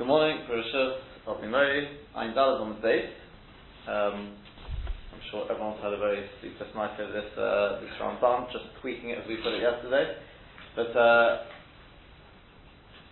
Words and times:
Good 0.00 0.08
morning, 0.08 0.38
Parashas 0.48 0.96
Opimori. 1.28 1.86
I'm 2.16 2.32
Dallas 2.32 2.62
on 2.62 2.70
the 2.70 2.80
base. 2.80 3.12
Um, 3.86 4.32
I'm 5.12 5.20
sure 5.30 5.44
everyone's 5.44 5.76
had 5.84 5.92
a 5.92 5.98
very 5.98 6.24
sleepless 6.40 6.70
night 6.74 6.98
over 6.98 7.12
this 7.12 7.28
uh, 7.36 7.84
this 7.84 7.92
Ramban, 8.00 8.50
just 8.50 8.64
tweaking 8.80 9.10
it 9.10 9.18
as 9.18 9.28
we 9.28 9.36
put 9.44 9.52
it 9.52 9.60
yesterday. 9.60 10.16
But 10.74 10.96
uh, 10.96 11.44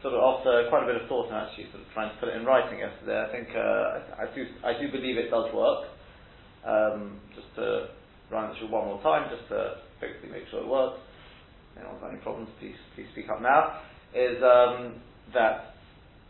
sort 0.01 0.15
of 0.15 0.41
after 0.41 0.65
quite 0.71 0.85
a 0.85 0.87
bit 0.87 0.97
of 0.97 1.09
thought 1.13 1.29
and 1.29 1.37
actually 1.37 1.69
sort 1.77 1.85
of 1.85 1.93
trying 1.93 2.09
to 2.09 2.17
put 2.25 2.31
it 2.31 2.41
in 2.41 2.47
writing 2.47 2.79
yesterday, 2.81 3.21
I 3.21 3.29
think 3.37 3.49
uh, 3.53 3.61
I, 3.61 4.25
I, 4.25 4.27
do 4.35 4.47
I 4.65 4.73
do 4.81 4.89
believe 4.89 5.19
it 5.19 5.29
does 5.29 5.53
work. 5.53 5.93
Um, 6.65 7.21
just 7.37 7.53
to 7.57 7.93
run 8.33 8.49
it 8.49 8.57
through 8.57 8.73
one 8.73 8.89
more 8.89 9.03
time, 9.05 9.29
just 9.29 9.47
to 9.53 9.85
hopefully 10.01 10.33
make 10.33 10.49
sure 10.49 10.65
it 10.65 10.67
works. 10.67 11.05
Anyone 11.77 12.01
got 12.01 12.17
any 12.17 12.25
problems? 12.25 12.49
Please 12.59 12.81
please 12.97 13.13
speak 13.13 13.29
up 13.29 13.45
now. 13.45 13.85
Is 14.17 14.41
um, 14.41 15.05
that 15.37 15.77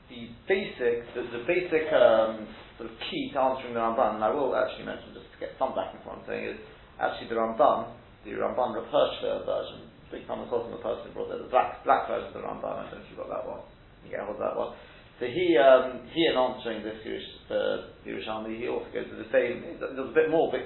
the 0.09 0.33
basic, 0.49 1.05
the, 1.13 1.23
the 1.29 1.45
basic 1.45 1.93
um, 1.93 2.49
sort 2.81 2.89
of 2.89 2.97
key 3.09 3.31
to 3.33 3.39
answering 3.39 3.77
the 3.77 3.81
Ramban, 3.81 4.17
and 4.17 4.25
I 4.25 4.33
will 4.33 4.57
actually 4.57 4.89
mention 4.89 5.13
just 5.13 5.29
to 5.37 5.39
get 5.39 5.53
some 5.61 5.77
backing 5.77 6.01
for 6.01 6.17
what 6.17 6.25
I'm 6.25 6.29
saying, 6.29 6.57
is 6.57 6.59
actually 6.97 7.29
the 7.29 7.37
Ramban, 7.37 7.93
the 8.25 8.33
Ramban 8.41 8.73
Hirschler 8.89 9.45
version, 9.45 9.93
big 10.09 10.25
time 10.25 10.41
of 10.41 10.49
the 10.49 10.81
person 10.81 11.09
who 11.09 11.13
brought 11.13 11.29
the 11.29 11.45
black, 11.53 11.85
black 11.85 12.09
version 12.09 12.33
of 12.33 12.37
the 12.41 12.45
Ramban, 12.45 12.65
I 12.65 12.89
don't 12.89 12.99
know 12.99 13.05
if 13.05 13.11
you 13.13 13.17
got 13.21 13.29
that 13.29 13.45
one, 13.45 13.61
you 14.05 14.11
get 14.11 14.25
hold 14.25 14.41
of 14.41 14.43
that 14.43 14.57
one. 14.57 14.73
So 15.21 15.27
he, 15.27 15.59
um, 15.59 16.07
he 16.15 16.25
in 16.31 16.39
answering 16.39 16.81
this 16.87 17.03
uh, 17.51 17.93
Yerushalmi, 18.07 18.57
he 18.57 18.71
also 18.71 18.89
goes 18.95 19.11
to 19.13 19.19
the 19.19 19.29
same, 19.29 19.61
there's 19.77 19.99
a 19.99 20.15
bit 20.15 20.31
more, 20.33 20.49
but 20.49 20.65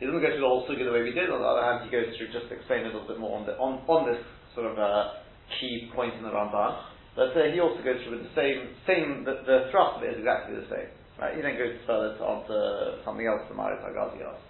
he 0.00 0.04
doesn't 0.04 0.18
go 0.18 0.26
through 0.26 0.42
the 0.42 0.48
whole 0.48 0.66
sugi 0.66 0.82
the 0.82 0.92
way 0.92 1.06
we 1.06 1.14
did, 1.14 1.30
on 1.30 1.38
the 1.38 1.46
other 1.46 1.62
hand 1.62 1.86
he 1.86 1.92
goes 1.92 2.10
through 2.18 2.34
just 2.34 2.50
to 2.50 2.56
explain 2.56 2.82
a 2.82 2.90
little 2.90 3.06
bit 3.06 3.20
more 3.20 3.38
on, 3.38 3.46
the, 3.46 3.54
on, 3.62 3.84
on 3.86 4.10
this 4.10 4.18
sort 4.56 4.66
of 4.66 4.74
uh, 4.80 5.22
key 5.60 5.92
point 5.94 6.14
in 6.18 6.24
the 6.24 6.32
Ramban. 6.32 6.95
But 7.16 7.32
uh, 7.32 7.48
he 7.48 7.58
also 7.64 7.80
goes 7.80 7.96
through 8.04 8.20
with 8.20 8.28
the 8.28 8.36
same, 8.36 8.76
same 8.84 9.24
the, 9.24 9.40
the, 9.48 9.72
thrust 9.72 9.96
of 9.96 10.04
it 10.04 10.12
is 10.12 10.18
exactly 10.20 10.52
the 10.52 10.68
same. 10.68 10.92
Right? 11.16 11.32
He 11.32 11.40
then 11.40 11.56
goes 11.56 11.72
further 11.88 12.12
to 12.20 12.22
answer 12.22 13.00
something 13.08 13.24
else 13.24 13.40
the 13.48 13.56
Marit 13.56 13.80
Hagazi 13.80 14.20
asked. 14.20 14.44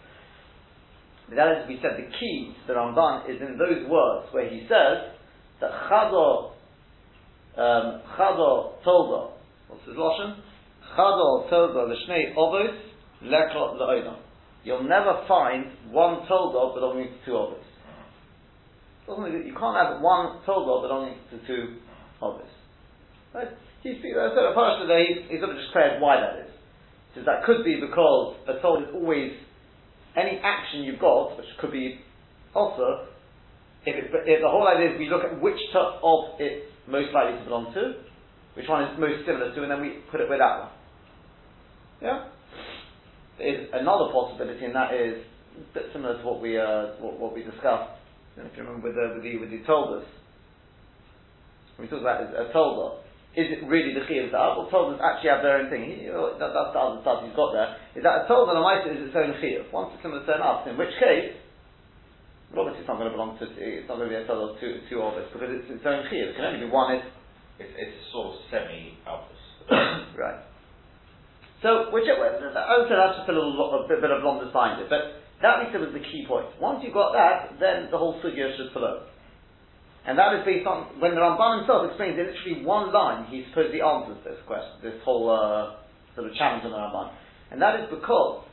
But 1.31 1.37
that 1.39 1.63
is, 1.63 1.69
we 1.71 1.79
said, 1.79 1.95
the 1.95 2.11
key 2.19 2.55
to 2.67 2.75
the 2.75 2.75
Ramban 2.75 3.31
is 3.31 3.39
in 3.39 3.55
those 3.55 3.87
words 3.87 4.27
where 4.35 4.51
he 4.51 4.67
says 4.67 5.15
that 5.63 5.71
Chado, 5.87 6.59
um, 7.55 8.03
Chado 8.19 8.83
Toldo, 8.83 9.39
what's 9.71 9.87
his 9.87 9.95
Lashon? 9.95 10.43
Chado 10.99 11.49
Toldo 11.49 11.87
L'shnei 11.87 12.35
Ovos 12.35 12.75
Lekot 13.23 13.79
L'oinam. 13.79 14.19
You'll 14.65 14.83
never 14.89 15.25
find 15.29 15.67
one 15.93 16.27
Toldo 16.27 16.75
belonging 16.75 17.15
to 17.15 17.25
two 17.25 17.33
Ovos. 17.33 17.63
You 19.07 19.55
can't 19.55 19.77
have 19.77 20.03
one 20.03 20.43
Toldo 20.45 20.83
belonging 20.83 21.15
to 21.31 21.47
two 21.47 21.77
Ovos. 22.21 22.56
Right? 23.37 23.53
He 23.85 23.93
speaks, 24.01 24.17
I 24.17 24.33
said, 24.33 24.57
Parashah 24.57 24.89
today, 24.89 25.29
he, 25.29 25.37
he 25.37 25.39
sort 25.39 25.53
of 25.53 25.61
just 25.61 25.69
declared 25.69 26.01
why 26.01 26.17
that 26.17 26.49
is. 26.49 26.51
He 27.13 27.21
says 27.21 27.29
that 27.29 27.45
could 27.45 27.69
be 27.69 27.77
because 27.77 28.41
a 28.49 28.57
soul 28.65 28.81
is 28.81 28.89
always, 28.97 29.37
any 30.17 30.41
action 30.41 30.89
you've 30.89 30.99
got, 30.99 31.37
which 31.37 31.47
could 31.61 31.71
be 31.71 32.01
also, 32.57 33.13
if, 33.85 33.93
it, 33.93 34.09
if 34.25 34.41
the 34.41 34.49
whole 34.49 34.65
idea 34.67 34.97
is 34.97 34.99
we 34.99 35.13
look 35.13 35.23
at 35.23 35.37
which 35.37 35.61
top 35.77 36.01
of 36.03 36.41
it's 36.41 36.65
most 36.89 37.13
likely 37.13 37.37
to 37.37 37.45
belong 37.45 37.77
to, 37.77 38.01
which 38.57 38.65
one 38.73 38.89
is 38.89 38.97
most 38.99 39.29
similar 39.29 39.53
to, 39.53 39.63
and 39.63 39.71
then 39.71 39.85
we 39.85 40.01
put 40.11 40.25
it 40.25 40.33
with 40.33 40.41
that 40.41 40.57
one. 40.57 40.73
Yeah? 42.01 42.19
There 43.37 43.53
is 43.53 43.69
another 43.77 44.17
possibility, 44.17 44.65
and 44.65 44.75
that 44.75 44.97
is 44.97 45.21
a 45.77 45.93
similar 45.93 46.17
to 46.17 46.25
what 46.25 46.41
we, 46.41 46.57
uh, 46.57 46.97
what, 47.05 47.21
what 47.21 47.35
we 47.37 47.45
discussed, 47.45 48.01
if 48.41 48.57
you 48.57 48.65
remember 48.65 48.89
with 48.89 48.97
the, 48.97 49.13
with 49.13 49.23
the, 49.29 49.37
with 49.37 49.51
the 49.53 49.61
told 49.69 50.01
us. 50.01 50.09
We 51.79 51.87
talked 51.87 52.01
about 52.01 52.25
a 52.33 52.49
tolda 52.57 53.06
is 53.37 53.53
it 53.53 53.61
really 53.69 53.93
the 53.93 54.01
chiyuv 54.09 54.33
da'av, 54.33 54.57
or 54.57 54.65
Toldas 54.73 54.97
actually 54.97 55.29
have 55.29 55.45
their 55.45 55.61
own 55.61 55.69
thing? 55.69 55.85
He, 55.85 56.09
know, 56.09 56.41
that, 56.41 56.57
that's 56.57 56.73
the 56.73 56.81
other 56.81 57.05
stuff 57.05 57.21
he's 57.21 57.37
got 57.37 57.53
there. 57.53 57.77
Is 57.93 58.01
that 58.01 58.25
a 58.25 58.33
Tolda 58.33 58.57
Lamaita 58.57 58.97
is 58.97 59.13
its 59.13 59.17
own 59.17 59.37
chiyuv? 59.37 59.69
Once 59.77 59.93
it's 59.93 60.01
going 60.01 60.17
to 60.17 60.25
turn 60.25 60.41
up, 60.41 60.65
in 60.65 60.81
which 60.81 60.97
case, 60.97 61.37
well, 62.49 62.65
obviously 62.65 62.89
it's 62.89 62.89
not 62.89 62.97
going 62.97 63.13
to 63.13 63.17
belong 63.17 63.37
to, 63.37 63.45
it's 63.61 63.85
not 63.93 64.01
going 64.01 64.09
to 64.09 64.15
be 64.17 64.21
a 64.21 64.25
Tolda 64.25 64.57
of 64.57 64.61
two, 64.61 64.81
two 64.89 65.05
it, 65.05 65.29
because 65.37 65.53
it's 65.53 65.69
its 65.69 65.85
own 65.85 66.09
chiyuv. 66.09 66.33
It 66.33 66.37
can 66.41 66.49
only 66.49 66.65
be 66.65 66.73
one. 66.73 66.97
It's, 66.97 67.05
it's, 67.61 67.75
it's 67.77 67.97
sort 68.09 68.33
of 68.33 68.41
semi-alphas. 68.49 69.43
right. 70.17 70.41
So, 71.61 71.93
which, 71.93 72.09
I 72.09 72.17
would 72.17 72.89
say 72.89 72.97
that's 72.97 73.21
just 73.21 73.29
a 73.29 73.37
little, 73.37 73.53
a 73.53 73.85
bit, 73.85 74.01
bit 74.01 74.13
of 74.13 74.25
blonde 74.25 74.49
behind 74.49 74.81
it, 74.81 74.89
but 74.89 75.25
that 75.45 75.61
we 75.61 75.69
said 75.69 75.85
was 75.85 75.93
the 75.93 76.01
key 76.01 76.25
point. 76.25 76.49
Once 76.57 76.81
you've 76.81 76.97
got 76.97 77.13
that, 77.13 77.61
then 77.61 77.93
the 77.93 78.01
whole 78.01 78.17
sugya 78.25 78.57
should 78.57 78.73
flow. 78.73 79.05
And 80.07 80.15
that 80.15 80.39
is 80.39 80.47
based 80.47 80.67
on, 80.71 81.03
when 81.03 81.19
the 81.19 81.21
Ramban 81.21 81.67
himself 81.67 81.91
explains 81.91 82.15
in 82.15 82.31
literally 82.31 82.63
one 82.63 82.95
line, 82.95 83.27
he 83.27 83.43
supposedly 83.51 83.83
answers 83.83 84.23
this 84.23 84.39
question, 84.47 84.79
this 84.79 84.95
whole 85.03 85.27
uh, 85.27 85.83
sort 86.15 86.31
of 86.31 86.33
challenge 86.39 86.63
on 86.63 86.71
the 86.71 86.79
Ramban. 86.79 87.11
And 87.51 87.59
that 87.59 87.83
is 87.83 87.91
because, 87.91 88.47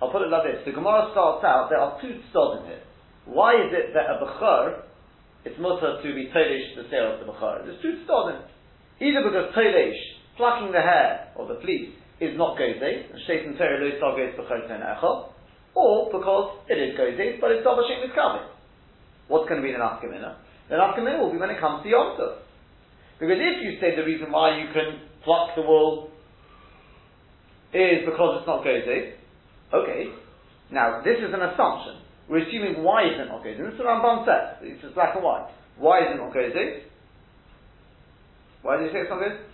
I'll 0.00 0.08
put 0.08 0.24
it 0.24 0.32
like 0.32 0.48
this, 0.48 0.64
the 0.64 0.72
Gemara 0.72 1.12
starts 1.12 1.44
out, 1.44 1.68
there 1.68 1.76
are 1.76 2.00
two 2.00 2.24
stods 2.32 2.64
in 2.64 2.72
here. 2.72 2.84
Why 3.28 3.60
is 3.60 3.76
it 3.76 3.92
that 3.92 4.08
a 4.08 4.24
Bechor, 4.24 4.88
it's 5.44 5.60
mutter 5.60 6.00
to 6.00 6.08
be 6.16 6.32
Tolesh 6.32 6.80
the 6.80 6.88
sale 6.88 7.12
of 7.12 7.20
the 7.20 7.28
Bechor? 7.28 7.68
There's 7.68 7.82
two 7.84 8.00
stods 8.08 8.32
in 8.32 8.36
it. 8.40 8.48
Either 9.04 9.28
because 9.28 9.52
Tolesh, 9.52 10.00
plucking 10.40 10.72
the 10.72 10.80
hair, 10.80 11.28
or 11.36 11.44
the 11.44 11.60
fleece, 11.60 11.92
is 12.24 12.40
not 12.40 12.56
Gozeh, 12.56 13.12
and 13.12 13.20
Shaitan 13.28 13.52
Torah 13.60 13.84
lo 13.84 13.92
Sargos 14.00 14.32
Bechor 14.32 14.64
Ten 14.64 14.80
or 15.76 16.08
because 16.10 16.58
it 16.72 16.80
is 16.80 16.96
Gozeh, 16.96 17.36
but 17.38 17.52
it's 17.52 17.66
Dobashim 17.66 18.00
Miskavit. 18.00 18.57
What's 19.28 19.48
going 19.48 19.60
to 19.60 19.66
be 19.66 19.72
the 19.72 19.78
nafkamina? 19.78 20.36
The 20.68 20.76
nafkamina 20.76 21.20
will 21.20 21.32
be 21.32 21.38
when 21.38 21.50
it 21.50 21.60
comes 21.60 21.82
to 21.84 21.88
Yom 21.88 22.16
Tov. 22.16 22.40
Because 23.20 23.36
if 23.36 23.62
you 23.62 23.80
say 23.80 23.96
the 23.96 24.04
reason 24.04 24.32
why 24.32 24.58
you 24.58 24.72
can 24.72 25.00
pluck 25.24 25.54
the 25.56 25.62
wool 25.62 26.10
is 27.72 28.06
because 28.06 28.40
it's 28.40 28.46
not 28.46 28.64
gozeh, 28.64 29.12
okay. 29.74 30.08
Now, 30.70 31.02
this 31.02 31.18
is 31.18 31.32
an 31.34 31.42
assumption. 31.42 32.00
We're 32.28 32.48
assuming 32.48 32.82
why 32.82 33.04
is 33.04 33.20
it 33.20 33.28
not 33.28 33.44
gozeh. 33.44 33.58
This 33.58 33.74
is 33.74 33.80
what 33.80 33.88
Ramban 33.88 34.24
says. 34.24 34.62
It's 34.62 34.82
just 34.82 34.94
black 34.94 35.14
and 35.14 35.24
white. 35.24 35.50
Why 35.76 36.00
is 36.00 36.14
it 36.14 36.16
not 36.16 36.32
gozeh? 36.32 36.88
Why 38.62 38.76
did 38.76 38.86
you 38.86 38.92
say 38.92 39.00
it's 39.04 39.10
not 39.10 39.20
gozeh? 39.20 39.44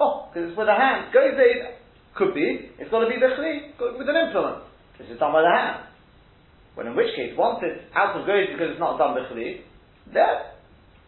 Oh, 0.00 0.28
because 0.32 0.50
it's 0.50 0.58
with 0.58 0.68
a 0.68 0.74
hand. 0.74 1.14
Gozeh 1.14 1.78
could 2.16 2.34
be. 2.34 2.70
It's 2.78 2.90
got 2.90 3.04
to 3.04 3.10
be 3.10 3.20
bechli, 3.20 3.78
with 3.78 4.08
an 4.08 4.16
implement. 4.16 4.64
This 4.98 5.10
is 5.10 5.18
done 5.18 5.32
by 5.32 5.42
the 5.42 5.50
hand. 5.50 5.93
When 6.74 6.90
in 6.90 6.94
which 6.98 7.14
case, 7.14 7.34
once 7.38 7.62
it's 7.62 7.86
out 7.94 8.18
of 8.18 8.26
goes 8.26 8.50
because 8.50 8.74
it's 8.74 8.82
not 8.82 8.98
done 8.98 9.14
b'chli, 9.14 9.62
then, 10.10 10.36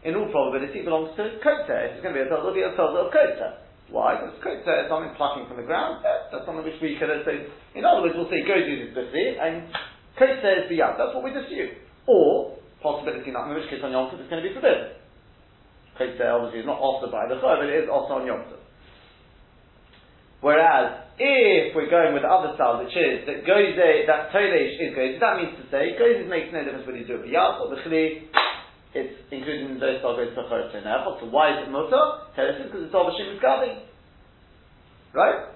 in 0.06 0.14
all 0.14 0.30
probability, 0.30 0.80
it 0.82 0.86
belongs 0.86 1.10
to 1.18 1.42
kotzer. 1.42 1.90
It's 1.90 2.02
going 2.02 2.14
to 2.14 2.22
be 2.22 2.24
a 2.24 2.30
it'll 2.30 2.54
be 2.54 2.62
a 2.62 2.70
of 2.70 3.10
kotzer. 3.10 3.66
Why? 3.90 4.18
Because 4.18 4.38
kotzer 4.42 4.86
is 4.86 4.88
something 4.90 5.14
plucking 5.18 5.50
from 5.50 5.58
the 5.58 5.66
ground. 5.66 6.06
That's 6.06 6.46
something 6.46 6.62
which 6.62 6.78
we 6.78 6.94
could 6.98 7.10
say. 7.26 7.50
In 7.74 7.82
other 7.82 8.06
words, 8.06 8.14
we'll 8.14 8.30
say 8.30 8.46
goes 8.46 8.62
is 8.62 8.94
b'chli, 8.94 9.38
and 9.42 9.66
kotzer 10.14 10.64
is 10.64 10.70
biyad. 10.70 10.98
That's 10.98 11.14
what 11.14 11.26
we 11.26 11.34
assume. 11.34 11.82
Or, 12.06 12.58
possibility 12.78 13.34
not, 13.34 13.50
in 13.50 13.58
which 13.58 13.66
case 13.66 13.82
on 13.82 13.90
Yom 13.90 14.14
it's 14.14 14.30
going 14.30 14.42
to 14.42 14.46
be 14.46 14.54
forbidden. 14.54 14.94
Kotzer 15.98 16.30
obviously 16.30 16.62
is 16.62 16.68
not 16.68 16.78
offered 16.78 17.10
by 17.10 17.26
the 17.26 17.40
Chor, 17.40 17.58
but 17.58 17.66
it 17.66 17.82
is 17.82 17.90
also 17.90 18.22
on 18.22 18.26
Yom 18.28 18.46
Tov. 18.46 18.65
Whereas, 20.46 21.10
if 21.18 21.74
we're 21.74 21.90
going 21.90 22.14
with 22.14 22.22
the 22.22 22.30
other 22.30 22.54
style, 22.54 22.78
which 22.78 22.94
is 22.94 23.26
that 23.26 23.42
goze, 23.42 23.74
that 23.74 24.30
tolesh 24.30 24.78
is 24.78 24.94
goze, 24.94 25.18
that 25.18 25.42
means 25.42 25.58
to 25.58 25.66
say, 25.74 25.98
goze 25.98 26.22
makes 26.30 26.54
no 26.54 26.62
difference 26.62 26.86
whether 26.86 27.02
you 27.02 27.02
do 27.02 27.18
it 27.18 27.34
yad 27.34 27.58
or 27.58 27.74
b'chli, 27.74 28.30
it's 28.94 29.18
included 29.34 29.74
in 29.74 29.82
those 29.82 29.98
style 29.98 30.14
goes 30.14 30.30
for 30.38 30.46
chorot 30.46 30.70
So 30.70 31.26
why 31.34 31.50
is 31.50 31.66
it 31.66 31.74
mutter? 31.74 31.98
Tell 32.38 32.46
us 32.46 32.62
because 32.62 32.86
it's 32.86 32.94
all 32.94 33.10
b'shim 33.10 33.34
is 33.34 33.42
Right? 33.42 35.50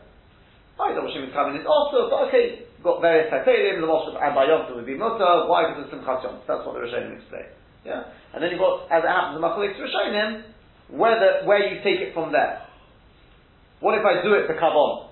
Why 0.74 0.90
is 0.90 0.98
b'shim 0.98 1.22
is 1.22 1.38
is 1.38 1.66
also, 1.70 2.10
but 2.10 2.26
okay, 2.26 2.66
got 2.82 2.98
various 2.98 3.30
titanium, 3.30 3.78
the 3.78 3.86
and 3.86 4.34
by 4.34 4.50
Yom 4.50 4.74
would 4.74 4.90
be 4.90 4.98
mutter, 4.98 5.46
why 5.46 5.70
because 5.70 5.86
it's 5.86 5.94
Simchat 5.94 6.26
Yom? 6.26 6.42
That's 6.50 6.66
what 6.66 6.74
the 6.74 6.82
Rishonim 6.82 7.14
explain. 7.14 7.46
Yeah? 7.86 8.10
And 8.34 8.42
then 8.42 8.50
you've 8.50 8.58
got, 8.58 8.90
as 8.90 9.06
it 9.06 9.08
happens 9.14 9.38
in 9.38 9.42
Machalik 9.46 9.78
Rishonim, 9.78 10.50
whether, 10.90 11.46
where 11.46 11.62
you 11.62 11.78
take 11.86 12.02
it 12.02 12.10
from 12.10 12.34
there. 12.34 12.66
What 13.80 13.96
if 13.96 14.04
I 14.04 14.20
do 14.20 14.36
it 14.36 14.44
to 14.46 14.54
Kabbalah? 14.54 15.08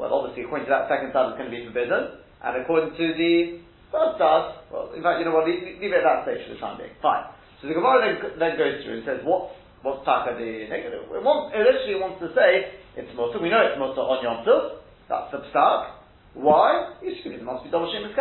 Well, 0.00 0.12
obviously, 0.12 0.44
according 0.48 0.66
to 0.66 0.72
that 0.72 0.88
second 0.88 1.12
side, 1.12 1.28
it's 1.32 1.38
going 1.38 1.50
to 1.52 1.54
be 1.54 1.64
forbidden, 1.68 2.16
and 2.40 2.52
according 2.64 2.96
to 2.96 3.06
the 3.12 3.60
first 3.92 4.16
side, 4.16 4.64
well, 4.72 4.88
in 4.96 5.04
fact, 5.04 5.20
you 5.20 5.28
know 5.28 5.36
what, 5.36 5.44
leave, 5.44 5.60
leave 5.78 5.92
it 5.92 6.00
at 6.00 6.08
that 6.08 6.24
stage 6.24 6.48
for 6.48 6.56
the 6.56 6.60
time 6.60 6.80
being. 6.80 6.96
Fine. 7.04 7.28
So 7.60 7.68
the 7.68 7.76
Gemara 7.76 8.00
then, 8.00 8.16
then 8.40 8.56
goes 8.56 8.80
through 8.82 8.96
and 8.98 9.04
says, 9.04 9.20
what, 9.22 9.52
what's 9.84 10.00
taka 10.08 10.32
the 10.40 10.64
negative? 10.72 11.12
It, 11.12 11.22
wants, 11.22 11.52
it 11.52 11.60
literally 11.60 12.00
wants 12.00 12.16
to 12.24 12.32
say, 12.32 12.80
it's 12.96 13.12
mutter, 13.12 13.36
we 13.38 13.52
know 13.52 13.60
it's 13.60 13.76
mutter 13.76 14.00
on 14.00 14.24
Yom 14.24 14.40
Tov, 14.48 14.80
that's 15.12 15.28
the 15.30 15.44
start. 15.52 15.92
Why? 16.32 16.96
It 17.04 17.44
must 17.44 17.64
be 17.64 17.70
double 17.70 17.92
shem 17.92 18.08
So 18.08 18.16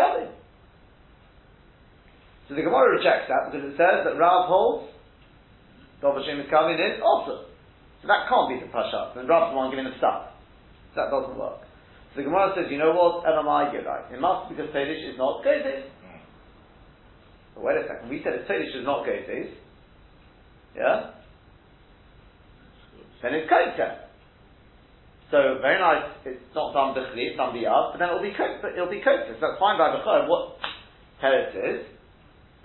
the 2.53 2.61
Gemara 2.61 2.97
rejects 2.99 3.31
that 3.31 3.47
because 3.47 3.63
it 3.71 3.79
says 3.79 4.03
that 4.03 4.19
Rav 4.19 4.51
holds 4.51 4.91
double 6.03 6.19
shem 6.27 6.43
is 6.43 6.51
also. 6.99 7.50
So 8.01 8.07
that 8.07 8.27
can't 8.27 8.49
be 8.49 8.57
the 8.59 8.71
Pashat. 8.71 9.17
And 9.17 9.29
Rav 9.29 9.51
the 9.51 9.57
one 9.57 9.69
giving 9.69 9.85
the 9.85 9.97
stuff. 9.97 10.33
That 10.95 11.09
doesn't 11.09 11.37
work. 11.37 11.61
So 12.13 12.19
the 12.19 12.23
Gemara 12.23 12.53
says, 12.57 12.67
you 12.69 12.77
know 12.77 12.91
what, 12.91 13.23
Elamai, 13.23 13.71
you're 13.71 13.85
right. 13.85 14.03
It 14.11 14.19
must 14.19 14.49
be 14.49 14.55
because 14.55 14.73
Tedish 14.73 15.07
is 15.07 15.17
not 15.17 15.45
Gozes. 15.45 15.87
But 17.55 17.63
wait 17.63 17.77
a 17.77 17.87
second, 17.87 18.09
we 18.09 18.21
said 18.23 18.33
if 18.35 18.47
Tedish 18.47 18.75
is 18.75 18.83
not 18.83 19.05
Gozes, 19.05 19.53
yeah? 20.75 21.11
then 23.21 23.33
it's 23.35 23.49
kota. 23.49 24.09
So 25.29 25.61
very 25.61 25.79
nice. 25.79 26.11
It's 26.25 26.43
not 26.55 26.73
done 26.73 26.95
b'chli, 26.95 27.31
it's 27.31 27.37
done 27.37 27.53
b'yad, 27.55 27.93
but 27.93 27.99
then 27.99 28.09
it'll 28.09 28.21
be 28.21 28.33
kota. 28.35 28.73
It'll 28.73 28.89
be 28.89 28.99
kota. 28.99 29.31
So 29.39 29.39
that's 29.39 29.59
fine 29.59 29.77
by 29.77 29.95
b'chol. 29.95 30.27
What 30.27 30.57
teretz 31.23 31.55
is 31.55 31.85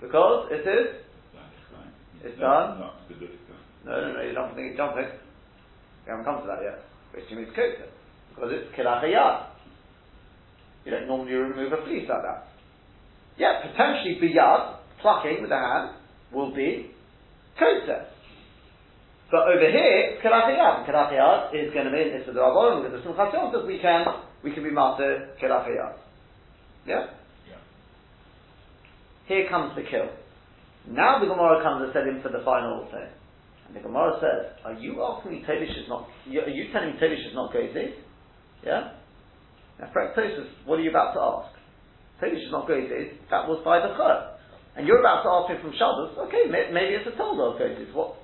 because 0.01 0.49
it 0.51 0.67
is. 0.67 0.87
It's 2.23 2.39
done. 2.39 2.81
No, 3.85 4.01
no, 4.01 4.13
no. 4.13 4.21
You 4.21 4.33
don't 4.33 4.55
think 4.55 4.71
it's 4.71 4.77
jumping. 4.77 5.07
We 6.07 6.11
haven't 6.11 6.23
come 6.23 6.39
to 6.39 6.47
that 6.47 6.63
yet. 6.63 6.79
Assume 7.11 7.43
it's 7.43 7.51
kota 7.51 7.91
because 8.31 8.51
it's 8.55 8.71
kilachayad. 8.79 9.47
You 10.85 10.91
don't 10.91 11.07
normally 11.07 11.33
remove 11.33 11.73
a 11.73 11.83
fleece 11.83 12.07
like 12.07 12.23
that. 12.23 12.47
Yeah, 13.35 13.59
potentially 13.59 14.15
biyad, 14.23 14.77
plucking 15.01 15.41
with 15.41 15.49
the 15.49 15.59
hand, 15.59 15.99
will 16.31 16.55
be 16.55 16.91
kota. 17.59 18.07
But 19.29 19.51
over 19.51 19.69
here, 19.69 20.19
Kerachayad. 20.23 20.87
Kerachayad 20.87 21.51
is 21.53 21.73
going 21.73 21.85
to 21.85 21.91
be 21.91 21.99
in 21.99 22.21
Issa 22.21 22.31
the 22.31 22.39
Rabbanon, 22.39 22.83
because 22.83 23.03
the 23.03 23.09
Simchat 23.09 23.33
Yom 23.33 23.51
says 23.53 23.67
we 23.67 23.79
can, 23.79 24.05
we 24.43 24.53
can 24.53 24.63
be 24.63 24.71
master 24.71 25.35
Kerachayad. 25.41 25.95
Yeah? 26.87 27.07
Yeah. 27.49 27.59
Here 29.27 29.49
comes 29.49 29.75
the 29.75 29.83
kill. 29.83 30.07
Now 30.87 31.19
the 31.19 31.25
Gemara 31.27 31.61
comes 31.61 31.83
and 31.83 31.91
said 31.91 32.07
him 32.07 32.21
for 32.23 32.29
the 32.29 32.43
final 32.45 32.87
thing. 32.89 33.11
And 33.67 33.75
the 33.75 33.83
Gemara 33.83 34.15
says, 34.23 34.55
are 34.63 34.73
you 34.79 35.03
asking 35.03 35.31
me 35.31 35.43
Telish 35.43 35.75
is 35.75 35.87
not, 35.91 36.07
are 36.07 36.49
you 36.49 36.71
telling 36.71 36.95
me 36.95 36.99
Telish 36.99 37.27
is 37.27 37.35
not 37.35 37.51
Gozid? 37.51 37.99
Yeah? 38.63 38.95
Now, 39.79 39.91
Tosfos, 39.91 40.47
what 40.65 40.79
are 40.79 40.81
you 40.81 40.89
about 40.89 41.13
to 41.13 41.19
ask? 41.19 41.51
Telish 42.23 42.47
is 42.47 42.51
not 42.51 42.67
Gozid, 42.67 43.19
that 43.29 43.47
was 43.47 43.59
by 43.67 43.83
the 43.83 43.91
Chur. 43.99 44.39
And 44.79 44.87
you're 44.87 45.03
about 45.03 45.23
to 45.27 45.29
ask 45.29 45.45
me 45.51 45.59
from 45.59 45.75
Shabbos, 45.75 46.15
okay, 46.29 46.47
may, 46.47 46.71
maybe 46.71 46.95
it's 46.95 47.09
a 47.11 47.15
Toldo 47.19 47.53
of 47.53 47.59
Gozid. 47.59 47.91
What, 47.93 48.15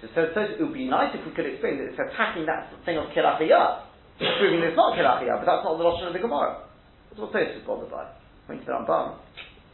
so, 0.00 0.08
so, 0.14 0.30
so, 0.32 0.40
it 0.40 0.62
would 0.62 0.72
be 0.72 0.88
nice 0.88 1.12
if 1.12 1.26
we 1.26 1.34
could 1.34 1.44
explain 1.44 1.76
that 1.76 1.92
it's 1.92 2.00
attacking 2.00 2.46
that 2.46 2.72
thing 2.86 2.96
of 2.96 3.12
kilachiyah, 3.12 3.84
proving 4.16 4.62
it's 4.64 4.78
not 4.78 4.96
kilachiyah, 4.96 5.42
but 5.42 5.46
that's 5.50 5.64
not 5.66 5.76
the 5.76 5.84
Lashon 5.84 6.08
of 6.08 6.14
the 6.14 6.22
Gemara. 6.22 6.64
That's 7.10 7.20
what 7.20 7.34
Tosfos 7.34 7.58
is 7.58 7.66
bothered 7.66 7.90
by. 7.90 8.08
According 8.46 8.64
to 8.64 8.70
the 8.70 8.78
Ramban. 8.78 9.18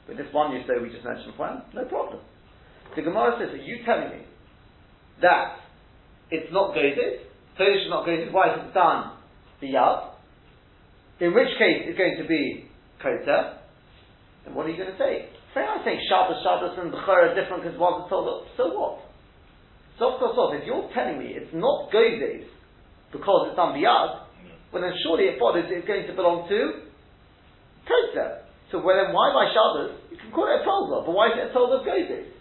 With 0.09 0.19
this 0.19 0.31
one 0.33 0.55
you 0.57 0.65
say 0.67 0.81
we 0.81 0.91
just 0.91 1.05
mentioned 1.05 1.37
plan, 1.37 1.63
no 1.75 1.85
problem. 1.85 2.25
The 2.95 3.03
Gemara 3.03 3.37
says, 3.39 3.55
are 3.55 3.63
you 3.63 3.85
telling 3.85 4.11
me 4.11 4.27
that 5.23 5.57
it's 6.31 6.53
not 6.53 6.75
gazed, 6.75 6.99
Tosus 7.59 7.87
is 7.87 7.91
not 7.91 8.05
gazed, 8.05 8.33
why 8.33 8.53
is 8.53 8.61
it 8.61 8.75
done 8.75 9.17
the 9.61 9.73
yad? 9.73 10.13
In 11.21 11.33
which 11.33 11.49
case 11.57 11.89
it's 11.89 11.97
going 11.97 12.19
to 12.21 12.29
be 12.29 12.69
kota. 13.01 13.65
Then 14.45 14.55
what 14.55 14.67
are 14.67 14.71
you 14.71 14.77
going 14.77 14.93
to 14.93 15.01
say? 15.01 15.33
Say 15.57 15.65
I'm 15.65 15.81
saying 15.85 16.05
Shabbos, 16.13 16.45
Shabbos 16.45 16.77
and 16.77 16.93
Bechor 16.93 17.33
are 17.33 17.35
different 17.35 17.65
because 17.65 17.79
one's 17.81 18.11
told 18.13 18.29
so 18.57 18.69
what? 18.77 19.01
Sof 19.97 20.21
sof 20.21 20.53
if 20.53 20.69
you're 20.69 20.85
telling 20.93 21.17
me 21.17 21.33
it's 21.33 21.49
not 21.57 21.89
Gozes 21.89 22.45
because 23.09 23.49
it's 23.49 23.57
done 23.57 23.73
biyad, 23.73 24.29
well 24.69 24.85
then 24.85 24.93
surely 25.01 25.33
it 25.33 25.41
follows 25.41 25.65
it's 25.65 25.89
going 25.89 26.05
to 26.05 26.13
belong 26.13 26.45
to 26.53 26.85
Kota. 27.89 28.45
So 28.69 28.85
well, 28.85 29.01
then 29.01 29.17
why 29.17 29.33
by 29.33 29.49
Shabbos? 29.49 29.97
You 30.13 30.21
can 30.21 30.29
call 30.37 30.53
it 30.53 30.61
a 30.61 30.63
Tolza, 30.69 31.07
but 31.09 31.13
why 31.17 31.33
is 31.33 31.41
it 31.41 31.49
a 31.49 31.53
Tolza 31.57 31.81
of 31.81 31.87
Gozes? 31.89 32.36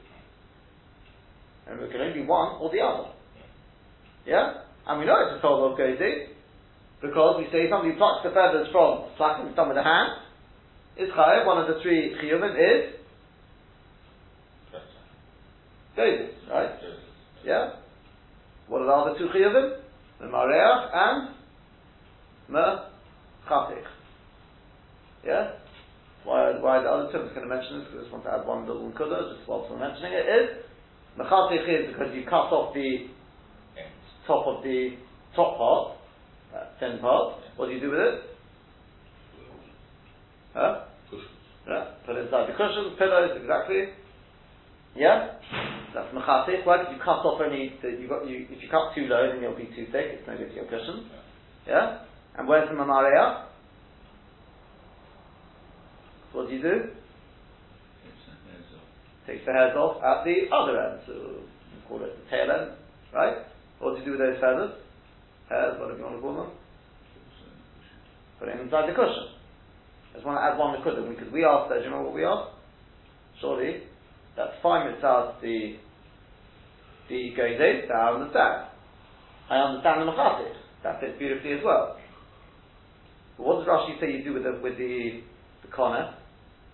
And 1.67 1.81
we 1.81 1.89
can 1.89 2.01
only 2.01 2.21
be 2.21 2.25
one 2.25 2.62
or 2.62 2.69
the 2.71 2.79
other. 2.81 3.09
Yeah? 4.25 4.65
And 4.88 5.00
we 5.00 5.06
know 5.06 5.15
it's 5.25 5.41
a 5.41 5.45
Tolza 5.45 5.71
of 5.71 5.77
Gozes 5.77 6.29
because 7.01 7.38
we 7.38 7.45
say 7.51 7.69
somebody 7.69 7.95
plucks 7.97 8.23
the 8.23 8.29
feathers 8.29 8.67
from 8.71 9.09
plucking 9.17 9.53
some 9.56 9.69
with 9.69 9.77
the 9.77 9.83
hand 9.83 10.21
is 10.97 11.09
chayav. 11.09 11.45
One 11.45 11.57
of 11.57 11.67
the 11.67 11.81
three 11.81 12.15
chiyuvim 12.21 12.53
is 12.53 12.95
Gozes, 15.97 16.50
right? 16.51 16.71
Yeah? 17.44 17.71
What 18.67 18.81
are 18.81 18.85
the 18.85 18.91
other 18.91 19.19
two 19.19 19.27
chiyuvim? 19.27 19.79
The 20.19 20.25
mareach 20.25 20.89
and 20.94 21.35
mechatich. 22.51 23.85
Yeah? 25.25 25.51
Why, 26.23 26.57
why 26.59 26.81
the 26.81 26.89
other 26.89 27.12
two, 27.12 27.19
I'm 27.19 27.25
just 27.25 27.35
going 27.35 27.47
to 27.47 27.56
mention 27.56 27.79
this 27.79 27.88
because 27.89 28.00
I 28.00 28.01
just 28.01 28.13
want 28.13 28.23
to 28.25 28.31
add 28.33 28.47
one 28.47 28.65
little 28.65 28.91
kudah, 28.91 29.38
just 29.38 29.47
whilst 29.47 29.69
we're 29.69 29.77
mentioning 29.77 30.13
it, 30.13 30.25
is 30.25 30.65
mechatich 31.19 31.67
is 31.67 31.94
because 31.94 32.13
you 32.13 32.23
cut 32.23 32.51
off 32.51 32.73
the 32.73 33.07
top 34.27 34.47
of 34.47 34.63
the 34.63 34.97
top 35.35 35.57
part, 35.57 35.97
thin 36.79 37.00
part. 37.00 37.35
What 37.56 37.67
do 37.67 37.73
you 37.73 37.79
do 37.79 37.91
with 37.91 38.00
it? 38.00 38.21
Huh? 40.53 40.85
Yeah, 41.67 41.85
put 42.06 42.15
it 42.15 42.25
inside 42.25 42.47
the 42.47 42.53
cushions, 42.53 42.95
pillows, 42.97 43.38
exactly. 43.41 43.89
Yeah? 44.95 45.35
That's 45.94 46.13
mechatich. 46.13 46.65
Why? 46.65 46.77
Because 46.77 46.94
you 46.94 47.00
cut 47.03 47.25
off 47.25 47.41
only, 47.41 47.73
the, 47.81 47.89
you 47.89 48.07
got, 48.07 48.27
you, 48.27 48.47
if 48.50 48.62
you 48.62 48.69
cut 48.69 48.95
too 48.95 49.07
low, 49.07 49.27
then 49.27 49.44
it'll 49.44 49.57
be 49.57 49.65
too 49.75 49.88
thick. 49.91 50.19
It's 50.19 50.27
no 50.27 50.38
good 50.38 50.50
to 50.50 50.56
your 50.56 50.65
cushion. 50.65 51.09
Yeah? 51.67 52.00
And 52.38 52.47
where's 52.47 52.69
the 52.69 52.75
mamareya? 52.75 53.45
What 56.33 56.50
do 56.50 56.56
you 56.56 56.62
do? 56.62 56.81
Takes 59.27 59.45
the 59.45 59.54
hairs 59.54 59.75
off 59.75 59.98
at 60.04 60.24
the 60.25 60.50
other 60.54 60.80
end. 60.80 61.00
So 61.07 61.13
we 61.13 61.81
call 61.88 62.04
it 62.06 62.13
the 62.13 62.30
tail 62.30 62.51
end, 62.51 62.72
right? 63.13 63.45
What 63.80 63.95
do 63.95 64.00
you 64.00 64.06
do 64.06 64.12
with 64.12 64.22
those 64.22 64.39
feathers? 64.39 64.72
Hairs, 65.50 65.80
whatever 65.80 65.98
you 65.98 66.06
want 66.06 66.16
to 66.16 66.22
call 66.22 66.36
them. 66.36 66.51
Put 68.39 68.50
it 68.50 68.60
inside 68.62 68.89
the 68.89 68.94
cushion. 68.94 69.33
I 70.12 70.18
just 70.18 70.25
want 70.25 70.38
to 70.38 70.44
add 70.44 70.57
one 70.57 70.77
liquid 70.77 70.95
because 71.18 71.31
we 71.33 71.44
asked 71.44 71.69
that. 71.69 71.80
Do 71.80 71.86
you 71.86 71.92
know 71.92 72.04
what 72.04 72.13
we 72.13 72.24
asked? 72.24 72.54
Surely, 73.42 73.83
that's 74.36 74.54
fine 74.62 74.92
with 74.92 75.01
the 75.01 75.75
the 77.10 77.33
Gozes, 77.38 77.92
I 77.92 78.13
understand. 78.13 78.66
I 79.50 79.57
understand 79.57 80.01
the 80.01 80.12
Machatich. 80.12 80.56
That 80.83 81.00
fits 81.00 81.18
beautifully 81.19 81.54
as 81.54 81.60
well. 81.63 81.98
But 83.38 83.45
what 83.45 83.60
does 83.60 83.68
Rashi 83.68 84.00
say 84.00 84.12
you 84.12 84.24
do 84.24 84.33
with 84.33 84.44
the, 84.44 84.60
with 84.62 84.77
the, 84.77 85.22
the 85.62 85.72
corner? 85.72 86.16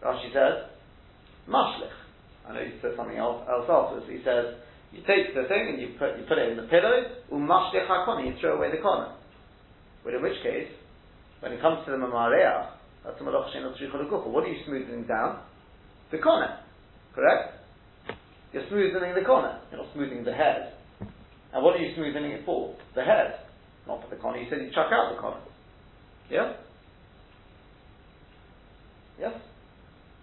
Rashi 0.04 0.32
says, 0.32 0.70
Mashlich. 1.50 2.01
I 2.52 2.54
know 2.54 2.66
he 2.68 2.76
said 2.82 2.92
something 3.00 3.16
else, 3.16 3.48
else 3.48 3.64
afterwards. 3.72 4.12
He 4.12 4.20
says, 4.28 4.60
you 4.92 5.00
take 5.08 5.32
the 5.32 5.48
thing 5.48 5.72
and 5.72 5.80
you 5.80 5.96
put, 5.96 6.20
you 6.20 6.28
put 6.28 6.38
it 6.38 6.52
in 6.52 6.58
the 6.60 6.68
pillow, 6.68 7.16
you 7.32 8.36
throw 8.42 8.58
away 8.58 8.76
the 8.76 8.84
corner. 8.84 9.16
But 10.04 10.14
in 10.14 10.22
which 10.22 10.36
case, 10.44 10.68
when 11.40 11.54
it 11.54 11.62
comes 11.62 11.86
to 11.86 11.92
the 11.92 11.98
mamareach, 11.98 12.68
that's 13.06 13.20
malach 13.22 14.28
What 14.28 14.44
are 14.44 14.48
you 14.48 14.60
smoothing 14.68 15.08
down? 15.08 15.40
The 16.12 16.18
corner. 16.18 16.60
Correct? 17.16 17.56
You're 18.52 18.68
smoothing 18.68 19.16
the 19.16 19.26
corner. 19.26 19.60
You're 19.72 19.84
not 19.84 19.94
smoothing 19.94 20.26
the 20.26 20.34
head. 20.34 20.74
And 21.54 21.64
what 21.64 21.76
are 21.76 21.80
you 21.80 21.96
smoothing 21.96 22.26
it 22.26 22.46
for? 22.46 22.76
The 22.96 23.04
head. 23.04 23.48
Not 23.88 24.04
for 24.04 24.14
the 24.14 24.22
corner. 24.22 24.40
You 24.40 24.48
said 24.50 24.60
you 24.60 24.72
chuck 24.72 24.92
out 24.92 25.16
the 25.16 25.22
corner. 25.22 25.40
Yeah? 26.30 26.54
Yes? 29.20 29.34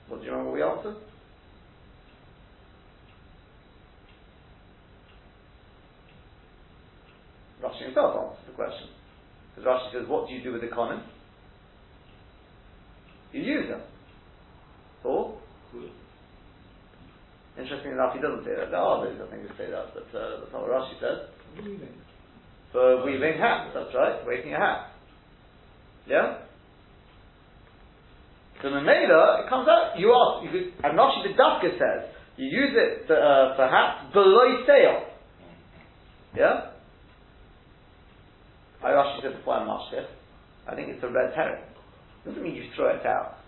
What 0.09 0.21
do 0.21 0.27
you 0.27 0.33
remember 0.33 0.53
we 0.53 0.63
answered? 0.63 0.97
Rashi 7.63 7.85
himself 7.85 8.17
answers 8.17 8.47
the 8.47 8.55
question. 8.55 8.89
Because 9.55 9.67
Rashi 9.67 9.93
says, 9.93 10.09
what 10.09 10.29
do 10.29 10.35
you 10.35 10.43
do 10.43 10.53
with 10.53 10.63
the 10.63 10.69
corner? 10.69 11.03
You 13.33 13.43
use 13.43 13.69
them. 13.69 13.83
For? 15.03 15.39
Interesting 17.59 17.93
enough, 17.93 18.15
he 18.15 18.21
doesn't 18.21 18.45
say 18.45 18.55
that. 18.55 18.71
There 18.71 18.79
are 18.79 19.05
those, 19.05 19.19
I 19.19 19.31
think, 19.31 19.43
who 19.43 19.49
say 19.59 19.71
that, 19.71 19.93
but 19.93 20.07
uh, 20.17 20.41
that's 20.41 20.53
not 20.53 20.63
what 20.63 20.71
Rashi 20.71 20.95
says. 21.01 21.27
For 22.73 23.05
weaving 23.05 23.41
hats, 23.41 23.71
that's 23.75 23.95
right, 23.95 24.25
waving 24.25 24.55
a 24.55 24.59
hat. 24.59 24.93
Yeah? 26.07 26.39
So 28.63 28.71
the 28.71 28.81
Mela, 28.81 29.43
it 29.45 29.49
comes 29.49 29.67
out, 29.69 29.99
you 29.99 30.15
ask, 30.15 30.45
you 30.45 30.51
could, 30.51 30.85
and 30.85 30.99
Rashi 30.99 31.23
the 31.23 31.35
Dafka 31.35 31.73
says, 31.79 32.15
you 32.37 32.47
use 32.47 32.75
it 32.75 33.07
for, 33.07 33.17
uh, 33.17 33.57
for 33.57 33.67
hats 33.67 34.13
below 34.13 34.63
sale. 34.67 35.03
Yeah? 36.37 36.78
I 38.83 38.95
Rashi 38.95 39.23
said 39.23 39.35
before 39.37 39.59
I'm 39.59 39.67
Mashkif, 39.67 40.07
I 40.69 40.75
think 40.75 40.89
it's 40.89 41.03
a 41.03 41.09
red 41.09 41.35
herring. 41.35 41.63
Doesn't 42.25 42.43
mean 42.43 42.55
you 42.55 42.71
throw 42.77 42.95
it 42.95 43.05
out. 43.07 43.43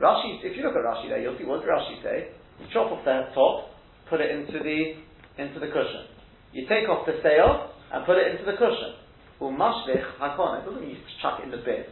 Rashi, 0.00 0.40
if 0.42 0.56
you 0.56 0.62
look 0.64 0.74
at 0.74 0.82
Rashi 0.82 1.08
there, 1.08 1.20
you'll 1.20 1.36
see 1.36 1.44
what 1.44 1.60
does 1.60 1.68
Rashi 1.68 2.02
say? 2.02 2.32
You 2.60 2.66
chop 2.72 2.90
off 2.90 3.04
the 3.04 3.28
top, 3.34 3.70
put 4.08 4.20
it 4.20 4.30
into 4.30 4.58
the 4.62 4.96
into 5.36 5.58
the 5.60 5.66
cushion. 5.68 6.06
You 6.52 6.66
take 6.68 6.88
off 6.88 7.04
the 7.04 7.18
sail 7.22 7.74
and 7.92 8.06
put 8.06 8.16
it 8.16 8.30
into 8.32 8.46
the 8.46 8.56
cushion. 8.56 8.94
Umashlich 9.42 10.04
hakon. 10.18 10.62
It 10.62 10.64
doesn't 10.64 10.80
mean 10.80 10.96
you 10.96 11.02
chuck 11.20 11.40
it 11.42 11.44
in 11.44 11.50
the 11.50 11.60
bin. 11.60 11.84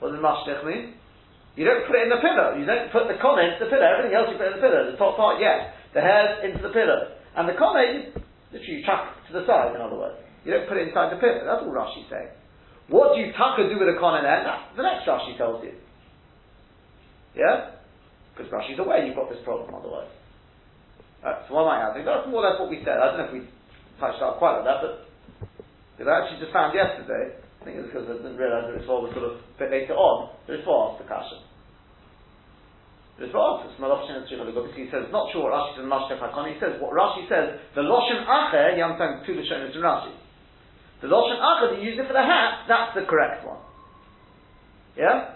What 0.00 0.12
does 0.12 0.20
mashlich 0.20 0.66
mean? 0.66 0.98
You 1.54 1.64
don't 1.64 1.86
put 1.86 1.96
it 1.96 2.08
in 2.08 2.12
the 2.12 2.20
pillow. 2.20 2.56
You 2.58 2.64
don't 2.66 2.90
put 2.90 3.06
the 3.08 3.20
corner 3.20 3.44
into 3.44 3.64
the 3.64 3.70
pillow. 3.70 3.84
Everything 3.84 4.16
else 4.16 4.28
you 4.32 4.36
put 4.40 4.48
in 4.50 4.56
the 4.56 4.64
pillow. 4.64 4.88
The 4.90 4.96
top 4.96 5.16
part, 5.16 5.36
yes. 5.38 5.68
The 5.94 6.00
hairs 6.00 6.40
into 6.44 6.64
the 6.64 6.72
pillow. 6.72 7.12
And 7.36 7.48
the 7.48 7.56
you 7.56 8.12
literally 8.52 8.82
chuck 8.84 9.16
to 9.28 9.32
the 9.32 9.44
side, 9.46 9.76
in 9.76 9.80
other 9.80 9.96
words. 9.96 10.16
You 10.44 10.52
don't 10.52 10.68
put 10.68 10.76
it 10.76 10.88
inside 10.88 11.14
the 11.14 11.20
pillow. 11.22 11.46
That's 11.46 11.62
all 11.62 11.70
Rashi's 11.70 12.10
saying. 12.10 12.34
What 12.90 13.14
do 13.14 13.22
you 13.22 13.30
tucker 13.32 13.70
do 13.70 13.78
with 13.78 13.88
a 13.88 13.98
corner 13.98 14.20
then? 14.20 14.42
That's 14.42 14.74
the 14.74 14.82
next 14.82 15.06
Rashi 15.06 15.38
tells 15.38 15.62
you. 15.62 15.78
Yeah? 17.38 17.78
Because 18.34 18.50
Rashi's 18.50 18.78
aware 18.78 19.04
you've 19.06 19.16
got 19.16 19.30
this 19.30 19.40
problem 19.46 19.70
otherwise. 19.72 20.10
Uh, 21.22 21.46
so 21.46 21.54
what 21.54 21.70
am 21.70 21.78
I 21.78 21.78
adding? 21.86 22.02
That's 22.02 22.26
more 22.26 22.42
or 22.42 22.50
less 22.50 22.58
what 22.58 22.68
we 22.68 22.82
said. 22.82 22.98
I 22.98 23.14
don't 23.14 23.18
know 23.22 23.28
if 23.30 23.34
we 23.38 23.46
touched 24.02 24.18
out 24.18 24.42
quite 24.42 24.58
like 24.58 24.66
that, 24.66 24.80
but 24.82 24.94
because 25.94 26.10
I 26.10 26.14
actually 26.26 26.42
just 26.42 26.50
found 26.50 26.74
yesterday, 26.74 27.38
I 27.38 27.60
think 27.62 27.78
it's 27.78 27.86
because 27.94 28.10
I 28.10 28.18
didn't 28.18 28.34
realise 28.34 28.66
that 28.66 28.74
this 28.74 28.90
was 28.90 29.14
sort 29.14 29.30
of 29.30 29.38
a 29.38 29.54
bit 29.54 29.70
later 29.70 29.94
on, 29.94 30.34
Ritva 30.50 30.66
asked 30.66 30.98
the 30.98 31.06
Kasha. 31.06 31.38
Ritva 33.22 33.38
asked, 33.38 33.70
it's 33.70 33.78
not 33.78 33.94
option 33.94 34.18
because 34.26 34.74
he 34.74 34.90
says, 34.90 35.06
not 35.14 35.30
sure 35.30 35.46
what 35.46 35.54
Rashi 35.54 35.78
says 35.78 35.86
in 35.86 35.92
Mashkef 35.92 36.18
Hakon, 36.18 36.50
he 36.50 36.58
says, 36.58 36.74
what 36.82 36.90
Rashi 36.90 37.30
says, 37.30 37.62
the 37.78 37.86
Loshen 37.86 38.26
Acher, 38.26 38.74
you 38.74 38.82
understand, 38.82 39.22
two 39.22 39.38
Lashonis 39.38 39.70
in 39.70 39.84
Rashi. 39.84 40.10
The 41.02 41.10
Loshen 41.10 41.42
Acher, 41.42 41.74
you 41.76 41.90
use 41.90 41.98
it 41.98 42.06
for 42.06 42.14
the 42.14 42.22
hat, 42.22 42.70
that's 42.70 42.94
the 42.94 43.02
correct 43.02 43.42
one. 43.42 43.58
Yeah? 44.94 45.34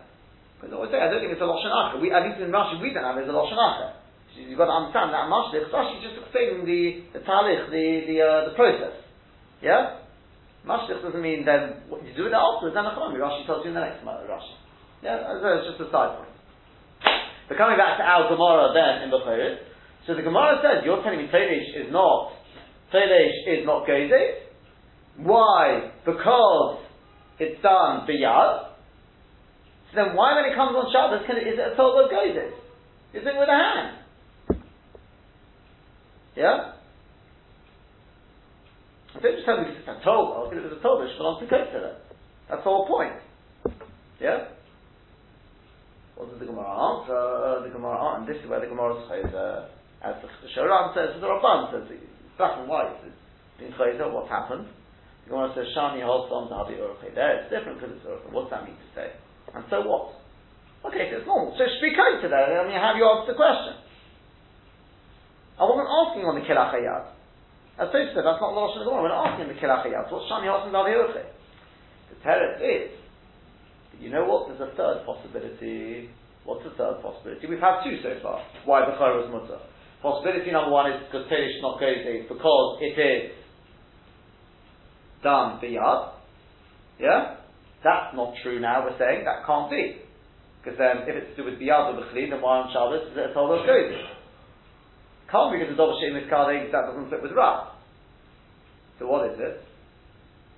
Because 0.56 0.70
I 0.70 0.76
always 0.78 0.94
say, 0.94 1.02
I 1.02 1.11
don't 1.11 1.18
think 1.18 1.35
it's 1.35 1.42
a 1.42 1.50
Loshen 1.50 1.75
Acher. 1.75 1.99
We, 1.99 2.14
at 2.14 2.23
least 2.23 2.38
in 2.38 2.54
Rashi, 2.54 2.78
we 2.78 2.94
don't 2.94 3.02
have 3.02 3.18
it 3.18 3.26
as 3.26 3.30
a 3.30 3.35
Loshen 3.35 3.58
Acher. 3.58 3.99
You've 4.38 4.61
got 4.61 4.68
to 4.68 4.76
understand 4.78 5.16
that 5.16 5.26
Mashlich, 5.32 5.73
Rashi 5.73 5.99
just 6.04 6.20
explaining 6.20 6.68
the, 6.68 7.08
the 7.16 7.25
talich, 7.25 7.73
the, 7.73 7.87
the, 8.06 8.16
uh, 8.20 8.52
the 8.52 8.54
process. 8.54 8.94
Yeah? 9.64 10.04
Mashlich 10.68 11.02
doesn't 11.02 11.23
mean 11.25 11.42
then 11.42 11.82
what 11.88 12.04
you 12.04 12.12
do 12.12 12.28
it 12.28 12.37
afterwards, 12.37 12.76
then 12.76 12.85
Rashi 12.87 13.42
tells 13.49 13.64
you 13.64 13.73
in 13.73 13.76
the 13.76 13.82
next 13.82 14.04
Rashi. 14.04 14.54
Yeah, 15.02 15.18
that's 15.18 15.66
just 15.66 15.82
a 15.82 15.90
side 15.90 16.20
point. 16.20 16.32
But 17.49 17.58
coming 17.58 17.78
back 17.78 17.99
to 17.99 18.04
our 18.04 18.28
Gemara 18.30 18.75
then 18.75 19.06
in 19.06 19.11
Bechorit, 19.11 19.66
so 20.06 20.14
the 20.14 20.23
Gemara 20.23 20.62
says, 20.62 20.87
you're 20.87 21.02
telling 21.02 21.18
me 21.18 21.26
Teilesh 21.26 21.75
is 21.75 21.90
not, 21.90 22.32
Teilesh 22.94 23.42
is 23.46 23.66
not 23.66 23.87
Gezeh. 23.87 24.46
Why? 25.18 25.92
Because 26.04 26.85
it's 27.38 27.62
done 27.62 28.06
biyad. 28.06 28.68
So 29.90 29.96
then 29.96 30.16
why 30.16 30.35
when 30.37 30.50
it 30.50 30.56
comes 30.56 30.76
on 30.76 30.92
Shabbos, 30.92 31.26
can 31.26 31.37
it, 31.37 31.49
is 31.49 31.58
it 31.58 31.73
a 31.73 31.76
total 31.76 32.04
of 32.04 32.11
Gezeh? 32.11 32.52
Is 33.14 33.25
it 33.25 33.38
with 33.38 33.49
a 33.49 33.56
hand? 33.56 33.96
Yeah? 36.37 36.73
I 39.16 39.20
don't 39.20 39.35
just 39.35 39.46
tell 39.46 39.56
me 39.56 39.73
it's 39.73 39.88
a 39.88 40.04
Torah, 40.04 40.50
because 40.50 40.64
it 40.64 40.68
was 40.68 40.76
a 40.78 40.82
Torah, 40.82 41.08
it 41.08 41.16
belongs 41.16 41.40
to 41.40 41.49
Kosera. 41.49 41.96
That's 42.49 42.61
the 42.61 42.68
whole 42.68 42.87
point. 42.87 43.16
Yeah? 44.20 44.52
What 46.16 46.30
does 46.30 46.40
the 46.40 46.46
Gemara 46.46 46.68
answer? 46.68 47.64
The 47.64 47.73
Gemara 47.73 47.96
answer, 47.96 48.20
and 48.20 48.28
this 48.28 48.42
is 48.44 48.50
where 48.50 48.61
the 48.61 48.68
Gemara 48.68 49.00
says, 49.08 49.32
uh, 49.32 49.68
as 50.04 50.20
the 50.20 50.28
Shoran 50.52 50.92
says, 50.92 51.16
the 51.20 51.26
Ramban 51.26 51.73
says, 51.73 51.88
black 52.37 52.61
and 52.61 52.68
white, 52.68 52.92
it's 53.04 53.76
been 53.78 54.12
what's 54.12 54.28
happened? 54.28 54.68
Gemara 55.26 55.50
says, 55.59 55.66
Shani 55.75 56.06
to 56.06 56.54
Habi 56.54 56.78
Urche. 56.78 57.11
There, 57.14 57.42
it's 57.42 57.50
different 57.50 57.83
because 57.83 57.99
it's 57.99 58.06
Urche. 58.06 58.30
What's 58.30 58.50
that 58.54 58.62
mean 58.62 58.78
to 58.78 58.88
say? 58.95 59.11
And 59.54 59.66
so 59.71 59.83
what? 59.83 60.14
Okay, 60.87 61.11
so 61.11 61.18
it's 61.18 61.26
normal. 61.26 61.50
So 61.59 61.66
speak 61.83 61.99
out 61.99 62.23
to 62.23 62.28
that. 62.30 62.47
I 62.47 62.62
mean, 62.62 62.78
have 62.78 62.95
you 62.95 63.02
asked 63.02 63.26
the 63.26 63.35
question? 63.35 63.75
I 65.59 65.66
wasn't 65.66 65.90
asking 65.90 66.23
on 66.30 66.38
the 66.38 66.47
Kilachayad. 66.47 67.16
As 67.76 67.90
Tosha 67.90 68.14
said, 68.14 68.23
that's 68.23 68.38
not 68.38 68.54
the 68.54 68.61
Lashon 68.61 68.85
of 68.85 68.87
the 68.87 68.92
We're 68.95 69.11
not 69.11 69.35
asking 69.35 69.50
the 69.50 69.59
Kilachayat. 69.59 70.09
What's 70.14 70.30
Shani 70.30 70.47
Hasan 70.47 70.71
Daviyoche? 70.71 71.26
The 71.26 72.16
Teretz 72.23 72.62
is, 72.62 72.95
you 73.99 74.14
know 74.14 74.30
what? 74.30 74.47
There's 74.47 74.62
a 74.62 74.71
third 74.78 75.02
possibility. 75.02 76.09
What's 76.47 76.62
the 76.62 76.71
third 76.78 77.02
possibility? 77.02 77.50
We've 77.50 77.59
had 77.59 77.83
two 77.83 77.99
so 77.99 78.14
far. 78.23 78.38
Why 78.62 78.87
the 78.87 78.95
was 78.95 79.26
Mutter? 79.33 79.59
Possibility 80.04 80.54
number 80.54 80.71
one 80.71 80.92
is 80.92 81.02
because 81.09 81.26
Telish 81.26 81.59
not 81.64 81.80
goes 81.83 82.04
because 82.30 82.78
it 82.78 82.95
is 82.95 83.35
done 85.23 85.61
biyad. 85.61 86.12
Yeah? 86.99 87.37
That's 87.85 88.16
not 88.16 88.35
true 88.42 88.61
now, 88.61 88.85
we're 88.85 88.99
saying. 88.99 89.25
That 89.25 89.46
can't 89.46 89.70
be. 89.70 90.02
Because 90.62 90.78
then, 90.78 91.06
if 91.06 91.14
it's 91.14 91.37
to 91.37 91.42
do 91.42 91.50
with 91.50 91.61
biyad 91.61 91.94
or 91.94 92.02
b'chli, 92.02 92.30
then 92.30 92.42
why 92.42 92.58
on 92.58 92.73
Shabbos 92.73 93.12
is 93.12 93.16
it 93.16 93.30
a 93.30 93.35
total 93.35 93.61
of 93.61 93.66
can't 95.30 95.52
be 95.52 95.58
because 95.58 95.75
the 95.75 95.78
double 95.78 95.99
sheim 95.99 96.14
is 96.14 96.30
that 96.30 96.87
doesn't 96.87 97.11
fit 97.11 97.23
with 97.23 97.32
Ra. 97.32 97.75
So 98.99 99.06
what 99.06 99.30
is 99.30 99.38
it? 99.38 99.62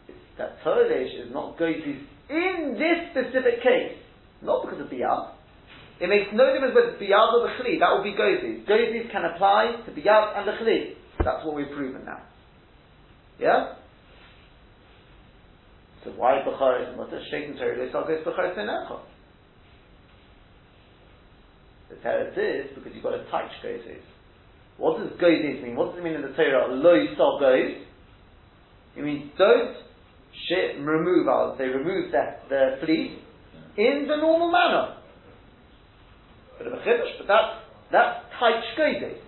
It's 0.09 0.19
that 0.37 0.61
Tolesh 0.65 1.27
is 1.27 1.33
not 1.33 1.57
Goitis 1.59 2.05
in 2.29 2.77
this 2.77 3.11
specific 3.11 3.63
case, 3.65 3.97
not 4.43 4.65
because 4.65 4.81
of 4.81 4.93
Biyad. 4.93 5.33
It 6.01 6.09
makes 6.09 6.29
no 6.33 6.53
difference 6.53 6.75
whether 6.75 6.93
it's 6.93 7.03
Biyad 7.03 7.33
or 7.33 7.49
the 7.49 7.55
Chli, 7.57 7.81
that 7.81 7.91
will 7.91 8.05
be 8.05 8.13
Goitis. 8.13 8.69
Goitis 8.69 9.11
can 9.11 9.25
apply 9.25 9.81
to 9.87 9.91
Biyad 9.91 10.39
and 10.39 10.47
the 10.47 10.53
Chli. 10.53 10.95
That's 11.25 11.45
what 11.45 11.57
we've 11.57 11.73
proven 11.75 12.05
now. 12.05 12.21
Yeah? 13.41 13.75
So 16.05 16.11
why 16.17 16.43
Bechar 16.47 16.83
is 16.83 16.99
a 16.99 17.31
Shaitan 17.31 17.57
Torah, 17.57 17.89
so 17.93 18.05
goes 18.07 18.25
Bechar 18.25 18.57
Senecha. 18.57 19.01
The 21.91 21.97
Teretz 21.97 22.37
is 22.37 22.75
because 22.75 22.93
you've 22.95 23.03
got 23.03 23.15
a 23.15 23.25
touch 23.31 23.51
Goitis. 23.65 24.05
What 24.77 24.99
does 24.99 25.11
goyis 25.19 25.63
mean? 25.63 25.75
What 25.75 25.91
does 25.91 25.99
it 25.99 26.05
mean 26.05 26.15
in 26.15 26.23
the 26.23 26.29
Torah? 26.29 26.69
Lo 26.71 26.95
yisal 26.95 27.43
goyis. 27.43 27.83
It 28.97 29.05
means 29.05 29.33
don't 29.37 29.77
shit, 30.49 30.79
remove, 30.79 31.27
I 31.29 31.47
would 31.47 31.59
say, 31.59 31.65
remove 31.65 32.13
the, 32.13 32.23
the 32.49 32.79
fleece 32.85 33.19
in 33.77 34.07
the 34.09 34.17
normal 34.17 34.53
manner. 34.53 34.95
Bit 36.59 36.69
of 36.69 36.73
a 36.75 36.77
chiddush, 36.77 37.19
but 37.19 37.27
that's, 37.27 37.53
that's 37.91 38.25
tight 38.39 38.63
goyis. 38.79 39.19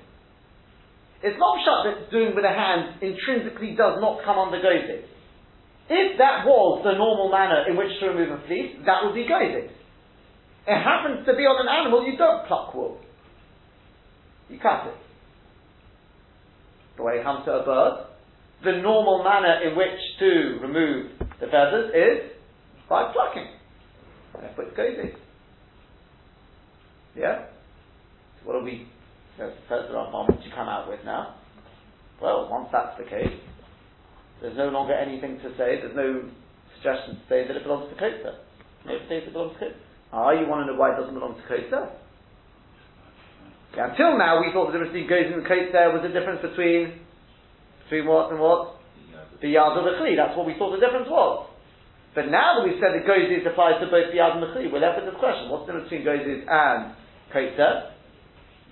It's 1.22 1.38
not 1.38 1.58
shut 1.64 1.84
that 1.84 2.10
doing 2.10 2.34
with 2.34 2.44
a 2.44 2.48
hand 2.48 3.02
intrinsically 3.02 3.74
does 3.76 3.98
not 4.00 4.24
come 4.24 4.38
under 4.38 4.58
goyis. 4.58 5.10
If 5.90 6.18
that 6.18 6.47
was 6.47 6.87
the 6.87 6.94
normal 6.94 7.28
manner 7.35 7.66
in 7.68 7.76
which 7.76 7.90
to 7.99 8.14
remove 8.14 8.30
a 8.30 8.47
fleece, 8.47 8.78
that 8.87 9.02
would 9.02 9.14
be 9.14 9.26
goyis. 9.26 9.66
It 10.66 10.78
happens 10.78 11.26
to 11.26 11.35
be 11.35 11.42
on 11.42 11.66
an 11.66 11.68
animal, 11.68 12.06
you 12.06 12.16
don't 12.16 12.47
pluck 12.47 12.75
wool. 12.75 13.00
You 14.49 14.59
cut 14.62 14.87
it 14.87 14.94
the 17.00 17.06
way 17.06 17.14
it 17.18 17.25
comes 17.25 17.44
to 17.47 17.52
a 17.52 17.64
bird, 17.64 18.06
the 18.62 18.82
normal 18.82 19.25
manner 19.25 19.66
in 19.66 19.75
which 19.75 19.99
to 20.18 20.59
remove 20.61 21.12
the 21.40 21.47
feathers 21.47 21.90
is 21.94 22.30
by 22.88 23.11
plucking. 23.12 23.49
Therefore 24.38 24.64
it's 24.64 24.76
goes 24.76 25.14
Yeah? 27.16 27.47
So 28.38 28.47
what 28.47 28.56
are 28.56 28.62
we, 28.62 28.87
the 29.38 29.50
Ramban, 29.70 30.12
what 30.12 30.38
do 30.38 30.47
you 30.47 30.54
come 30.54 30.68
out 30.68 30.90
with 30.90 31.00
now? 31.06 31.37
Well, 32.20 32.49
once 32.50 32.68
that's 32.70 32.99
the 32.99 33.04
case, 33.04 33.40
there's 34.40 34.56
no 34.56 34.68
longer 34.68 34.94
anything 34.94 35.38
to 35.44 35.50
say, 35.56 35.80
there's 35.80 35.97
no 35.97 36.28
suggestion 36.76 37.16
to 37.16 37.25
say 37.28 37.47
that 37.47 37.56
it 37.56 37.62
belongs 37.62 37.92
to 37.92 37.97
Kota. 38.00 38.40
No, 38.87 38.97
it 38.97 39.04
says 39.09 39.28
it 39.28 39.32
belongs 39.32 39.54
to 39.61 39.68
Kota. 39.68 39.76
Ah, 40.12 40.32
you 40.32 40.49
want 40.49 40.66
to 40.66 40.73
know 40.73 40.78
why 40.78 40.92
it 40.92 40.99
doesn't 40.99 41.14
belong 41.14 41.37
to 41.37 41.44
Kota? 41.47 41.92
until 43.70 44.18
now, 44.18 44.42
we 44.42 44.50
thought 44.50 44.66
the 44.66 44.75
difference 44.75 44.90
between 44.90 45.06
goes 45.06 45.30
and 45.30 45.47
there 45.47 45.94
was 45.94 46.02
the 46.02 46.11
difference 46.11 46.42
between 46.42 47.06
between 47.87 48.06
what 48.06 48.30
and 48.35 48.42
what? 48.42 48.82
The 49.42 49.50
yard 49.50 49.78
of 49.78 49.87
the 49.87 49.94
chli. 50.02 50.18
That's 50.18 50.35
what 50.35 50.47
we 50.47 50.59
thought 50.59 50.75
the 50.75 50.82
difference 50.82 51.06
was. 51.06 51.47
But 52.14 52.26
now 52.35 52.59
that 52.59 52.66
we've 52.66 52.82
said 52.82 52.99
that 52.99 53.06
gozis 53.06 53.47
applies 53.47 53.78
to 53.78 53.87
both 53.87 54.11
the 54.11 54.18
yard 54.18 54.35
and 54.38 54.42
the 54.42 54.50
chli, 54.50 54.66
we're 54.66 54.82
left 54.82 54.99
with 54.99 55.14
this 55.14 55.18
question: 55.23 55.47
What's 55.47 55.70
the 55.70 55.78
difference 55.78 55.90
between 55.90 56.02
gozis 56.02 56.42
and 56.50 56.99
kota? 57.30 57.94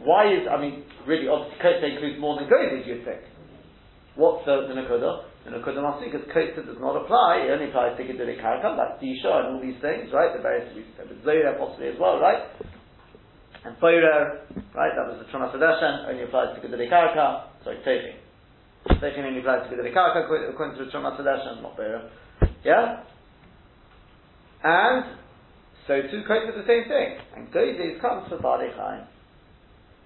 Why 0.02 0.34
is 0.34 0.50
I 0.50 0.58
mean, 0.58 0.82
really, 1.06 1.30
obviously, 1.30 1.62
kota 1.62 1.86
includes 1.86 2.18
more 2.18 2.34
than 2.34 2.50
gozis. 2.50 2.82
You'd 2.86 3.06
think. 3.06 3.22
What's 4.18 4.42
the, 4.46 4.66
the 4.66 4.74
nakuda? 4.74 5.30
The 5.48 5.56
nakuda 5.56 5.80
must 5.80 6.04
be 6.04 6.12
because 6.12 6.28
kota 6.28 6.60
does 6.60 6.76
not 6.76 6.92
apply. 6.92 7.48
It 7.48 7.50
only 7.50 7.72
applies 7.72 7.96
to 7.96 8.04
gedule 8.04 8.36
karaka, 8.36 8.76
like 8.76 9.00
disha 9.00 9.32
and 9.32 9.56
all 9.56 9.60
these 9.64 9.80
things, 9.80 10.12
right? 10.12 10.36
The 10.36 10.44
various 10.44 10.68
zoya 11.24 11.56
possibly 11.56 11.88
as 11.88 11.96
well, 11.98 12.20
right? 12.20 12.44
And 13.64 13.76
Boirer, 13.78 14.46
right, 14.74 14.92
that 14.94 15.06
was 15.10 15.18
the 15.18 15.26
Terumas 15.32 15.52
Hadeshen, 15.54 16.08
only 16.08 16.22
applies 16.22 16.54
to 16.54 16.66
Gedele 16.66 16.88
Karaka, 16.88 17.48
sorry, 17.64 17.78
Teiching. 17.84 18.16
Teiching 19.00 19.24
only 19.26 19.40
applies 19.40 19.68
to 19.68 19.74
Gedele 19.74 19.92
Karaka, 19.92 20.24
according 20.24 20.78
to 20.78 20.84
the 20.84 20.90
Terumas 20.90 21.20
Hadeshen, 21.20 21.62
not 21.62 21.76
Boirer. 21.76 22.08
Yeah? 22.64 23.02
And, 24.62 25.16
so 25.86 26.02
too, 26.02 26.22
quote 26.26 26.46
the 26.54 26.66
same 26.66 26.88
thing. 26.88 27.18
And 27.36 27.52
Gozes 27.52 28.00
comes 28.00 28.28
for 28.28 28.38
Baalei 28.38 28.74
Chaim, 28.76 29.06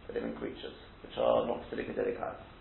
for 0.06 0.14
living 0.14 0.34
creatures, 0.34 0.74
which 1.02 1.12
are 1.18 1.46
not 1.46 1.62
Gedele 1.70 2.18
Karaka. 2.18 2.51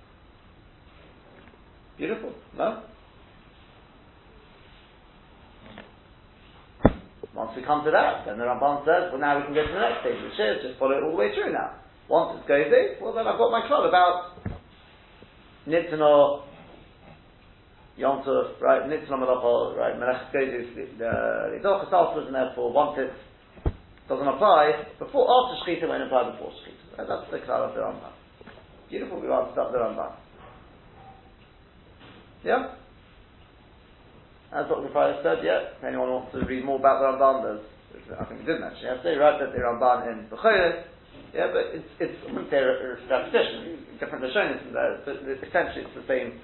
Beautiful, 1.97 2.33
no? 2.57 2.83
Once 7.33 7.51
we 7.55 7.63
come 7.63 7.83
to 7.85 7.91
that, 7.91 8.25
then 8.25 8.37
the 8.37 8.43
Ramban 8.43 8.83
says, 8.85 9.09
well 9.11 9.21
now 9.21 9.39
we 9.39 9.45
can 9.45 9.53
go 9.53 9.65
to 9.65 9.73
the 9.73 9.79
next 9.79 10.01
stage, 10.01 10.19
which 10.21 10.35
is 10.35 10.61
just 10.61 10.79
follow 10.79 10.97
it 10.97 11.03
all 11.03 11.11
the 11.11 11.17
way 11.17 11.33
through 11.33 11.53
now. 11.53 11.79
Once 12.09 12.37
it's 12.37 12.47
goes 12.47 12.67
well 13.01 13.13
then 13.13 13.27
I've 13.27 13.37
got 13.37 13.51
my 13.51 13.65
club 13.67 13.87
about 13.87 14.35
Nitzanor, 15.67 16.43
Yontov, 17.97 18.59
right, 18.59 18.83
Nitzanor 18.89 19.21
Malacha, 19.23 19.77
right, 19.77 19.97
Melech 19.97 20.33
goes 20.33 20.67
the 20.97 21.55
Lidochas 21.55 21.93
afterwards, 21.93 22.27
and 22.27 22.35
therefore 22.35 22.73
once 22.73 22.99
it 22.99 23.13
doesn't 24.09 24.27
apply, 24.27 24.91
before, 24.99 25.23
after 25.23 25.63
Shechita, 25.63 25.87
won't 25.87 26.03
apply 26.03 26.31
before 26.31 26.51
Shechita. 26.51 26.97
Right, 26.97 27.07
that's 27.07 27.31
the 27.31 27.39
club 27.45 27.69
of 27.69 27.75
the 27.75 27.81
Ramban. 27.81 28.11
Beautiful, 28.89 29.21
we've 29.21 29.31
answered 29.31 29.57
up 29.57 29.71
the 29.71 29.77
Ramban. 29.77 30.11
Yeah? 32.43 32.75
That's 34.51 34.69
what 34.69 34.83
the 34.83 34.91
Friar 34.91 35.15
said, 35.23 35.45
yeah. 35.45 35.79
If 35.79 35.83
anyone 35.83 36.09
wants 36.11 36.33
to 36.35 36.43
read 36.43 36.65
more 36.65 36.79
about 36.79 36.99
the 36.99 37.07
Ramban, 37.07 37.35
there's, 37.43 38.19
I 38.19 38.25
think 38.25 38.41
we 38.41 38.45
did 38.45 38.59
mention 38.59 38.83
yesterday, 38.83 39.15
right, 39.15 39.39
that 39.39 39.55
the 39.55 39.63
Ramban 39.63 40.11
in 40.11 40.27
Bechoros, 40.27 40.83
yeah, 41.31 41.47
but 41.47 41.71
it's, 41.71 41.87
it's, 41.99 42.17
I 42.27 42.31
wouldn't 42.35 42.51
say 42.51 42.59
repetition, 42.59 43.87
different 43.99 44.27
Lashonis 44.27 44.67
in 44.67 44.73
there, 44.75 44.99
but 45.07 45.23
essentially 45.23 45.87
it's 45.87 45.95
the 45.95 46.07
same 46.07 46.39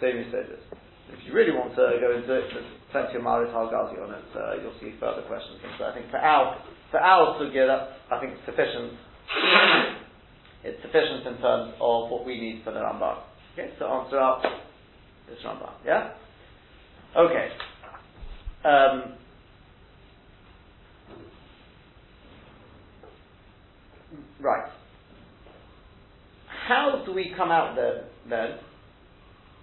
same 0.00 0.28
this. 0.28 0.60
If 1.08 1.24
you 1.24 1.32
really 1.32 1.52
want 1.56 1.72
to 1.72 1.96
go 1.96 2.12
into 2.12 2.28
it, 2.28 2.44
there's 2.52 2.68
plenty 2.92 3.16
of 3.16 3.22
Maris 3.22 3.48
Halgazi 3.48 3.96
on 3.96 4.12
it. 4.12 4.28
Uh, 4.36 4.60
you'll 4.60 4.76
see 4.80 4.92
further 5.00 5.22
questions. 5.22 5.56
So 5.78 5.84
I 5.84 5.94
think 5.94 6.10
for 6.10 6.18
our 6.18 6.60
for 6.90 7.00
our 7.00 7.40
sugya, 7.40 7.96
I 8.12 8.20
think 8.20 8.36
sufficient. 8.44 8.92
it's 10.64 10.82
sufficient 10.82 11.26
in 11.26 11.40
terms 11.40 11.72
of 11.80 12.10
what 12.10 12.26
we 12.26 12.38
need 12.38 12.60
for 12.64 12.72
the 12.72 12.80
Ramban. 12.80 13.24
Okay, 13.54 13.72
so 13.78 13.86
answer 13.86 14.20
up 14.20 14.42
this 15.28 15.38
Ramban. 15.44 15.72
Yeah. 15.84 16.12
Okay. 17.16 17.48
Um, 18.64 19.14
right. 24.40 24.70
How 26.68 27.02
do 27.04 27.12
we 27.12 27.32
come 27.36 27.50
out 27.50 27.76
there 27.76 28.04
then? 28.28 28.58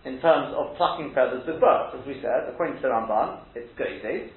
in 0.05 0.19
terms 0.19 0.53
of 0.57 0.75
plucking 0.75 1.13
feathers 1.15 1.43
with. 1.47 1.63
As 1.63 2.05
we 2.05 2.19
said, 2.21 2.51
according 2.51 2.81
to 2.81 2.87
Ramban, 2.87 3.39
it's 3.55 3.71
Geises. 3.79 4.29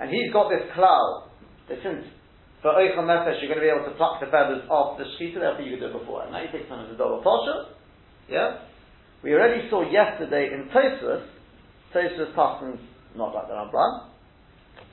And 0.00 0.10
he's 0.10 0.32
got 0.32 0.48
this 0.48 0.62
cloud 0.74 1.30
that 1.68 1.78
since 1.82 2.06
for 2.62 2.72
Oichel 2.72 3.02
Nefesh 3.02 3.42
you're 3.42 3.50
going 3.50 3.58
to 3.58 3.66
be 3.66 3.74
able 3.74 3.90
to 3.90 3.96
pluck 3.96 4.20
the 4.20 4.26
feathers 4.26 4.62
off 4.70 4.98
the 4.98 5.04
Shkita, 5.04 5.40
therefore 5.40 5.62
you 5.62 5.76
could 5.76 5.80
do 5.80 5.86
it 5.86 5.98
before. 5.98 6.22
And 6.22 6.32
now 6.32 6.42
you 6.42 6.48
take 6.52 6.68
some 6.68 6.78
of 6.78 6.88
the 6.88 6.94
double 6.94 7.22
Posha. 7.22 7.74
Yeah? 8.28 8.58
We 9.22 9.34
already 9.34 9.68
saw 9.68 9.82
yesterday 9.90 10.50
in 10.52 10.68
Tosfos, 10.70 11.26
Tosfos 11.94 12.34
Parsons 12.34 12.80
not 13.16 13.34
like 13.34 13.48
the 13.48 13.54
Ramban. 13.54 14.06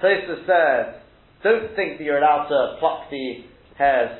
Tosfos 0.02 0.46
says, 0.48 1.02
don't 1.44 1.76
think 1.76 1.98
that 1.98 2.04
you're 2.04 2.18
allowed 2.18 2.48
to 2.50 2.78
pluck 2.80 3.10
the 3.12 3.46
hairs. 3.78 4.18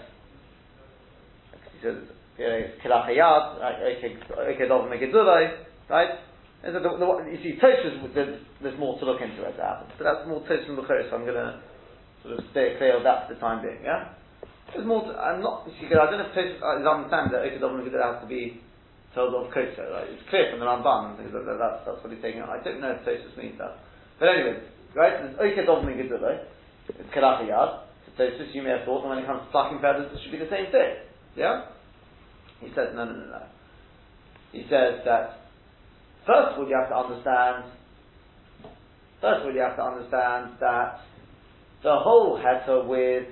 He 1.74 1.82
says, 1.82 1.98
kilachayat, 2.40 3.60
right? 3.60 3.98
right? 5.90 6.10
So 6.64 6.72
the, 6.74 6.80
the, 6.80 7.06
you 7.32 7.40
see, 7.42 7.60
Tosfos, 7.60 8.14
there's, 8.14 8.80
more 8.80 9.00
to 9.00 9.06
look 9.06 9.22
into 9.22 9.42
as 9.42 9.56
it 9.56 9.62
happens. 9.62 9.92
But 9.98 10.04
that's 10.04 10.28
more 10.28 10.42
Tosfos 10.42 10.70
and 10.70 10.78
Bukhari, 10.78 11.10
so 11.10 11.16
I'm 11.18 11.26
going 11.26 11.34
to 11.34 11.62
sort 12.22 12.38
of 12.38 12.46
stay 12.52 12.76
clear 12.78 12.98
of 12.98 13.04
that 13.04 13.28
for 13.28 13.34
the 13.34 13.40
time 13.40 13.66
being, 13.66 13.80
yeah? 13.84 14.14
There's 14.74 14.86
more 14.86 15.02
to, 15.02 15.18
I'm 15.18 15.42
not, 15.42 15.66
I 15.66 15.90
don't 15.90 16.20
know 16.20 16.30
if 16.30 16.36
Tosfos 16.38 16.62
uh, 16.62 16.82
is 16.82 16.86
understanding 16.86 17.34
that 17.34 17.42
Okedov 17.42 17.80
and 17.80 17.90
has 17.90 18.22
to 18.22 18.28
be 18.28 18.62
told 19.16 19.34
of 19.34 19.52
Kotso, 19.52 19.88
right? 19.92 20.12
It's 20.12 20.30
clear 20.30 20.52
from 20.52 20.60
the 20.60 20.68
Ramban, 20.68 21.18
that, 21.18 21.32
that, 21.32 21.58
that's, 21.58 21.82
that's 21.88 22.04
what 22.04 22.12
he's 22.12 22.22
taking 22.22 22.44
I 22.44 22.62
don't 22.62 22.82
know 22.82 22.92
if 22.92 23.08
Tosfos 23.08 23.38
means 23.40 23.58
that. 23.58 23.80
But 24.20 24.30
anyway, 24.30 24.60
right? 24.94 25.16
There's 25.24 25.40
Okedov 25.40 25.88
and 25.88 26.00
it's 26.00 27.10
kilachayat. 27.16 27.80
So 28.06 28.24
Tosfos, 28.24 28.54
you 28.54 28.62
may 28.62 28.76
have 28.76 28.86
thought 28.86 29.02
that 29.02 29.10
when 29.10 29.20
it 29.20 29.26
comes 29.26 29.42
to 29.48 29.52
plucking 29.52 29.80
feathers, 29.80 30.12
it 30.14 30.20
should 30.22 30.32
be 30.32 30.38
the 30.38 30.52
same 30.52 30.72
thing. 30.72 31.00
Yeah? 31.36 31.72
He 32.60 32.68
says, 32.76 32.92
no, 32.94 33.06
no, 33.06 33.14
no, 33.14 33.26
no. 33.26 33.44
He 34.52 34.64
says 34.70 35.02
that, 35.06 35.48
first 36.28 36.54
of 36.54 36.60
all, 36.60 36.68
you 36.68 36.76
have 36.76 36.90
to 36.90 36.96
understand, 36.96 37.72
first 39.22 39.42
of 39.42 39.48
all, 39.48 39.54
you 39.54 39.62
have 39.62 39.76
to 39.76 39.84
understand 39.84 40.60
that 40.60 41.00
the 41.84 41.96
whole 41.96 42.40
heter 42.40 42.86
with, 42.86 43.28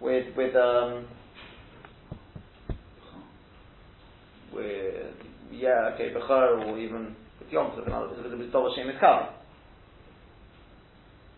with, 0.00 0.36
with, 0.36 0.56
um, 0.56 1.06
with, 4.54 5.14
yeah, 5.50 5.90
okay, 5.94 6.12
Bechor, 6.12 6.66
or 6.66 6.78
even 6.78 7.14
with 7.40 7.50
Yom 7.50 7.70
Tov, 7.72 7.86
another, 7.86 8.14
it 8.14 8.38
was 8.38 8.48
Double 8.52 8.74
Shem 8.74 8.86
Kavi. 9.02 9.28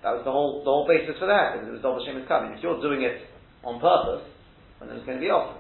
That 0.02 0.12
was 0.12 0.22
the 0.24 0.30
whole, 0.30 0.60
the 0.60 0.70
whole 0.70 0.86
basis 0.86 1.16
for 1.18 1.26
that, 1.26 1.54
because 1.54 1.68
it 1.68 1.72
was 1.72 1.82
Double 1.82 2.04
Shem 2.04 2.24
Kavi. 2.28 2.56
If 2.56 2.62
you're 2.62 2.80
doing 2.80 3.02
it 3.02 3.22
on 3.64 3.80
purpose, 3.80 4.28
then 4.80 4.90
it's 4.90 5.06
going 5.06 5.18
to 5.18 5.24
be 5.24 5.30
off. 5.30 5.58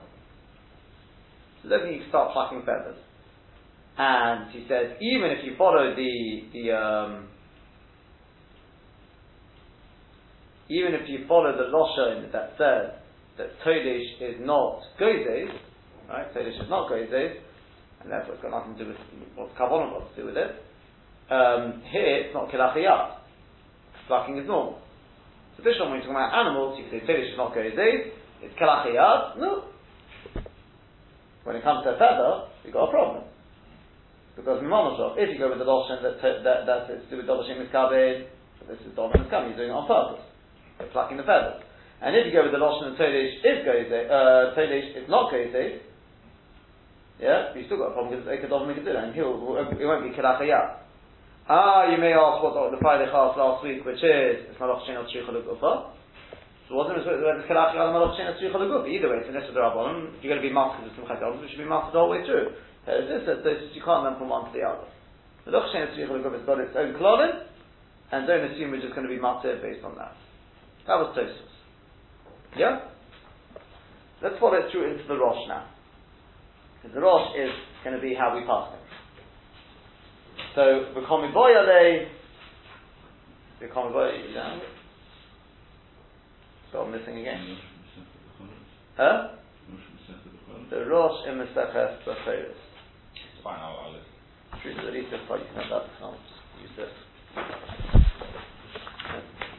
So 1.62 1.68
then 1.68 1.92
you 1.92 2.02
start 2.08 2.32
plucking 2.32 2.60
feathers. 2.60 2.98
And 3.98 4.50
he 4.52 4.66
says, 4.68 4.92
even 5.00 5.30
if 5.30 5.44
you 5.44 5.56
follow 5.56 5.94
the 5.96 6.40
the 6.52 6.70
um, 6.72 7.28
even 10.68 10.94
if 10.94 11.08
you 11.08 11.24
follow 11.26 11.56
the 11.56 11.72
loshon 11.72 12.30
that 12.32 12.52
says 12.58 12.92
that 13.38 13.58
Todesh 13.64 14.20
is 14.20 14.36
not 14.40 14.82
Gozes, 15.00 15.48
right? 16.08 16.32
Todesh 16.34 16.62
is 16.62 16.68
not 16.68 16.90
Gozes, 16.90 17.36
and 18.06 18.14
therefore 18.14 18.38
it's 18.38 18.42
got 18.46 18.54
nothing 18.54 18.78
to 18.78 18.86
do 18.86 18.94
with 18.94 19.02
what 19.34 19.50
Kavanah 19.58 19.90
got 19.90 20.06
to 20.06 20.14
do 20.14 20.30
with 20.30 20.38
it. 20.38 20.62
Um, 21.26 21.82
here 21.90 22.22
it's 22.22 22.34
not 22.34 22.46
Kilachiyat. 22.54 23.18
Plucking 24.06 24.38
is 24.38 24.46
normal. 24.46 24.78
So 25.58 25.66
this 25.66 25.74
one, 25.82 25.90
when 25.90 25.98
you're 25.98 26.06
talking 26.06 26.22
about 26.22 26.38
animals, 26.38 26.78
you 26.78 26.86
can 26.86 27.02
say 27.02 27.02
Todesh 27.02 27.34
is 27.34 27.36
not 27.36 27.50
Gozes, 27.50 28.14
it's 28.46 28.54
Kilachiyat. 28.54 29.42
No, 29.42 29.74
when 31.46 31.54
it 31.54 31.62
comes 31.62 31.86
to 31.86 31.94
a 31.94 31.98
feather, 31.98 32.50
you've 32.66 32.74
got 32.74 32.86
a 32.86 32.92
problem. 32.94 33.22
Because 34.34 34.62
Mimonoshov, 34.62 35.14
if 35.18 35.30
you 35.30 35.38
go 35.38 35.48
with 35.48 35.58
the 35.58 35.64
Loshen 35.64 36.02
that, 36.02 36.18
that, 36.22 36.66
that 36.66 36.90
it's 36.90 37.06
to 37.06 37.10
do 37.10 37.16
with 37.22 37.26
Dolashim 37.26 37.62
Miskabed, 37.62 38.26
this 38.66 38.82
is 38.82 38.94
Dolashim 38.98 39.26
Miskabed, 39.26 39.50
he's 39.50 39.56
doing 39.56 39.70
it 39.70 39.78
on 39.78 39.86
purpose. 39.86 40.26
They're 40.78 40.90
plucking 40.90 41.16
the 41.16 41.22
feathers. 41.22 41.62
And 42.02 42.14
if 42.14 42.26
you 42.26 42.34
go 42.34 42.42
with 42.42 42.52
the 42.52 42.58
Loshen 42.58 42.90
and 42.92 42.98
Todesh 42.98 43.42
is 43.46 43.58
Goze, 43.66 43.94
uh, 44.10 44.58
Todesh 44.58 44.94
is 44.94 45.08
not 45.08 45.30
Goze, 45.30 45.82
yeah, 47.20 47.54
you've 47.54 47.66
still 47.66 47.78
got 47.78 47.90
a 47.90 47.94
problem 47.96 48.12
because 48.12 48.28
it's 48.28 48.44
Ekadov 48.44 48.68
Mikadilla, 48.68 49.04
and 49.08 49.14
he'll, 49.14 49.56
it 49.56 49.86
won't 49.86 50.04
be 50.04 50.16
Kilachayat. 50.16 50.84
Ah, 51.48 51.88
you 51.90 51.96
may 51.96 52.12
ask 52.12 52.42
what 52.42 52.52
the 52.70 52.78
Friday 52.82 53.06
asked 53.06 53.38
last 53.38 53.62
week, 53.62 53.84
which 53.84 54.02
is, 54.02 54.50
it's 54.50 54.58
Malach 54.58 54.84
Shen 54.84 54.96
al 54.96 55.06
so 56.66 56.74
wasn't 56.74 56.98
it 56.98 57.06
the 57.06 57.46
Kalach 57.46 57.78
Yal 57.78 57.94
Malach 57.94 58.18
Shen 58.18 58.26
Tzricha 58.34 58.58
Leguf? 58.58 58.90
Either 58.90 59.06
way, 59.06 59.22
it's 59.22 59.30
an 59.30 59.38
Issa 59.38 59.54
Rabbanon. 59.54 60.18
If 60.18 60.24
you're 60.24 60.34
going 60.34 60.42
to 60.42 60.48
be 60.48 60.52
masked 60.52 60.82
as 60.82 60.90
Simchat 60.98 61.22
Yom, 61.22 61.38
it 61.38 61.46
should 61.46 61.62
be 61.62 61.68
masked 61.68 61.94
the 61.94 62.02
whole 62.02 62.10
way 62.10 62.26
through. 62.26 62.58
As 62.90 63.06
this 63.06 63.22
says, 63.22 63.38
this 63.46 63.70
you 63.70 63.82
can't 63.86 64.02
learn 64.02 64.18
from 64.18 64.34
one 64.34 64.50
to 64.50 64.52
the 64.52 64.66
other. 64.66 64.82
The 65.46 65.54
Malach 65.54 65.70
Shen 65.70 65.86
Tzricha 65.94 66.10
Leguf 66.10 66.34
has 66.34 66.42
got 66.42 66.58
its 66.58 66.74
own 66.74 66.98
klolim, 66.98 67.46
and 68.10 68.26
don't 68.26 68.50
assume 68.50 68.74
we're 68.74 68.82
just 68.82 68.98
going 68.98 69.06
to 69.06 69.14
be 69.14 69.22
matzah 69.22 69.62
based 69.62 69.86
on 69.86 69.94
that. 69.94 70.18
That 70.90 70.98
was 70.98 71.14
Tosfos. 71.14 71.54
Yeah? 72.58 72.90
Let's 74.22 74.34
follow 74.42 74.58
it 74.58 74.66
through 74.72 74.90
into 74.90 75.06
the 75.06 75.14
Rosh 75.14 75.46
now. 75.46 75.70
Because 76.86 76.94
the 76.94 77.00
Rosh 77.00 77.34
is 77.36 77.50
going 77.82 77.96
to 77.96 78.02
be 78.02 78.14
how 78.14 78.34
we 78.34 78.46
pass 78.46 78.72
it. 78.72 78.80
So, 80.54 80.94
V'komi 80.94 81.32
boyale, 81.34 82.06
V'komi 83.60 83.92
boyale, 83.92 84.60
so 86.70 86.78
I'm 86.82 86.92
missing 86.92 87.18
again. 87.18 87.58
Huh? 88.96 89.28
The 90.70 90.84
Rosh 90.86 91.26
in 91.28 91.34
Mesechus 91.34 92.04
Bechiris. 92.06 92.54
It's 92.54 93.42
fine, 93.42 93.58
I'll, 93.58 93.78
I'll 93.82 93.92
listen. 93.92 94.06
Truth 94.62 94.78
at 94.86 94.92
least 94.92 95.08
if 95.12 95.30
I 95.30 95.38
can 95.38 95.46
have 95.56 95.70
that, 95.70 95.90
I'll 96.02 96.18
use 96.62 96.70
this. 96.76 96.90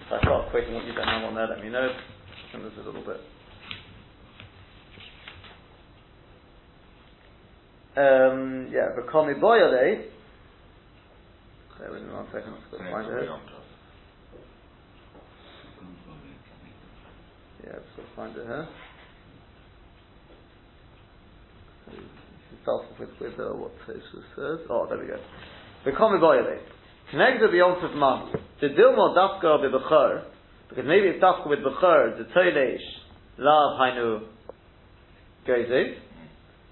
If 0.05 0.13
I 0.13 0.19
start 0.21 0.49
quoting 0.51 0.73
what 0.75 0.85
you 0.85 0.93
don't 0.93 1.07
have 1.07 1.23
on 1.25 1.35
there, 1.35 1.47
let 1.47 1.61
me 1.61 1.69
know. 1.69 1.89
And 2.53 2.63
a 2.63 2.67
little 2.85 3.03
bit. 3.03 3.19
Um, 7.97 8.69
yeah, 8.71 8.93
V'komi 8.95 9.39
Boyale. 9.41 10.05
Bear 11.79 11.91
one 11.91 12.27
second, 12.31 12.53
to. 12.71 13.39
Yeah, 17.63 17.73
I've 17.73 17.95
to 17.95 18.01
find 18.15 18.37
it 18.37 18.45
here. 18.45 18.67
Off 22.67 22.83
with, 22.99 23.09
with 23.21 23.39
uh, 23.39 23.55
what 23.55 23.71
Tosfos 23.87 24.25
says. 24.35 24.67
Oh, 24.69 24.85
there 24.89 24.99
we 24.99 25.07
go. 25.07 25.15
The 25.85 25.91
common 25.93 26.19
boyle. 26.19 26.59
Connected 27.11 27.49
the 27.49 27.57
Yom 27.57 27.75
Tov 27.79 27.95
Man. 27.95 28.33
The 28.59 28.67
Dilmo 28.67 29.15
Dafka 29.15 29.63
Bebechor, 29.63 30.25
because 30.67 30.83
maybe 30.85 31.07
it's 31.07 31.23
Dafka 31.23 31.47
with 31.47 31.59
Bechor, 31.59 32.17
the 32.17 32.25
Toilesh, 32.35 32.83
Lav 33.37 33.79
Hainu 33.79 34.27
Gezes. 35.47 36.06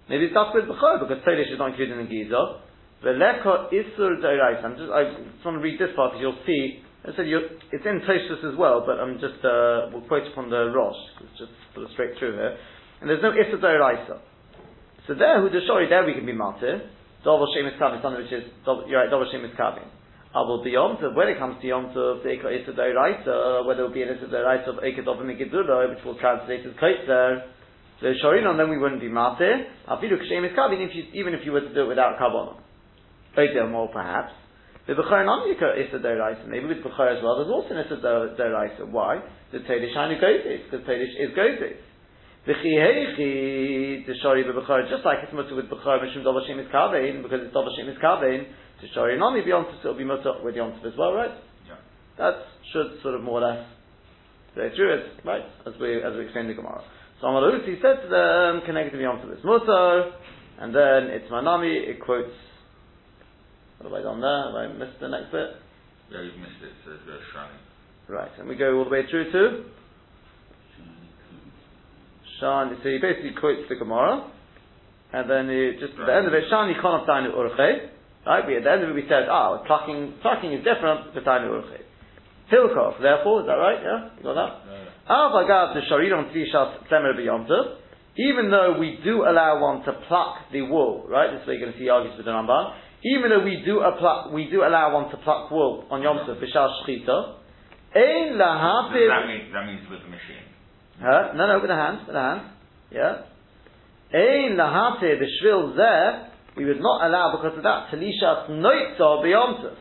Maybe 0.09 0.25
it's 0.25 0.35
Dafka 0.35 0.55
with 0.55 0.65
Bechor, 0.65 1.01
because 1.01 1.23
Toilesh 1.25 1.51
is 1.51 1.57
not 1.57 1.71
included 1.71 1.97
in 1.97 2.05
the 2.05 2.11
Giza. 2.11 2.61
Veleko 3.03 3.73
Isur 3.73 4.21
Deirais. 4.21 4.63
I'm 4.63 4.77
just, 4.77 4.91
I 4.91 5.03
just 5.33 5.45
want 5.45 5.57
to 5.57 5.63
read 5.63 5.79
this 5.79 5.89
part 5.95 6.13
because 6.13 6.21
you'll 6.21 6.45
see 6.45 6.85
I 7.05 7.13
said 7.13 7.29
it's 7.29 7.85
in 7.85 8.01
Tosfos 8.01 8.41
as 8.41 8.57
well, 8.57 8.81
but 8.81 8.97
I'm 8.97 9.21
just 9.21 9.37
uh, 9.45 9.93
we'll 9.93 10.01
quote 10.09 10.25
upon 10.25 10.49
the 10.49 10.73
Rosh. 10.73 10.97
It's 11.21 11.37
just 11.37 11.53
sort 11.77 11.85
of 11.85 11.93
straight 11.93 12.17
through 12.17 12.33
here, 12.33 12.57
and 12.97 13.05
there's 13.05 13.21
no 13.21 13.29
Issa 13.29 13.61
Doraisa. 13.61 14.17
So 15.05 15.13
there, 15.13 15.37
who 15.37 15.53
the 15.53 15.61
shori 15.69 15.85
there 15.85 16.01
we 16.01 16.17
can 16.17 16.25
be 16.25 16.33
martyr. 16.33 16.89
Double 17.21 17.45
Shem 17.53 17.69
is 17.69 17.77
coming, 17.77 18.01
something 18.01 18.25
which 18.25 18.33
is 18.33 18.49
you're 18.89 18.97
right. 18.97 19.09
Double 19.13 19.29
Shem 19.29 19.45
is 19.45 19.53
coming. 19.53 19.85
Abul 20.33 20.65
so 20.65 21.13
when 21.13 21.29
it 21.29 21.37
comes 21.37 21.61
to 21.61 21.67
Yom 21.67 21.93
Tov, 21.93 22.23
the 22.25 22.41
Ika 22.41 22.49
Issa 22.49 22.73
Doraisa, 22.73 23.65
whether 23.69 23.85
it 23.85 23.87
will 23.87 23.93
be 23.93 24.01
an 24.01 24.09
Issa 24.09 24.25
Doraisa 24.25 24.73
of 24.73 24.83
Ika 24.83 25.05
Dov 25.05 25.21
Megidura, 25.21 25.93
which 25.93 26.03
will 26.03 26.17
translate 26.17 26.65
as 26.65 26.73
Kaitzer, 26.81 27.53
the 28.01 28.13
Shorinon, 28.23 28.57
then 28.57 28.69
we 28.69 28.77
wouldn't 28.77 29.01
be 29.01 29.09
martyr. 29.09 29.65
Afidu 29.87 30.19
Kshem 30.19 30.49
is 30.49 30.55
coming, 30.55 30.89
even 31.13 31.33
if 31.33 31.45
you 31.45 31.51
were 31.51 31.61
to 31.61 31.73
do 31.73 31.83
it 31.83 31.87
without 31.87 32.17
Kabbalah. 32.17 32.59
More 33.69 33.89
perhaps. 33.89 34.33
The 34.87 34.93
Bechor 34.93 35.25
non 35.25 35.49
is 35.49 35.93
a 35.93 35.97
deraisa. 35.97 36.47
Maybe 36.47 36.65
with 36.65 36.77
Bechor 36.77 37.17
as 37.17 37.23
well, 37.23 37.37
there's 37.37 37.51
also 37.51 37.73
an 37.73 37.85
Issa 37.85 37.95
deraisa. 38.37 38.91
Why? 38.91 39.19
The 39.51 39.59
Tedish 39.59 39.95
Hainu 39.95 40.21
Gozis, 40.21 40.69
because 40.69 40.85
Tedish 40.85 41.15
is 41.19 41.31
Gozis. 41.35 41.77
V'chihechi 42.47 44.05
t'shari 44.05 44.45
b'bechor, 44.45 44.87
just 44.87 45.03
like 45.03 45.17
it's 45.23 45.33
mutter 45.33 45.55
with 45.55 45.65
bechor 45.65 45.97
mishum 45.97 46.23
dovashim 46.23 46.59
is 46.59 46.67
kavein, 46.71 47.23
because 47.23 47.41
it's 47.41 47.55
dovashim 47.55 47.89
is 47.89 47.97
kavein, 47.97 48.45
t'shari 48.83 49.17
nami 49.17 49.41
b'yontif, 49.41 49.79
it'll 49.79 49.95
be 49.97 50.03
mutter 50.03 50.33
with 50.43 50.53
yontif 50.53 50.85
as 50.85 50.93
well, 50.95 51.13
right? 51.13 51.31
Yeah. 51.67 51.75
That 52.19 52.35
should 52.71 53.01
sort 53.01 53.15
of 53.15 53.23
more 53.23 53.41
or 53.41 53.47
less 53.49 53.65
go 54.55 54.69
through 54.75 54.93
it, 54.93 55.25
right? 55.25 55.41
As 55.65 55.73
we 55.81 55.95
as 56.03 56.13
we 56.13 56.25
explained 56.25 56.49
the 56.51 56.53
Gemara. 56.53 56.83
So 57.21 57.27
Amaruti 57.27 57.81
said 57.81 58.03
to 58.03 58.09
them, 58.09 58.61
connected 58.65 58.97
to 58.97 59.03
yontif 59.03 59.37
is 59.37 59.43
mutter, 59.43 60.11
and 60.59 60.75
then 60.75 61.15
it's 61.15 61.31
manami. 61.31 61.87
It 61.87 62.01
quotes. 62.01 62.33
What 63.79 63.91
have 63.91 63.99
I 63.99 64.03
done 64.03 64.21
there? 64.21 64.43
Have 64.45 64.55
I 64.55 64.67
missed 64.73 64.99
the 64.99 65.07
next 65.07 65.31
bit? 65.31 65.49
Yeah, 66.11 66.21
you've 66.21 66.37
missed 66.37 66.61
it. 66.61 66.75
It 66.75 66.79
says 66.85 66.99
uh, 67.07 67.37
Shani. 67.37 67.57
Right, 68.07 68.31
and 68.39 68.47
we 68.47 68.55
go 68.55 68.77
all 68.77 68.83
the 68.83 68.89
way 68.89 69.03
through 69.09 69.31
to 69.31 69.63
Shan. 72.39 72.77
So 72.83 72.89
he 72.89 72.99
basically 72.99 73.33
quotes 73.39 73.67
the 73.69 73.75
Gemara, 73.75 74.29
and 75.13 75.29
then 75.29 75.49
he, 75.49 75.79
just 75.79 75.97
at 75.99 76.05
the 76.05 76.15
end 76.15 76.27
of 76.27 76.33
it, 76.33 76.43
Shani 76.51 76.79
Konov 76.81 77.07
Tainu 77.07 77.33
Urche. 77.33 77.89
Right, 78.25 78.45
we, 78.47 78.57
at 78.57 78.63
the 78.63 78.71
end 78.71 78.83
of 78.83 78.89
it 78.89 78.93
we 78.93 79.05
said, 79.07 79.29
ah, 79.29 79.63
plucking, 79.65 80.15
plucking 80.21 80.51
is 80.51 80.63
different 80.65 81.13
to 81.13 81.21
Tainu 81.21 81.61
Urche. 81.61 81.79
Hilkov, 82.51 83.01
therefore, 83.01 83.41
is 83.41 83.47
that 83.47 83.53
right? 83.53 83.81
Yeah, 83.81 84.09
you 84.17 84.23
got 84.23 84.33
that? 84.35 84.74
The 85.07 85.81
Shariron 85.91 86.33
Tzishas 86.33 86.87
Tzemer 86.89 87.13
B'Yomtiv. 87.17 87.77
Even 88.17 88.49
though 88.49 88.77
we 88.79 88.99
do 89.03 89.23
allow 89.23 89.61
one 89.61 89.83
to 89.85 89.91
pluck 90.07 90.37
the 90.51 90.61
wool, 90.61 91.05
right? 91.09 91.31
This 91.31 91.41
is 91.41 91.47
where 91.47 91.55
you're 91.57 91.67
going 91.67 91.73
to 91.73 91.79
see 91.79 91.89
argues 91.89 92.15
with 92.15 92.25
the 92.25 92.31
Ramban. 92.31 92.73
Even 93.03 93.29
though 93.29 93.43
we 93.43 93.61
do, 93.65 93.81
apply, 93.81 94.31
we 94.33 94.49
do 94.49 94.63
allow 94.63 94.93
one 94.93 95.11
to 95.11 95.17
pluck 95.17 95.51
wool 95.51 95.85
on 95.91 96.01
Yom 96.01 96.17
Tov, 96.19 96.41
B'Shal 96.41 96.69
Shchita, 96.87 97.35
Ein 97.95 98.39
Lahapiv 98.39 99.07
That 99.07 99.27
means, 99.27 99.53
that 99.53 99.65
means 99.67 99.89
with 99.89 99.99
the 100.01 100.09
machine. 100.09 100.47
Huh? 100.99 101.33
No, 101.35 101.47
no, 101.47 101.59
with 101.59 101.69
the 101.69 101.75
hand, 101.75 101.99
with 102.07 102.15
the 102.15 102.21
hand. 102.21 102.41
Yeah. 102.91 103.21
Ein 104.13 104.55
lahate 104.55 105.19
the 105.19 105.27
shvil 105.43 105.75
there, 105.75 106.31
we 106.55 106.65
would 106.65 106.79
not 106.79 107.05
allow 107.05 107.35
because 107.35 107.57
of 107.57 107.63
that 107.63 107.89
talishas 107.91 108.49
noitza 108.49 109.23
beyomtiv. 109.23 109.75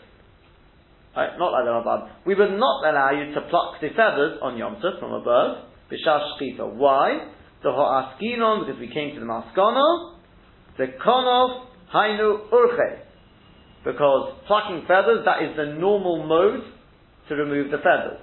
Right, 1.17 1.39
not 1.39 1.53
like 1.53 1.65
the 1.65 1.71
Ramban. 1.71 2.11
We 2.27 2.35
would 2.35 2.59
not 2.59 2.85
allow 2.85 3.11
you 3.13 3.35
to 3.35 3.41
pluck 3.49 3.81
the 3.81 3.89
feathers 3.91 4.39
on 4.43 4.55
yomtiv 4.55 4.99
from 4.99 5.13
a 5.13 5.21
bird. 5.23 5.63
B'shash 5.91 6.41
shchita. 6.41 6.75
Why? 6.75 7.31
The 7.63 7.71
ho'askinon 7.71 8.67
because 8.67 8.81
we 8.81 8.89
came 8.93 9.15
to 9.15 9.21
the 9.21 9.27
maskana. 9.27 10.17
The 10.77 10.87
konov 11.05 11.67
hainu 11.95 12.51
urche. 12.51 12.99
Because 13.85 14.35
plucking 14.47 14.87
feathers 14.89 15.25
that 15.25 15.43
is 15.43 15.57
the 15.57 15.79
normal 15.79 16.27
mode 16.27 16.65
to 17.29 17.35
remove 17.37 17.71
the 17.71 17.79
feathers 17.79 18.21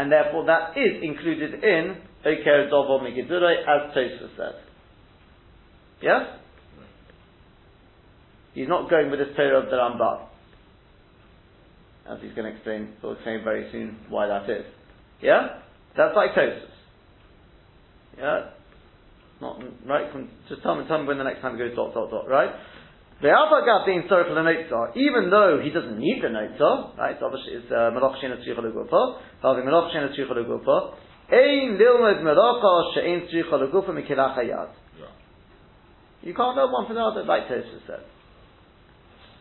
and 0.00 0.10
therefore 0.10 0.46
that 0.46 0.72
is 0.76 1.02
included 1.02 1.62
in 1.62 1.96
Oker 2.24 2.70
Dovo 2.72 3.00
Megidure, 3.02 3.52
as 3.68 3.94
Tosfos 3.94 4.36
says. 4.36 4.54
Yes? 6.00 6.22
He's 8.54 8.68
not 8.68 8.88
going 8.88 9.10
with 9.10 9.20
the 9.20 9.34
Torah 9.34 9.62
of 9.62 9.70
the 9.70 9.76
Ramban. 9.76 10.26
As 12.08 12.18
he's 12.22 12.32
going 12.34 12.50
to 12.50 12.56
explain, 12.56 12.94
he'll 13.00 13.12
explain 13.12 13.44
very 13.44 13.70
soon 13.72 13.98
why 14.08 14.26
that 14.26 14.48
is. 14.48 14.64
Yeah? 15.20 15.60
That's 15.96 16.16
like 16.16 16.30
Tosfos. 16.32 16.70
Yeah? 18.18 18.50
Not, 19.40 19.62
right? 19.86 20.12
From, 20.12 20.28
just 20.48 20.62
tell 20.62 20.76
me, 20.76 20.84
tell 20.86 21.00
me 21.00 21.08
when 21.08 21.18
the 21.18 21.24
next 21.24 21.40
time 21.40 21.54
it 21.54 21.58
goes 21.58 21.76
dot, 21.76 21.94
dot, 21.94 22.10
dot, 22.10 22.28
right? 22.28 22.50
The 23.22 23.28
Alpha 23.28 23.84
being 23.84 24.04
sorry 24.08 24.24
for 24.24 24.34
the 24.34 24.40
Notza, 24.40 24.96
even 24.96 25.28
though 25.28 25.60
he 25.62 25.68
doesn't 25.68 25.98
need 25.98 26.22
the 26.22 26.28
Notza, 26.28 26.96
right? 26.96 27.16
Obviously 27.20 27.52
it's 27.60 27.70
uh, 27.70 27.92
Melach 27.92 28.16
Shena 28.16 28.40
Tzricha 28.40 28.64
Legufa, 28.64 29.20
Having 29.42 29.64
Melach 29.64 29.92
Tzricha 29.92 30.32
Legufa, 30.32 30.94
Ein 31.32 31.76
Lilmed 31.76 32.24
Melacha 32.24 32.94
She'ein 32.94 33.28
Tzricha 33.28 33.60
Legufa 33.60 33.90
Mikilach 33.90 34.38
Hayad. 34.38 34.70
You 36.22 36.34
can't 36.34 36.56
know 36.56 36.66
one 36.68 36.86
for 36.86 36.94
the 36.94 37.00
other, 37.00 37.24
like 37.24 37.48
Tosfos 37.48 37.86
said. 37.86 38.04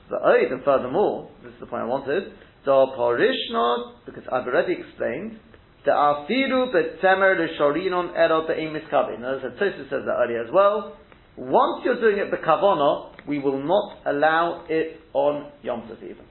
But 0.09 0.21
oh, 0.23 0.35
and 0.35 0.63
furthermore, 0.63 1.29
this 1.43 1.53
is 1.53 1.59
the 1.59 1.65
point 1.65 1.83
I 1.83 1.85
wanted, 1.85 2.33
the 2.65 2.85
Parishna, 2.97 4.05
because 4.05 4.23
I've 4.31 4.47
already 4.47 4.73
explained, 4.73 5.39
the 5.85 5.91
Afiru 5.91 6.73
Betzemer 6.73 7.37
L'Shorinon 7.37 8.15
Ero 8.15 8.45
Be'im 8.47 8.73
Miskabin. 8.73 9.23
As 9.23 9.41
Tosfos 9.59 9.89
says 9.89 10.03
that 10.05 10.15
earlier 10.19 10.43
as 10.43 10.51
well, 10.51 10.97
once 11.37 11.83
you're 11.85 11.99
doing 12.01 12.17
it 12.17 12.31
Bekavona, 12.31 13.11
we 13.27 13.39
will 13.39 13.63
not 13.63 13.99
allow 14.05 14.65
it 14.67 14.99
on 15.13 15.51
Yom 15.63 15.83
Tov 15.83 16.03
even. 16.03 16.25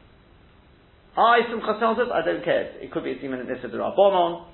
I, 1.17 1.41
some 1.51 1.61
Chasam 1.61 2.12
I 2.12 2.25
don't 2.25 2.45
care. 2.45 2.73
It 2.81 2.93
could 2.93 3.05
be 3.05 3.12
a 3.12 3.21
Simon 3.21 3.41
Nissa 3.47 3.69
Rabbonon. 3.69 4.47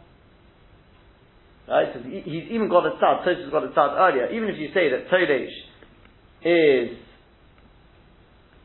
Right? 1.68 1.88
He, 2.04 2.20
he's 2.20 2.52
even 2.52 2.68
got 2.68 2.86
a 2.86 2.90
tzad, 2.90 3.26
Tosfos 3.26 3.50
got 3.50 3.64
a 3.64 3.68
tzad 3.68 3.98
earlier. 3.98 4.30
Even 4.30 4.48
if 4.48 4.58
you 4.58 4.68
say 4.68 4.90
that 4.90 5.08
Todesh 5.10 5.48
is, 6.44 6.98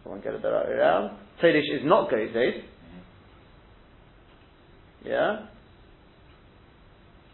I 0.05 0.09
won't 0.09 0.23
get 0.23 0.33
it 0.33 0.41
the 0.41 0.51
right 0.51 0.67
way 0.67 0.73
around, 0.75 1.17
Todesh 1.41 1.75
is 1.75 1.81
not 1.83 2.09
Gozes. 2.09 2.63
Yeah? 5.05 5.45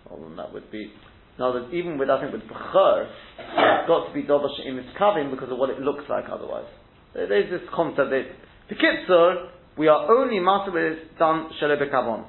Well, 0.10 0.19
then 0.21 0.38
that 0.38 0.54
would 0.54 0.71
be, 0.71 0.91
now 1.39 1.51
that 1.54 1.73
even 1.73 1.97
with, 1.97 2.10
I 2.10 2.21
think 2.21 2.34
with 2.34 2.43
Bechor, 2.43 3.08
it's 3.08 3.88
got 3.88 4.08
to 4.08 4.13
be 4.13 4.21
in 4.21 4.78
its 4.78 4.89
covering 4.97 5.32
because 5.32 5.51
of 5.51 5.58
what 5.58 5.69
it 5.69 5.80
looks 5.80 6.04
like 6.10 6.25
otherwise. 6.32 6.67
There's 7.13 7.49
this 7.49 7.67
concept 7.73 8.10
that, 8.10 8.23
the 8.69 8.75
Kitzur, 8.75 9.49
we 9.78 9.88
are 9.88 10.12
only 10.12 10.39
master 10.39 10.71
when 10.71 10.84
it's 10.84 11.19
done 11.19 11.49
Shalom 11.60 11.80
Bekavon. 11.80 12.25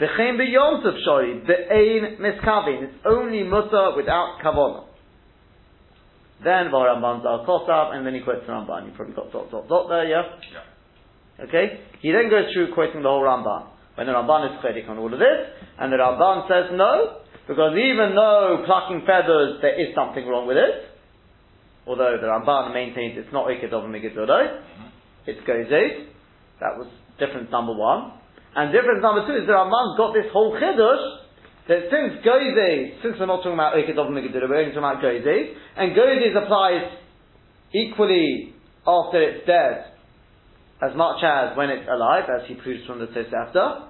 V'chein 0.00 0.36
b'yom 0.36 0.84
tov 0.84 0.98
shori, 1.06 1.46
b'ein 1.46 2.18
miskavin. 2.18 2.82
It's 2.84 2.94
only 3.06 3.42
mutter 3.44 3.92
without 3.96 4.38
kavona. 4.44 4.84
Then 6.44 6.68
Varamban's 6.70 7.24
al 7.24 7.46
kosav, 7.46 7.94
and 7.94 8.06
then 8.06 8.14
he 8.14 8.20
quotes 8.20 8.44
the 8.46 8.52
Ramban. 8.52 8.86
You 8.86 8.92
probably 8.94 9.14
got 9.14 9.32
dot 9.32 9.50
dot 9.50 9.68
dot 9.68 9.88
there, 9.88 10.06
yeah? 10.06 10.22
Yeah. 10.52 11.44
Okay? 11.46 11.80
He 12.02 12.12
then 12.12 12.28
goes 12.28 12.52
through 12.52 12.74
quoting 12.74 13.02
the 13.02 13.08
whole 13.08 13.22
Ramban. 13.22 13.68
When 13.96 14.06
the 14.06 14.12
Ramban 14.12 14.52
is 14.52 14.60
chedik 14.60 14.88
on 14.88 14.98
all 14.98 15.12
of 15.12 15.18
this, 15.18 15.40
and 15.80 15.92
the 15.92 15.96
Ramban 15.96 16.44
says 16.48 16.68
no, 16.76 17.24
because 17.48 17.72
even 17.72 18.12
though 18.14 18.62
plucking 18.68 19.08
feathers, 19.08 19.58
there 19.64 19.72
is 19.72 19.96
something 19.96 20.28
wrong 20.28 20.46
with 20.46 20.60
it, 20.60 20.92
although 21.86 22.20
the 22.20 22.28
Ramban 22.28 22.74
maintains 22.74 23.16
it's 23.16 23.32
not 23.32 23.48
Iked 23.48 23.72
of 23.72 23.88
Megiddo, 23.88 24.26
mm-hmm. 24.26 24.92
it's 25.24 25.40
Gozes, 25.48 26.12
that 26.60 26.76
was 26.76 26.88
difference 27.18 27.48
number 27.50 27.72
one. 27.72 28.12
And 28.54 28.72
difference 28.72 29.00
number 29.00 29.24
two 29.24 29.40
is 29.40 29.48
the 29.48 29.56
Ramban's 29.56 29.96
got 29.96 30.12
this 30.12 30.28
whole 30.32 30.52
Chiddush, 30.60 31.24
that 31.68 31.88
since 31.88 32.20
Gozes, 32.20 33.00
since 33.00 33.16
we're 33.18 33.32
not 33.32 33.40
talking 33.40 33.56
about 33.56 33.80
Iked 33.80 33.96
of 33.96 34.12
Megiddo, 34.12 34.44
we're 34.44 34.60
only 34.60 34.76
talking 34.76 34.84
about 34.84 35.00
Gozes, 35.00 35.56
and 35.80 35.96
Gozes 35.96 36.36
applies 36.36 36.84
equally 37.72 38.52
after 38.86 39.22
it's 39.24 39.46
dead, 39.46 39.95
as 40.82 40.94
much 40.94 41.22
as 41.24 41.56
when 41.56 41.70
it's 41.70 41.88
alive, 41.88 42.24
as 42.28 42.46
he 42.48 42.54
proves 42.54 42.86
from 42.86 42.98
the 42.98 43.06
Tosefta. 43.06 43.88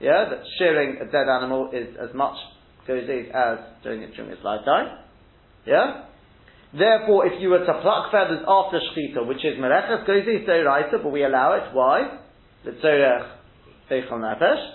Yeah, 0.00 0.26
that 0.30 0.42
shearing 0.58 0.98
a 1.00 1.06
dead 1.06 1.28
animal 1.28 1.70
is 1.72 1.94
as 2.00 2.14
much 2.14 2.34
as 2.88 3.58
doing 3.84 4.02
it 4.02 4.14
during 4.16 4.32
its 4.32 4.42
lifetime. 4.42 4.98
Yeah? 5.64 6.06
Therefore, 6.76 7.26
if 7.26 7.40
you 7.40 7.50
were 7.50 7.64
to 7.64 7.80
pluck 7.82 8.10
feathers 8.10 8.42
after 8.48 8.80
shchita, 8.80 9.26
which 9.28 9.44
is 9.44 9.58
mereches 9.60 10.08
gozes 10.08 10.48
deiraita, 10.48 11.02
but 11.02 11.12
we 11.12 11.22
allow 11.24 11.52
it, 11.54 11.72
why? 11.72 12.18
The 12.64 12.72
tzorech 12.72 13.30
eichel 13.90 14.18
nefesh. 14.18 14.72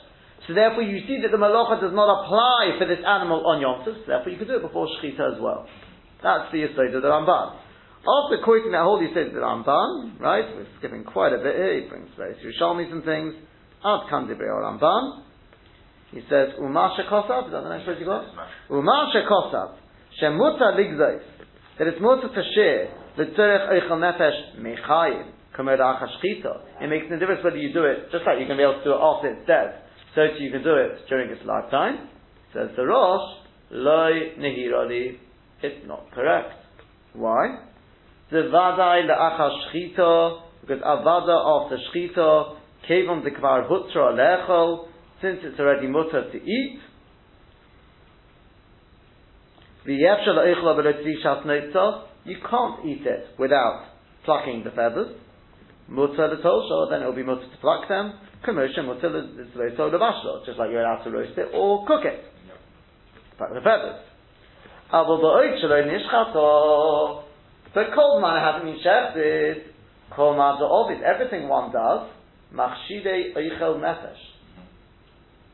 So 0.47 0.54
therefore, 0.54 0.84
you 0.84 1.06
see 1.08 1.19
that 1.23 1.32
the 1.32 1.38
malacha 1.38 1.82
does 1.82 1.93
not 1.93 2.08
apply 2.08 2.78
for 2.80 2.88
this 2.88 3.04
animal 3.06 3.45
on 3.47 3.60
Yom 3.60 3.82
so 3.84 3.91
therefore 4.08 4.32
you 4.32 4.38
could 4.38 4.47
do 4.47 4.58
it 4.58 4.62
before 4.62 4.88
shchita 4.88 5.36
as 5.36 5.41
well. 5.41 5.67
That's 6.23 6.52
the 6.52 6.60
yisod 6.60 6.95
of 6.95 7.02
the 7.02 7.10
Ramban. 7.10 7.66
After 8.08 8.39
quoting 8.39 8.72
that 8.72 8.88
whole 8.88 9.04
yisod 9.04 9.28
of 9.28 9.34
the 9.34 9.43
Ramban, 9.43 10.20
right, 10.22 10.48
we're 10.56 10.65
skipping 10.80 11.04
quite 11.04 11.34
a 11.34 11.43
bit 11.43 11.60
here, 11.60 11.84
he 11.84 11.89
brings 11.89 12.08
various 12.15 12.39
Yerushalmis 12.39 12.89
and 12.89 13.04
things, 13.04 13.36
Ad 13.84 14.08
kan 14.10 14.32
divrei 14.32 14.48
Ramban. 14.48 15.24
He 16.12 16.22
says, 16.30 16.56
Umasha 16.56 17.04
kosav, 17.12 17.48
is 17.48 17.52
that 17.52 17.63
the 17.63 17.70
next 17.70 17.84
phrase 17.84 17.98
you 18.00 18.06
got? 18.06 18.24
Umasha 18.72 19.28
kosav, 19.28 19.76
shemuta 20.24 20.80
ligzais, 20.80 21.20
that 21.78 21.88
it's 21.88 22.00
muta 22.00 22.30
to 22.30 22.43
share, 22.56 22.96
the 23.17 23.26
tzerech 23.36 23.76
eichel 23.76 24.00
nefesh 24.00 24.56
mechayim, 24.56 25.32
kamer 25.58 25.78
shchita. 25.78 26.82
It 26.82 26.88
makes 26.88 27.08
no 27.10 27.20
difference 27.20 27.43
whether 27.43 27.58
you 27.58 27.74
do 27.74 27.84
it, 27.84 28.10
just 28.13 28.24
like 28.26 28.39
you 28.39 28.48
can 28.48 28.56
be 28.56 28.63
able 28.63 28.80
to 28.80 28.84
do 28.86 28.91
it 28.91 29.02
after 29.04 29.28
it's 29.34 29.46
dead, 29.46 29.84
so 30.15 30.28
too 30.38 30.43
you 30.46 30.52
can 30.52 30.63
do 30.63 30.76
it 30.76 31.10
during 31.10 31.30
its 31.30 31.41
lifetime. 31.43 32.08
Says 32.54 32.70
the 32.78 32.86
Rosh, 32.86 33.43
loy 33.70 34.32
nehirali, 34.39 35.17
it's 35.62 35.86
not 35.86 36.10
correct. 36.13 36.54
Why? 37.12 37.67
The 38.29 38.49
vadai 38.53 39.07
le'achar 39.07 39.51
shchita, 39.73 40.41
because 40.61 40.81
avada 40.81 41.63
after 41.63 41.77
shchita, 41.77 42.57
Kevon 42.89 43.23
the 43.23 43.31
kvar 43.31 43.67
hutra 43.69 44.13
lechol, 44.15 44.87
since 45.21 45.39
it's 45.43 45.59
already 45.59 45.87
mutter 45.87 46.31
to 46.31 46.37
eat. 46.37 46.79
You 49.85 49.97
can't 52.49 52.85
eat 52.85 53.05
it 53.05 53.27
without 53.39 53.85
plucking 54.25 54.63
the 54.63 54.71
feathers. 54.71 55.15
Mutter 55.87 56.27
l'tolsha, 56.27 56.89
then 56.89 57.01
it 57.01 57.05
will 57.05 57.15
be 57.15 57.23
mutter 57.23 57.47
to 57.49 57.57
pluck 57.61 57.87
them. 57.87 58.13
Commotion 58.43 58.85
mutter 58.85 59.09
l'tolsha 59.09 59.93
l'bashlo, 59.93 60.45
just 60.45 60.59
like 60.59 60.69
you're 60.71 60.81
allowed 60.81 61.03
to 61.03 61.09
roast 61.11 61.37
it 61.37 61.49
or 61.53 61.85
cook 61.87 62.05
it. 62.05 62.23
Pluck 63.37 63.53
the 63.53 63.61
feathers. 63.61 64.03
But 67.73 67.93
cold 67.93 68.21
man 68.21 68.41
hasn't 68.41 68.65
been 68.65 68.80
shechted. 68.84 69.63
Kol 70.15 70.38
man 70.38 70.58
ovid. 70.62 71.03
Everything 71.03 71.47
one 71.47 71.71
does. 71.71 72.10
Machshide 72.53 73.36
oichel 73.36 73.80
nefesh. 73.80 74.15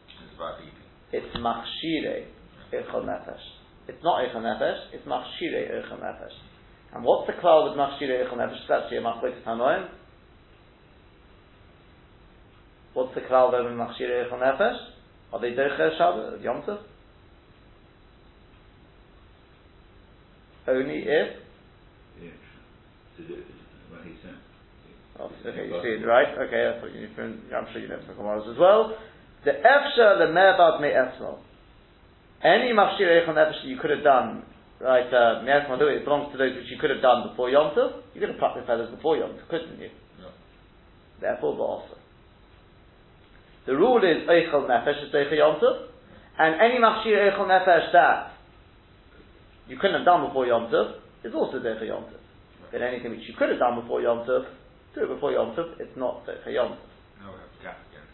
It's 0.08 0.36
about 0.36 0.60
eating. 0.62 0.74
It's 1.12 1.36
machshire 1.38 2.26
oichel 2.72 3.06
nefesh. 3.06 3.44
It's 3.88 4.04
not 4.04 4.22
oichel 4.22 4.42
nefesh. 4.42 4.94
It's 4.94 5.06
machshire 5.08 5.72
oichel 5.72 6.00
nefesh. 6.00 6.38
And 6.94 7.04
what's 7.04 7.28
the 7.28 7.34
cloud 7.42 7.70
with 7.70 7.78
machshire 7.78 8.26
oichel 8.26 8.38
nefesh? 8.38 8.62
It's 8.62 8.72
actually 8.72 8.98
a 8.98 9.02
machlekes 9.02 9.44
tanoim. 9.44 9.90
What's 12.94 13.16
the 13.16 13.22
cloud 13.22 13.54
with 13.54 13.74
machshire 13.74 14.26
oichel 14.26 14.40
nefesh? 14.40 14.78
Are 15.34 15.42
they 15.42 15.52
doicher 15.52 15.98
Shabbos? 15.98 16.42
Yom 16.44 16.62
Tov? 16.62 16.80
Only 20.68 21.04
if 21.08 21.43
to 23.24 23.36
do, 23.36 23.44
what 23.90 24.04
he 24.04 24.14
said. 24.20 24.36
Oh, 25.20 25.32
okay, 25.46 25.70
you 25.70 25.80
see 25.80 26.02
it, 26.02 26.06
right? 26.06 26.28
Okay, 26.28 26.62
that's 26.68 26.82
what 26.82 26.92
you 26.92 27.08
from, 27.16 27.40
I'm 27.56 27.68
sure 27.72 27.82
you 27.82 27.88
know 27.88 28.02
from 28.06 28.16
Gemaras 28.18 28.50
as 28.52 28.58
well. 28.58 28.98
The 29.46 29.52
Efsha, 29.52 30.20
the 30.20 30.34
Me'abad 30.34 30.82
Me 30.82 30.90
Esmo. 30.90 31.40
Any 32.44 32.74
Machshir 32.74 33.08
Eichon 33.08 33.36
Nefesh 33.36 33.62
that 33.62 33.70
you 33.70 33.78
could 33.78 33.92
have 33.92 34.04
done, 34.04 34.44
right, 34.82 35.08
uh, 35.08 35.44
it 35.46 36.04
belongs 36.04 36.32
to 36.32 36.38
those 36.38 36.56
which 36.56 36.68
you 36.68 36.78
could 36.80 36.90
have 36.90 37.02
done 37.02 37.30
before 37.30 37.50
Yom 37.50 37.76
Tov. 37.76 38.04
You 38.14 38.20
could 38.20 38.30
have 38.30 38.40
plucked 38.40 38.60
the 38.60 38.66
feathers 38.66 38.94
before 38.94 39.18
Yom 39.18 39.32
Tov, 39.32 39.48
couldn't 39.50 39.80
you? 39.80 39.90
No. 40.20 40.30
Therefore, 41.22 41.56
also. 41.60 41.98
The 43.66 43.76
rule 43.76 44.04
is 44.04 44.28
Eichel 44.28 44.68
Nefesh 44.68 45.08
is 45.08 45.14
Eichel 45.14 45.38
Yom 45.38 45.60
Tov. 45.62 45.88
And 46.40 46.60
any 46.60 46.82
Machshir 46.82 47.32
Eichel 47.32 47.48
Nefesh 47.48 47.94
that 47.94 48.34
you 49.68 49.78
couldn't 49.78 49.98
have 49.98 50.06
done 50.06 50.28
before 50.28 50.48
Yom 50.48 50.72
Tov 50.72 50.96
is 51.24 51.34
also 51.34 51.60
Eichel 51.60 51.88
Yom 51.88 52.04
Tov. 52.04 52.23
But 52.74 52.82
anything 52.82 53.14
which 53.14 53.30
you 53.30 53.38
could 53.38 53.54
have 53.54 53.62
done 53.62 53.80
before 53.80 54.02
Yom 54.02 54.26
Tov, 54.26 54.50
do 54.98 55.06
it 55.06 55.14
before 55.14 55.30
Yom 55.32 55.54
Tov, 55.54 55.78
it's 55.78 55.94
not 55.94 56.26
Eichel 56.26 56.58
Yom 56.58 56.74
Tov. 56.74 56.90
No, 57.22 57.30
we 57.30 57.38
have 57.38 57.54
a 57.54 57.62
gap 57.62 57.78
again. 57.94 58.08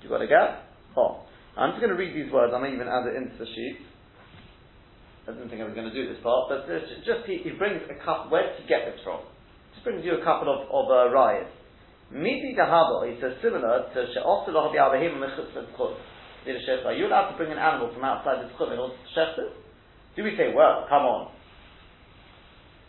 You 0.00 0.08
got 0.08 0.24
a 0.24 0.26
gap? 0.26 0.64
Oh. 0.96 1.28
I'm 1.52 1.76
just 1.76 1.84
going 1.84 1.92
to 1.92 2.00
read 2.00 2.16
these 2.16 2.32
words. 2.32 2.54
I 2.56 2.62
may 2.64 2.72
even 2.72 2.88
add 2.88 3.04
it 3.12 3.18
into 3.18 3.36
the 3.36 3.44
sheet. 3.44 3.84
I 5.28 5.36
didn't 5.36 5.52
think 5.52 5.60
I 5.60 5.68
was 5.68 5.76
going 5.76 5.90
to 5.90 5.92
do 5.92 6.08
this 6.08 6.16
part, 6.24 6.48
but 6.48 6.64
just 7.04 7.28
he, 7.28 7.44
he 7.44 7.52
brings 7.60 7.84
a 7.92 7.98
couple. 8.00 8.32
Where 8.32 8.48
did 8.48 8.62
he 8.62 8.64
get 8.64 8.88
this 8.88 8.96
from? 9.04 9.20
Just 9.76 9.84
brings 9.84 10.00
you 10.00 10.16
a 10.16 10.24
couple 10.24 10.48
of 10.48 10.64
of 10.72 10.88
uh, 10.88 11.12
riots. 11.12 11.52
Midi 12.08 12.56
dahabo. 12.56 13.04
He 13.04 13.20
says 13.20 13.36
similar 13.44 13.92
to 13.92 13.98
she'osu 14.16 14.48
lo 14.48 14.72
habi 14.72 14.80
avahim 14.80 15.20
mechutz 15.20 15.52
v'tzchut. 15.52 16.86
Are 16.86 16.96
you 16.96 17.04
allowed 17.04 17.32
to 17.32 17.36
bring 17.36 17.52
an 17.52 17.58
animal 17.58 17.92
from 17.92 18.00
outside 18.04 18.40
the 18.40 18.48
tzchut 18.54 18.72
in 18.72 18.78
order 18.78 18.94
to 18.96 19.08
shech 19.12 19.36
it? 19.36 19.52
Do 20.16 20.24
we 20.24 20.32
say, 20.38 20.54
well, 20.56 20.86
come 20.88 21.04
on, 21.04 21.28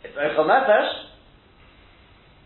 it's 0.03 0.15
echel 0.15 0.45
nefesh, 0.47 0.91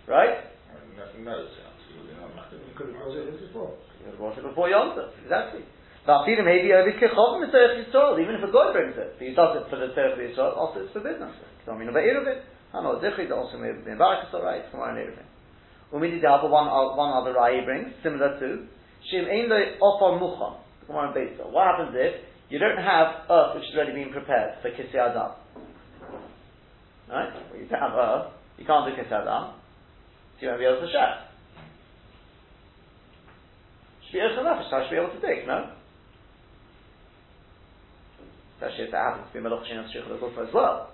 right? 0.08 0.50
No, 0.98 1.06
no, 1.24 1.46
it's 1.46 1.56
absolutely 1.62 2.16
not. 2.20 2.52
You 2.52 2.74
could 2.76 2.88
have 2.88 2.98
brought 2.98 3.16
it 3.16 3.28
in 3.30 3.38
before. 3.48 3.74
You 4.02 4.12
would 4.12 4.20
wash 4.20 4.38
it 4.38 4.44
before 4.44 4.70
Yom 4.70 4.98
Tov, 4.98 5.10
exactly. 5.24 5.62
Va'afilu 6.08 6.44
maybe 6.44 6.74
over 6.74 6.92
kichov 6.92 7.40
mitzvah 7.40 7.80
Yisrael, 7.80 8.20
even 8.20 8.36
if 8.36 8.44
a 8.44 8.52
guy 8.52 8.74
brings 8.74 8.96
it, 8.98 9.16
he 9.20 9.34
does 9.34 9.56
it 9.56 9.70
for 9.70 9.78
the 9.80 9.94
tzarech 9.96 10.20
Yisrael, 10.20 10.58
also 10.58 10.82
it's 10.82 10.92
for 10.92 11.00
business. 11.00 11.32
So 11.66 11.72
I 11.72 11.78
mean, 11.78 11.88
about 11.88 12.04
Eruvin, 12.04 12.42
I 12.74 12.82
know 12.84 13.00
dichri 13.00 13.30
that 13.30 13.36
also 13.36 13.58
may 13.58 13.72
be 13.72 13.92
embarrassed, 13.92 14.34
all 14.34 14.44
right, 14.44 14.70
tomorrow 14.72 14.92
in 15.00 15.08
Eruvin. 15.08 15.28
Umidi 15.94 16.20
da'ava, 16.22 16.50
one 16.50 16.68
o- 16.68 16.96
one 16.98 17.14
other 17.14 17.34
rai 17.34 17.60
he 17.60 17.66
brings, 17.66 17.94
similar 18.04 18.40
to 18.40 18.68
shim 19.14 19.30
ein 19.30 19.48
lo 19.48 19.58
ofar 19.80 20.20
mucham. 20.20 20.58
Tomorrow 20.88 21.14
in 21.14 21.16
Beitzel. 21.16 21.52
What 21.52 21.68
happens 21.68 21.96
if 21.96 22.20
you 22.50 22.60
don't 22.60 22.82
have 22.82 23.30
earth 23.30 23.56
which 23.56 23.64
has 23.70 23.76
already 23.78 23.94
been 24.04 24.12
prepared 24.12 24.60
for 24.62 24.72
kisei 24.72 25.00
adam? 25.00 25.32
Right? 27.10 27.34
Well, 27.34 27.60
you 27.60 27.68
don't 27.68 27.80
have 27.80 27.94
earth, 27.94 28.32
you 28.58 28.66
can't 28.66 28.86
do 28.88 29.02
kisei 29.02 29.12
adam, 29.12 29.54
so 30.38 30.42
you 30.42 30.48
won't 30.48 30.60
be 30.60 30.66
able 30.66 30.82
to 30.82 30.92
share. 30.92 31.28
Should 34.06 34.14
be 34.14 34.20
able 34.20 34.36
to 34.36 34.50
nefesh, 34.50 34.74
I 34.74 34.84
should 34.84 34.96
be 34.96 35.02
able 35.02 35.14
to 35.14 35.20
dig, 35.20 35.48
no? 35.48 35.72
Especially 38.56 38.86
if 38.86 38.92
that 38.92 39.04
happens 39.04 39.28
to 39.28 39.34
be 39.34 39.44
Melech 39.44 39.68
Shin 39.68 39.78
and 39.78 39.90
Shrichel 39.92 40.20
Gulfa 40.20 40.48
as 40.48 40.54
well. 40.54 40.92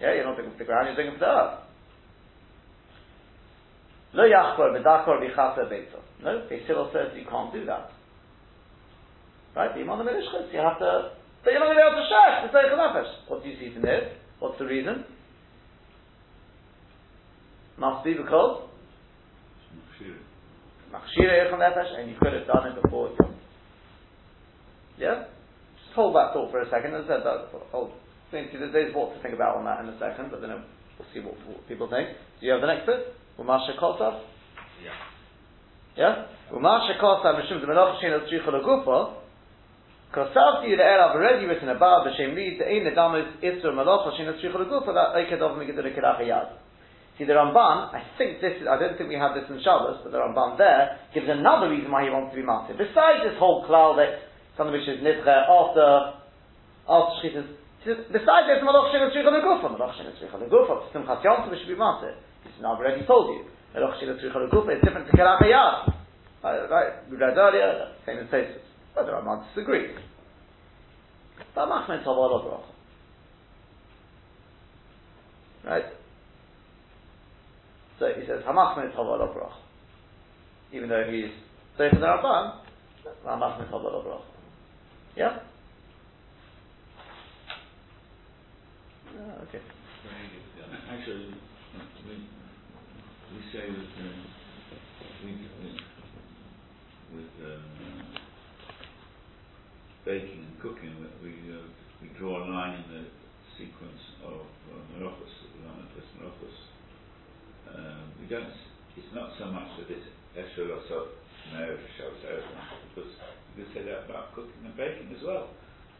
Yeah, 0.00 0.14
you're 0.14 0.24
not 0.24 0.36
digging 0.36 0.52
for 0.52 0.58
the 0.58 0.64
ground, 0.64 0.88
you're 0.88 0.96
digging 0.96 1.18
for 1.18 1.26
the 1.26 1.28
earth. 1.28 1.58
No, 6.22 6.46
Beisil 6.50 6.92
says 6.92 7.12
you 7.16 7.26
can't 7.28 7.52
do 7.52 7.64
that. 7.66 7.90
Right? 9.54 9.74
The 9.74 9.80
Imam 9.80 10.06
Melishchus, 10.06 10.52
you 10.52 10.58
have 10.58 10.78
to, 10.78 11.12
but 11.44 11.50
you're 11.52 11.60
not 11.60 11.66
going 11.66 11.76
to 11.76 11.82
be 11.82 11.86
able 11.86 12.02
to 12.02 12.08
share, 12.08 12.44
it's 12.46 12.54
like 12.54 12.72
nefesh. 12.72 13.28
What 13.28 13.42
do 13.42 13.48
you 13.50 13.58
see 13.58 13.72
from 13.74 13.82
this? 13.82 14.19
What's 14.40 14.58
the 14.58 14.64
reason? 14.64 15.04
Must 17.78 18.04
be 18.04 18.14
because 18.14 18.68
Machshira 20.92 21.46
Yechon 21.46 21.60
Nefesh, 21.60 22.00
and 22.00 22.10
you 22.10 22.16
could 22.20 22.32
have 22.32 22.46
done 22.46 22.66
it 22.72 22.82
before 22.82 23.14
Yeah? 24.98 25.24
Just 25.78 25.94
hold 25.94 26.16
that 26.16 26.32
thought 26.32 26.50
for 26.50 26.60
a 26.60 26.68
second. 26.68 26.94
As 26.94 27.04
I 27.04 27.08
said, 27.08 27.20
that, 27.24 27.48
I'll 27.72 27.92
think 28.30 28.50
there's 28.52 28.94
what 28.94 29.14
to 29.14 29.22
think 29.22 29.34
about 29.34 29.56
on 29.56 29.64
that 29.64 29.80
in 29.80 29.88
a 29.88 29.98
second, 29.98 30.30
but 30.30 30.40
then 30.40 30.50
we'll 30.50 31.08
see 31.14 31.20
what, 31.20 31.34
what 31.46 31.66
people 31.68 31.88
think. 31.88 32.08
Do 32.40 32.46
you 32.46 32.52
have 32.52 32.60
the 32.60 32.66
next 32.66 32.86
bit? 32.86 33.14
Umasha 33.38 33.78
Kosav? 33.78 34.20
Yeah. 34.82 34.94
Yeah? 35.96 36.26
Umasha 36.52 37.00
Kosav 37.00 37.38
Mishum 37.38 37.64
Zemelach 37.64 38.00
Shin 38.00 38.10
Tzricha 38.10 38.50
Legufa 38.50 39.19
Kosavti 40.10 40.74
Le'er 40.74 40.98
I've 40.98 41.14
already 41.14 41.46
written 41.46 41.68
about 41.70 42.02
the 42.02 42.10
Shem 42.18 42.34
Reed 42.34 42.58
the 42.58 42.66
Ein 42.66 42.82
Nedamis 42.82 43.30
Isra 43.46 43.70
Shin 44.16 44.26
El 44.26 44.34
Tzricha 44.34 44.58
Legufa 44.58 44.90
that 44.90 45.14
Eiked 45.14 45.38
of 45.38 45.54
Megiddur 45.54 45.86
Kedach 45.94 46.18
Yad. 46.26 46.58
See, 47.16 47.28
the 47.28 47.38
Ramban, 47.38 47.94
I 47.94 48.02
think 48.18 48.40
this 48.40 48.58
is, 48.58 48.66
I 48.66 48.74
don't 48.74 48.98
think 48.98 49.06
we 49.06 49.14
have 49.14 49.38
this 49.38 49.44
in 49.46 49.62
Shabbos, 49.62 50.02
but 50.02 50.10
the 50.10 50.18
Ramban 50.18 50.58
there 50.58 50.98
gives 51.14 51.28
another 51.28 51.70
reason 51.70 51.92
why 51.94 52.02
he 52.02 52.10
wants 52.10 52.34
to 52.34 52.36
be 52.40 52.42
massive. 52.42 52.74
Besides 52.74 53.22
this 53.22 53.38
whole 53.38 53.62
cloud 53.70 54.02
that 54.02 54.24
something 54.58 54.74
which 54.74 54.88
is 54.90 54.98
nidre 54.98 55.46
after, 55.46 56.16
after 56.90 57.14
Shchitas, 57.22 57.46
besides 58.10 58.50
this, 58.50 58.64
Malach 58.66 58.90
Shem 58.90 59.06
Tzricha 59.14 59.30
Legufa, 59.30 59.68
Malach 59.78 59.94
Shem 59.94 60.10
Tzricha 60.10 60.42
Legufa, 60.42 60.90
Simchas 60.90 61.22
Yom 61.22 61.52
we 61.52 61.60
should 61.60 61.70
be 61.70 61.78
massive. 61.78 62.18
This 62.42 62.56
is 62.58 62.64
I've 62.66 62.82
already 62.82 63.06
told 63.06 63.36
you. 63.36 63.46
Malach 63.78 63.94
Shem 64.00 64.10
Tzricha 64.16 64.50
Legufa 64.50 64.74
is 64.74 64.82
different 64.82 65.06
to 65.06 65.14
Kerach 65.14 65.38
Hayad. 65.38 65.92
Right, 66.42 66.66
right, 66.66 66.92
we 67.06 67.20
read 67.20 67.36
earlier, 67.36 67.94
same 68.08 68.18
in 68.18 68.26
Tosfos. 68.32 68.69
But 68.94 69.06
the 69.06 69.12
Ramban 69.12 69.46
disagrees. 69.48 69.96
But 71.54 71.66
Machmet 71.66 72.04
Tavah 72.04 72.06
Lo 72.06 72.64
Right? 75.64 75.84
So 77.98 78.08
he 78.18 78.26
says, 78.26 78.42
Hamachmet 78.46 78.94
Tavah 78.94 79.18
Lo 79.18 79.52
Even 80.72 80.88
though 80.88 81.04
he's, 81.10 81.30
so 81.76 81.88
for 81.90 81.98
the 81.98 82.06
Ramban, 82.06 82.60
Hamachmet 83.26 83.70
Tavah 83.70 84.04
Lo 84.04 84.22
Yeah? 85.16 85.38
Ah, 89.18 89.42
okay. 89.42 89.60
Actually, 90.90 91.34
we, 92.06 92.14
we 93.34 93.40
say 93.52 93.66
that 93.68 94.04
uh, 94.04 94.12
we, 95.24 95.30
we, 95.32 95.80
with 97.14 97.26
um, 97.44 97.79
baking 100.04 100.46
and 100.46 100.56
cooking 100.60 100.94
that 101.02 101.14
we 101.22 101.34
uh, 101.50 101.64
we 102.00 102.08
draw 102.18 102.40
a 102.40 102.46
line 102.48 102.80
in 102.80 102.86
the 102.88 103.04
sequence 103.58 104.00
of 104.24 104.40
uh, 104.40 104.80
melachos, 104.96 105.34
the 105.52 105.68
of 105.68 106.06
melachos. 106.16 106.56
Um, 107.68 108.04
we 108.20 108.26
don't. 108.26 108.50
It's 108.96 109.12
not 109.14 109.30
so 109.38 109.46
much 109.46 109.68
that 109.78 109.88
it's 109.90 110.06
so 110.56 111.06
me'er 111.52 111.78
shall 111.96 112.14
say 112.22 112.36
because 112.94 113.10
you 113.56 113.64
could 113.64 113.72
say 113.74 113.82
that 113.84 114.04
about 114.06 114.34
cooking 114.34 114.64
and 114.64 114.76
baking 114.76 115.14
as 115.16 115.22
well. 115.24 115.48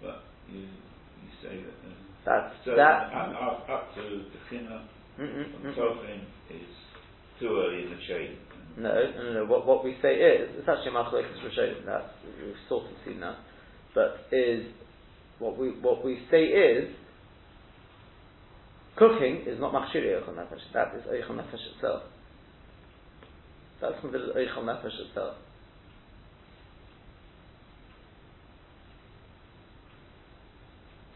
But 0.02 0.24
you 0.48 0.60
you 0.60 1.30
say 1.42 1.62
that. 1.64 1.76
Uh, 1.84 1.94
That's, 2.24 2.54
so 2.64 2.76
that, 2.76 3.12
up, 3.12 3.32
up, 3.32 3.68
up 3.68 3.94
to 3.96 4.02
the 4.28 4.40
mm, 4.50 5.46
mm. 5.64 6.20
Is 6.50 6.68
too 7.40 7.48
early 7.56 7.84
in 7.84 7.90
the 7.90 8.00
chain. 8.08 8.36
No, 8.76 8.92
no, 8.92 9.22
no, 9.22 9.32
no. 9.32 9.44
What, 9.46 9.66
what 9.66 9.84
we 9.84 9.96
say 10.02 10.14
is, 10.14 10.50
it's 10.56 10.68
actually 10.68 10.92
Machlekes 10.92 11.40
Rishonim, 11.42 11.84
that, 11.86 12.14
we've 12.40 12.54
sort 12.68 12.84
of 12.84 12.92
seen 13.04 13.20
that, 13.20 13.36
but 13.94 14.26
is, 14.32 14.66
what 15.38 15.58
we, 15.58 15.68
what 15.80 16.04
we 16.04 16.20
say 16.30 16.44
is, 16.44 16.94
cooking 18.96 19.44
is 19.46 19.58
not 19.60 19.72
Machshiri 19.72 20.20
Eichel 20.20 20.34
Nefesh, 20.34 20.60
that 20.74 20.94
is 20.96 21.02
Eichel 21.04 21.36
Nefesh 21.36 21.74
itself. 21.74 22.02
That's 23.80 24.00
considered 24.00 24.34
Eichel 24.36 24.64
Nefesh 24.64 25.08
itself. 25.08 25.36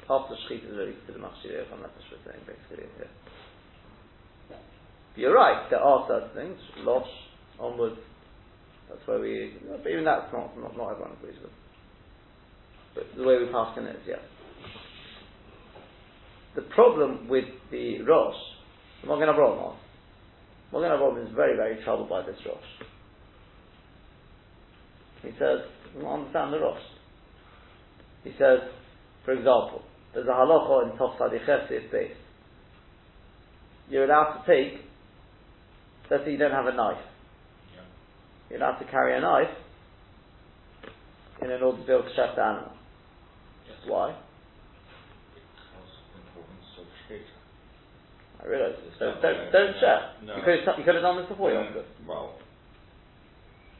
After 0.09 0.35
Shechit 0.35 0.69
is 0.71 0.75
already 0.75 0.93
considered 0.93 1.23
Machshiri 1.23 1.65
Eichel 1.65 1.79
Nefesh, 1.79 2.09
we're 2.11 2.33
saying, 2.33 2.45
basically, 2.47 2.89
yeah. 2.99 3.07
You're 5.17 5.35
right, 5.35 5.71
there 5.71 5.81
are 5.81 6.07
certain 6.09 6.31
things, 6.35 6.59
Losh, 6.79 7.07
onwards, 7.61 8.01
that's 8.89 9.07
where 9.07 9.21
we, 9.21 9.55
but 9.83 9.89
even 9.89 10.05
that's 10.05 10.33
not, 10.33 10.59
not, 10.59 10.77
not 10.77 10.91
everyone 10.91 11.13
agrees 11.13 11.37
with. 11.41 11.53
The 12.94 13.24
way 13.24 13.38
we 13.38 13.46
pass 13.52 13.76
in 13.76 13.87
is, 13.87 13.96
yes. 14.07 14.20
the 16.54 16.62
problem 16.62 17.28
with 17.28 17.44
the 17.70 18.02
Rosh, 18.02 18.37
the 19.02 19.09
Magen 19.09 19.28
Avraham 19.28 19.74
Magen 20.72 20.90
Avraham 20.90 21.26
is 21.26 21.35
very, 21.35 21.57
very 21.57 21.83
troubled 21.83 22.09
by 22.09 22.22
this 22.22 22.37
Rosh. 22.46 22.88
He 25.22 25.30
says, 25.38 25.61
I 25.96 26.02
don't 26.02 26.20
understand 26.20 26.52
the 26.52 26.61
Rosh. 26.61 26.83
He 28.22 28.30
says, 28.38 28.61
for 29.24 29.33
example, 29.33 29.83
there's 30.12 30.26
a 30.26 30.30
halacha 30.30 30.92
in 30.92 30.98
Tov 30.98 31.18
Sadiches 31.18 31.90
base. 31.90 32.16
You're 33.88 34.04
allowed 34.04 34.38
to 34.38 34.46
take, 34.46 34.80
let's 36.11 36.24
say 36.24 36.33
you 36.33 36.38
don't 36.38 36.52
have 36.52 36.66
a 36.66 36.72
knife. 36.72 36.96
Yeah. 37.74 37.83
You're 38.50 38.59
allowed 38.61 38.78
to 38.78 38.85
carry 38.90 39.16
a 39.16 39.20
knife 39.20 39.54
in 41.42 41.50
order 41.50 41.78
to 41.78 41.87
be 41.87 41.92
able 41.92 42.02
to 42.04 42.09
chef 42.14 42.37
the 42.37 42.42
animal. 42.42 42.72
Why? 43.87 44.16
Because 45.35 45.90
the 46.12 46.20
importance 46.24 46.68
of 46.81 46.87
Shkita. 47.05 47.35
I 48.40 48.48
realise 48.48 48.77
this. 48.81 48.96
Don't, 48.98 49.20
don't, 49.20 49.37
no, 49.37 49.53
don't 49.53 49.74
chef. 49.81 50.00
no. 50.24 50.37
You, 50.37 50.42
could 50.42 50.64
have, 50.64 50.79
you 50.79 50.85
could 50.85 50.96
have 50.96 51.05
done 51.05 51.16
this 51.20 51.29
before 51.29 51.53
Yom 51.53 51.68
Tov. 51.72 51.85
Well, 52.09 52.37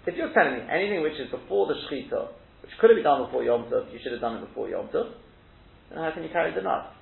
If 0.07 0.17
you're 0.17 0.33
telling 0.33 0.61
me 0.61 0.63
anything 0.69 1.03
which 1.03 1.17
is 1.17 1.31
before 1.31 1.67
the 1.67 1.77
Shechita, 1.89 2.29
which 2.61 2.73
could 2.81 2.91
have 2.93 2.97
been 2.97 3.09
done 3.09 3.25
before 3.25 3.45
Yom 3.45 3.65
Tov, 3.73 3.93
you 3.93 3.99
should 4.03 4.13
have 4.13 4.21
done 4.21 4.37
it 4.41 4.47
before 4.49 4.69
Yom 4.69 4.89
Tov, 4.89 5.13
then 5.89 5.99
how 6.05 6.11
can 6.13 6.23
you 6.23 6.29
carry 6.33 6.53
the 6.55 6.61
knife? 6.61 6.93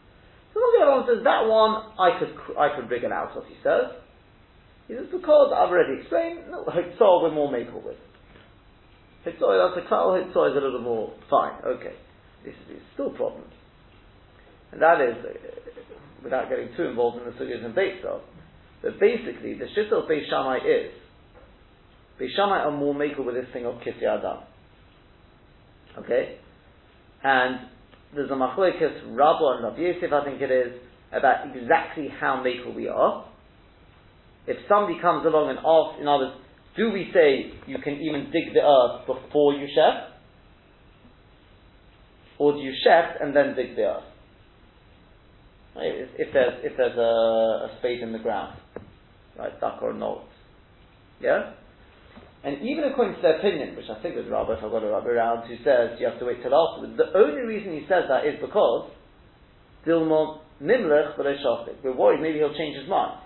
So 0.55 0.61
the 0.61 0.85
other 0.85 0.95
one 1.01 1.07
says, 1.09 1.25
that 1.25 1.43
one 1.49 1.97
I 1.99 2.19
could, 2.19 2.33
I 2.59 2.77
could 2.77 2.91
wriggle 2.91 3.13
out 3.13 3.35
of, 3.37 3.45
he 3.47 3.57
says. 3.65 3.99
He 4.87 4.95
says, 4.95 5.07
because 5.11 5.51
I've 5.55 5.71
already 5.71 6.01
explained, 6.01 6.51
no, 6.51 6.65
Hitzol 6.67 7.23
we're 7.23 7.33
more 7.33 7.51
makel 7.51 7.83
with. 7.83 7.97
Hitzol, 9.25 9.55
that's 9.57 9.81
a 9.81 9.89
klal, 9.89 10.19
Hitzol 10.19 10.51
is 10.51 10.57
a 10.57 10.61
little 10.61 10.83
more, 10.83 11.15
fine, 11.31 11.55
okay. 11.65 11.95
This 12.45 12.55
is 12.71 12.83
still 12.95 13.11
problems. 13.11 13.53
And 14.73 14.81
that 14.81 15.01
is, 15.01 15.17
without 16.25 16.49
getting 16.49 16.69
too 16.77 16.85
involved 16.85 17.19
in 17.19 17.25
the 17.25 17.33
sugyas 17.33 17.65
and 17.65 17.75
Beit 17.75 18.03
Tov, 18.05 18.21
but 18.83 18.99
basically, 18.99 19.55
the 19.55 19.67
shita 19.77 20.03
of 20.03 20.09
Beit 20.09 20.25
Shammai 20.29 20.57
is, 20.57 20.91
Beit 22.19 22.31
Shammai 22.35 22.59
are 22.59 22.71
more 22.71 22.95
makel 22.95 23.25
with 23.25 23.35
this 23.35 23.47
thing 23.53 23.65
of 23.65 23.75
Kisya 23.77 24.19
Adam. 24.19 24.39
Okay? 25.99 26.39
And 27.23 27.69
there's 28.15 28.31
a 28.31 28.35
machlokes 28.35 28.81
Rabba 29.07 29.57
and 29.57 29.65
Rabbi 29.65 29.81
Yosef, 29.81 30.13
I 30.13 30.25
think 30.25 30.41
it 30.43 30.51
is, 30.51 30.73
about 31.13 31.55
exactly 31.55 32.09
how 32.21 32.43
makel 32.45 32.75
we 32.75 32.89
are. 32.89 33.27
If 34.47 34.57
somebody 34.69 34.99
comes 35.01 35.25
along 35.25 35.51
and 35.51 35.59
asks, 35.59 36.01
in 36.01 36.09
other 36.09 36.27
words, 36.27 36.39
do 36.77 36.91
we 36.91 37.11
say 37.13 37.53
you 37.67 37.79
can 37.79 38.01
even 38.01 38.33
dig 38.33 38.55
the 38.55 38.61
earth 38.61 39.07
before 39.07 39.55
you 39.55 39.69
chef? 39.75 40.12
Or 42.39 42.53
do 42.53 42.59
you 42.59 42.73
chef 42.85 43.21
and 43.21 43.35
then 43.35 43.55
dig 43.55 43.77
the 43.77 43.83
earth? 43.83 44.05
Right, 45.77 45.93
If, 45.95 46.09
if 46.19 46.33
there's, 46.33 46.61
if 46.65 46.77
there's 46.77 46.97
a, 46.97 47.01
a 47.01 47.77
spade 47.79 48.01
in 48.01 48.13
the 48.13 48.19
ground, 48.19 48.59
right, 49.39 49.59
duck 49.61 49.81
or 49.83 49.93
not. 49.93 50.25
Yeah? 51.21 51.55
And 52.45 52.61
even 52.63 52.85
according 52.91 53.15
to 53.17 53.23
their 53.23 53.39
opinion, 53.39 53.77
which 53.77 53.87
I 53.89 54.03
think 54.03 54.17
was 54.17 54.27
Rabbi, 54.29 54.59
if 54.59 54.65
I've 54.65 54.71
got 54.71 54.83
a 54.83 54.91
Rabbi 54.91 55.09
around, 55.09 55.47
who 55.47 55.57
says 55.63 55.99
you 56.01 56.07
have 56.09 56.19
to 56.19 56.27
wait 56.27 56.43
till 56.43 56.55
afterwards, 56.55 56.99
the 56.99 57.17
only 57.17 57.43
reason 57.43 57.73
he 57.73 57.87
says 57.89 58.05
that 58.09 58.27
is 58.27 58.35
because 58.41 58.91
Dilmon 59.87 60.41
Nimlech 60.63 61.17
Shafik. 61.19 61.83
We're 61.83 61.97
worried 61.97 62.21
maybe 62.21 62.39
he'll 62.39 62.55
change 62.55 62.77
his 62.77 62.89
mind. 62.89 63.21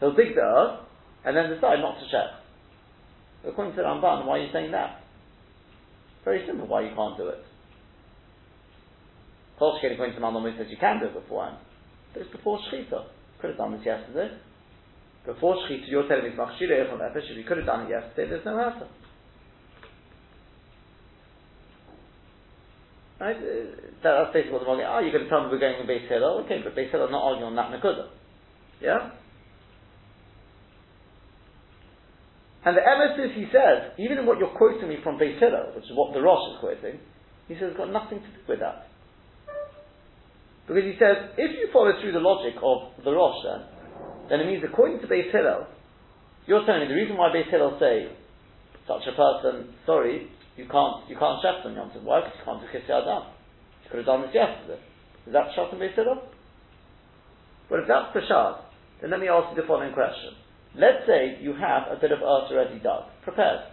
He'll 0.00 0.14
dig 0.14 0.34
the 0.34 0.40
earth 0.40 0.80
and 1.24 1.36
then 1.36 1.50
decide 1.50 1.78
not 1.80 1.98
to 1.98 2.06
check. 2.10 2.30
According 3.46 3.74
to 3.76 3.82
Ramban, 3.82 4.26
why 4.26 4.38
are 4.38 4.42
you 4.42 4.52
saying 4.52 4.70
that? 4.72 5.02
Very 6.24 6.46
simple 6.46 6.66
why 6.66 6.82
you 6.82 6.94
can't 6.94 7.16
do 7.16 7.28
it. 7.28 7.44
Kolshkin 9.62 9.94
according 9.94 10.16
to 10.16 10.20
Ramban 10.20 10.58
says 10.58 10.66
you 10.68 10.76
can 10.76 10.98
do 10.98 11.06
it 11.06 11.14
beforehand. 11.14 11.58
But 12.12 12.22
it's 12.22 12.32
before 12.32 12.58
Shechita. 12.66 13.06
Could 13.40 13.50
have 13.50 13.58
done 13.58 13.78
this 13.78 13.86
yesterday. 13.86 14.34
Before 15.24 15.54
Shechita, 15.54 15.86
you're 15.86 16.08
telling 16.08 16.24
me 16.24 16.30
it's 16.30 16.38
Machshira 16.38 16.82
Echon 16.82 16.98
Nefesh, 16.98 17.30
if 17.30 17.38
you 17.38 17.44
could 17.44 17.58
have 17.58 17.66
done 17.66 17.86
it 17.86 17.90
yesterday, 17.90 18.30
there's 18.30 18.44
no 18.44 18.56
matter. 18.56 18.88
Right? 23.20 23.36
Uh, 23.36 23.70
That's 24.02 24.34
basically 24.34 24.58
what 24.58 24.66
the 24.66 24.74
Magen, 24.74 24.90
oh, 24.90 24.98
you're 24.98 25.14
going 25.14 25.24
to 25.24 25.30
tell 25.30 25.46
me 25.46 25.54
we're 25.54 25.62
going 25.62 25.78
to 25.78 25.86
Beis 25.86 26.08
Hillel? 26.08 26.42
Okay, 26.44 26.58
but 26.64 26.74
Beis 26.74 26.90
Hillel 26.90 27.10
not 27.14 27.22
arguing 27.22 27.54
on 27.54 27.56
that 27.56 27.70
Nakuda. 27.70 28.10
Yeah? 28.82 29.14
And 32.64 32.76
the 32.76 32.82
emes 32.82 33.18
is, 33.22 33.30
he 33.34 33.46
says, 33.54 33.94
even 33.98 34.18
in 34.18 34.26
what 34.26 34.38
you're 34.38 34.54
quoting 34.58 34.88
me 34.88 34.98
from 35.04 35.18
Beis 35.18 35.38
Hillel, 35.38 35.70
which 35.76 35.84
is 35.84 35.94
what 35.94 36.14
the 36.14 36.20
Rosh 36.20 36.50
is 36.50 36.58
quoting, 36.58 36.98
he 37.46 37.54
says 37.54 37.70
it's 37.70 37.76
got 37.76 37.92
nothing 37.92 38.18
to 38.18 38.26
do 38.26 38.42
with 38.48 38.58
that. 38.58 38.90
Because 40.66 40.84
he 40.84 40.94
says, 40.98 41.34
if 41.36 41.50
you 41.58 41.68
follow 41.72 41.92
through 42.00 42.12
the 42.12 42.22
logic 42.22 42.54
of 42.62 43.04
the 43.04 43.10
Rosh 43.10 43.42
then, 43.44 43.60
then 44.30 44.40
it 44.40 44.46
means 44.46 44.62
according 44.62 45.00
to 45.00 45.06
Beis 45.06 45.32
Hillel, 45.32 45.66
you're 46.46 46.64
telling 46.64 46.82
me 46.82 46.88
the 46.88 46.94
reason 46.94 47.16
why 47.16 47.30
Beis 47.34 47.50
Hillel 47.50 47.76
say 47.78 48.10
such 48.86 49.02
a 49.06 49.14
person, 49.14 49.74
sorry, 49.86 50.30
you 50.56 50.66
can't 50.68 51.08
you 51.08 51.16
can't 51.16 51.40
chef 51.40 51.64
on 51.64 51.74
Yom 51.74 51.90
Tov. 51.90 52.02
Why? 52.04 52.20
Because 52.20 52.36
you 52.38 52.44
can't 52.44 52.60
do 52.60 52.68
Kisya 52.68 53.02
Adam. 53.02 53.24
You 53.84 53.90
could 53.90 53.98
have 54.04 54.06
done 54.06 54.22
this 54.22 54.34
yesterday. 54.34 54.80
Is 55.26 55.32
that 55.32 55.48
Pshat 55.56 55.72
in 55.72 55.78
Beis 55.78 55.94
Hillel? 55.94 56.20
Well, 57.70 57.80
if 57.80 57.88
that's 57.88 58.12
Pshat, 58.12 58.60
then 59.00 59.10
let 59.10 59.20
me 59.20 59.28
ask 59.28 59.56
you 59.56 59.62
the 59.62 59.66
following 59.66 59.94
question. 59.94 60.36
Let's 60.76 61.06
say 61.06 61.38
you 61.40 61.54
have 61.56 61.88
a 61.88 61.96
bit 62.00 62.12
of 62.12 62.20
earth 62.20 62.52
already 62.52 62.80
dug, 62.80 63.08
prepared. 63.24 63.72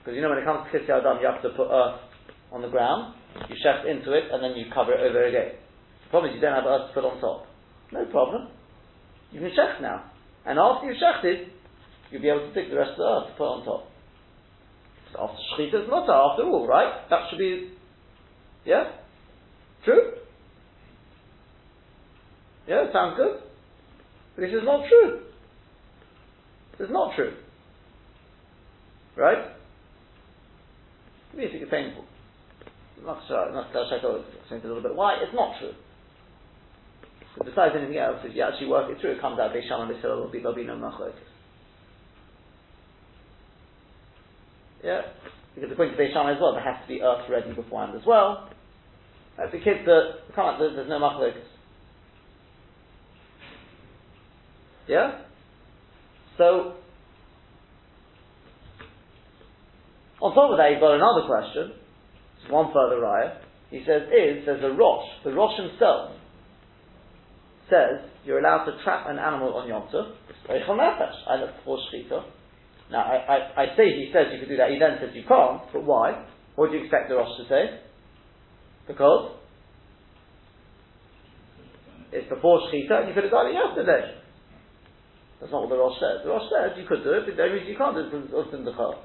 Because 0.00 0.16
you 0.16 0.22
know 0.22 0.30
when 0.30 0.38
it 0.38 0.44
comes 0.44 0.64
to 0.64 0.78
Kisya 0.78 1.00
Adam, 1.00 1.18
you 1.20 1.26
have 1.26 1.42
to 1.42 1.50
put 1.50 1.68
earth 1.68 2.00
on 2.52 2.62
the 2.62 2.68
ground, 2.68 3.14
you 3.48 3.56
chef 3.62 3.84
into 3.86 4.12
it, 4.12 4.24
and 4.32 4.42
then 4.42 4.56
you 4.56 4.66
cover 4.72 4.92
it 4.92 5.00
over 5.00 5.24
again. 5.24 5.52
The 6.04 6.10
problem 6.10 6.32
is 6.32 6.36
you 6.36 6.40
don't 6.40 6.54
have 6.54 6.66
earth 6.66 6.88
to 6.88 6.94
put 6.94 7.04
on 7.04 7.20
top. 7.20 7.46
No 7.92 8.04
problem. 8.06 8.48
You 9.32 9.40
can 9.40 9.50
shech 9.50 9.80
now. 9.80 10.10
And 10.44 10.58
after 10.58 10.86
you've 10.86 11.02
shechted, 11.02 11.48
you'll 12.10 12.22
be 12.22 12.28
able 12.28 12.48
to 12.48 12.54
dig 12.54 12.70
the 12.70 12.76
rest 12.76 12.92
of 12.92 12.98
the 12.98 13.04
earth 13.04 13.26
to 13.32 13.34
put 13.36 13.44
on 13.44 13.64
top. 13.64 13.90
So 15.12 15.22
after 15.22 15.38
shechita 15.54 15.84
is 15.84 15.88
not 15.90 16.08
after 16.08 16.44
all, 16.44 16.66
right? 16.66 17.08
That 17.10 17.28
should 17.30 17.38
be, 17.38 17.72
yeah? 18.64 18.92
True? 19.84 20.12
Yeah, 22.68 22.92
sounds 22.92 23.16
good. 23.16 23.40
This 24.36 24.50
is 24.50 24.64
not 24.64 24.86
true. 24.88 25.20
This 26.78 26.86
is 26.86 26.92
not 26.92 27.14
true. 27.16 27.34
Right? 29.16 29.38
Let 31.32 31.38
me 31.38 31.44
it's 31.44 31.70
painful. 31.70 32.04
Not 33.04 33.22
sure, 33.28 33.52
not 33.52 33.74
I'll 33.74 34.24
explain 34.40 34.60
a 34.62 34.66
little 34.66 34.82
bit 34.82 34.94
why. 34.94 35.18
It's 35.22 35.34
not 35.34 35.58
true. 35.58 35.72
But 37.36 37.46
besides 37.46 37.74
anything 37.76 37.98
else, 37.98 38.18
if 38.24 38.34
you 38.34 38.42
actually 38.42 38.68
work 38.68 38.90
it 38.90 39.00
through, 39.00 39.12
it 39.12 39.20
comes 39.20 39.38
out 39.38 39.52
Beisham 39.52 39.82
and 39.82 39.94
Beisham 39.94 40.16
will 40.16 40.30
be 40.30 40.38
there'll 40.38 40.54
be 40.54 40.64
no 40.64 40.76
machlokes. 40.76 41.12
Yeah, 44.82 45.02
because 45.54 45.70
according 45.70 45.96
to 45.96 46.02
Beisham 46.02 46.34
as 46.34 46.40
well, 46.40 46.52
there 46.52 46.62
has 46.62 46.80
to 46.82 46.88
be 46.88 47.02
earth 47.02 47.28
ready 47.28 47.52
beforehand 47.52 47.98
as 47.98 48.06
well. 48.06 48.48
Uh, 49.38 49.50
the 49.50 49.58
kids 49.58 49.80
that 49.84 50.34
can't, 50.34 50.58
there's 50.58 50.88
no 50.88 50.98
machlokes. 50.98 51.42
Yeah. 54.88 55.20
So 56.38 56.74
on 60.20 60.34
top 60.34 60.50
of 60.50 60.56
that, 60.56 60.70
you've 60.70 60.80
got 60.80 60.94
another 60.94 61.26
question. 61.26 61.72
One 62.50 62.72
further 62.72 63.00
raya. 63.00 63.38
He 63.70 63.80
says, 63.86 64.02
"Is 64.08 64.46
there's 64.46 64.62
a 64.62 64.74
Rosh? 64.76 65.06
The 65.24 65.32
Rosh 65.32 65.58
himself 65.58 66.12
says 67.68 68.06
you're 68.24 68.38
allowed 68.38 68.64
to 68.66 68.82
trap 68.82 69.06
an 69.08 69.18
animal 69.18 69.54
on 69.54 69.68
Yom 69.68 69.88
Tov. 69.92 70.14
Eichel 70.48 70.78
nefesh. 70.78 71.14
I 71.26 71.36
look 71.36 71.50
for 71.64 71.78
shechita. 71.78 72.22
Now, 72.90 73.02
I, 73.02 73.16
I, 73.26 73.62
I 73.62 73.76
say 73.76 73.90
he 73.90 74.10
says 74.12 74.26
you 74.32 74.38
could 74.38 74.48
do 74.48 74.56
that. 74.56 74.70
He 74.70 74.78
then 74.78 74.98
says 75.00 75.10
you 75.14 75.24
can't. 75.26 75.62
But 75.72 75.84
why? 75.84 76.24
What 76.54 76.70
do 76.70 76.76
you 76.76 76.84
expect 76.84 77.08
the 77.08 77.16
Rosh 77.16 77.36
to 77.42 77.48
say? 77.48 77.80
Because 78.86 79.34
it's 82.12 82.28
before 82.28 82.60
shechita, 82.70 83.02
and 83.02 83.08
you 83.08 83.14
could 83.14 83.24
have 83.24 83.32
done 83.32 83.50
it 83.50 83.54
yesterday. 83.54 84.14
That's 85.40 85.52
not 85.52 85.62
what 85.62 85.70
the 85.70 85.76
Rosh 85.76 85.98
says. 85.98 86.22
The 86.24 86.30
Rosh 86.30 86.48
says 86.48 86.78
you 86.78 86.86
could 86.86 87.02
do 87.02 87.12
it, 87.12 87.26
but 87.26 87.36
the 87.36 87.42
only 87.42 87.58
reason 87.58 87.68
you 87.68 87.78
can't 87.78 87.94
do 87.94 88.06
it 88.06 88.14
is 88.14 88.26
because 88.30 88.46
it's 88.54 88.78
Chol. 88.78 89.02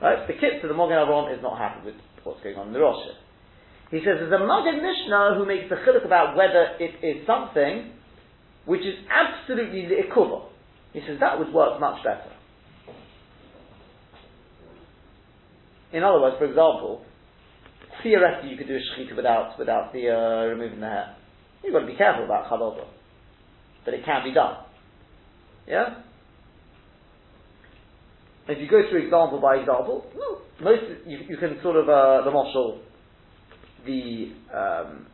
Right? 0.00 0.26
The 0.26 0.34
kit 0.34 0.60
to 0.62 0.68
the 0.68 0.74
Mogen 0.74 0.96
Avraham 0.96 1.34
is 1.34 1.42
not 1.42 1.58
happy 1.58 1.86
with 1.86 1.94
what's 2.24 2.42
going 2.42 2.56
on 2.56 2.68
in 2.68 2.72
the 2.72 2.80
Rosh. 2.80 3.06
He 3.90 3.98
says 3.98 4.18
there's 4.18 4.32
a 4.32 4.44
Magen 4.44 4.82
Mishnah 4.82 5.34
who 5.38 5.46
makes 5.46 5.68
the 5.68 5.76
chiluk 5.76 6.04
about 6.04 6.36
whether 6.36 6.76
it 6.80 6.98
is 7.04 7.26
something 7.26 7.92
which 8.64 8.80
is 8.80 8.94
absolutely 9.08 9.86
li'ikuva. 9.86 10.42
He 10.92 11.00
says 11.06 11.18
that 11.20 11.38
would 11.38 11.52
work 11.52 11.80
much 11.80 12.02
better. 12.02 12.32
In 15.92 16.02
other 16.02 16.20
words, 16.20 16.36
for 16.38 16.44
example, 16.44 17.04
theoretically 18.02 18.50
you 18.50 18.56
could 18.56 18.66
do 18.66 18.76
a 18.76 18.80
shechita 18.80 19.14
without 19.16 19.58
without 19.58 19.92
the 19.92 20.10
uh, 20.10 20.46
removing 20.46 20.80
the 20.80 20.86
hair. 20.86 21.16
You've 21.62 21.72
got 21.72 21.80
to 21.80 21.86
be 21.86 21.96
careful 21.96 22.24
about 22.24 22.50
chalova, 22.50 22.86
but 23.84 23.94
it 23.94 24.04
can 24.04 24.24
be 24.24 24.34
done. 24.34 24.56
Yeah. 25.66 26.02
If 28.48 28.58
you 28.58 28.68
go 28.68 28.82
through 28.88 29.04
example 29.04 29.40
by 29.40 29.56
example, 29.56 30.06
no, 30.14 30.38
most 30.62 30.82
you, 31.06 31.18
you 31.28 31.36
can 31.36 31.58
sort 31.62 31.76
of 31.76 31.88
uh, 31.88 32.24
the 32.24 32.30
marshal, 32.30 32.80
the 33.84 34.32
um, 34.54 35.06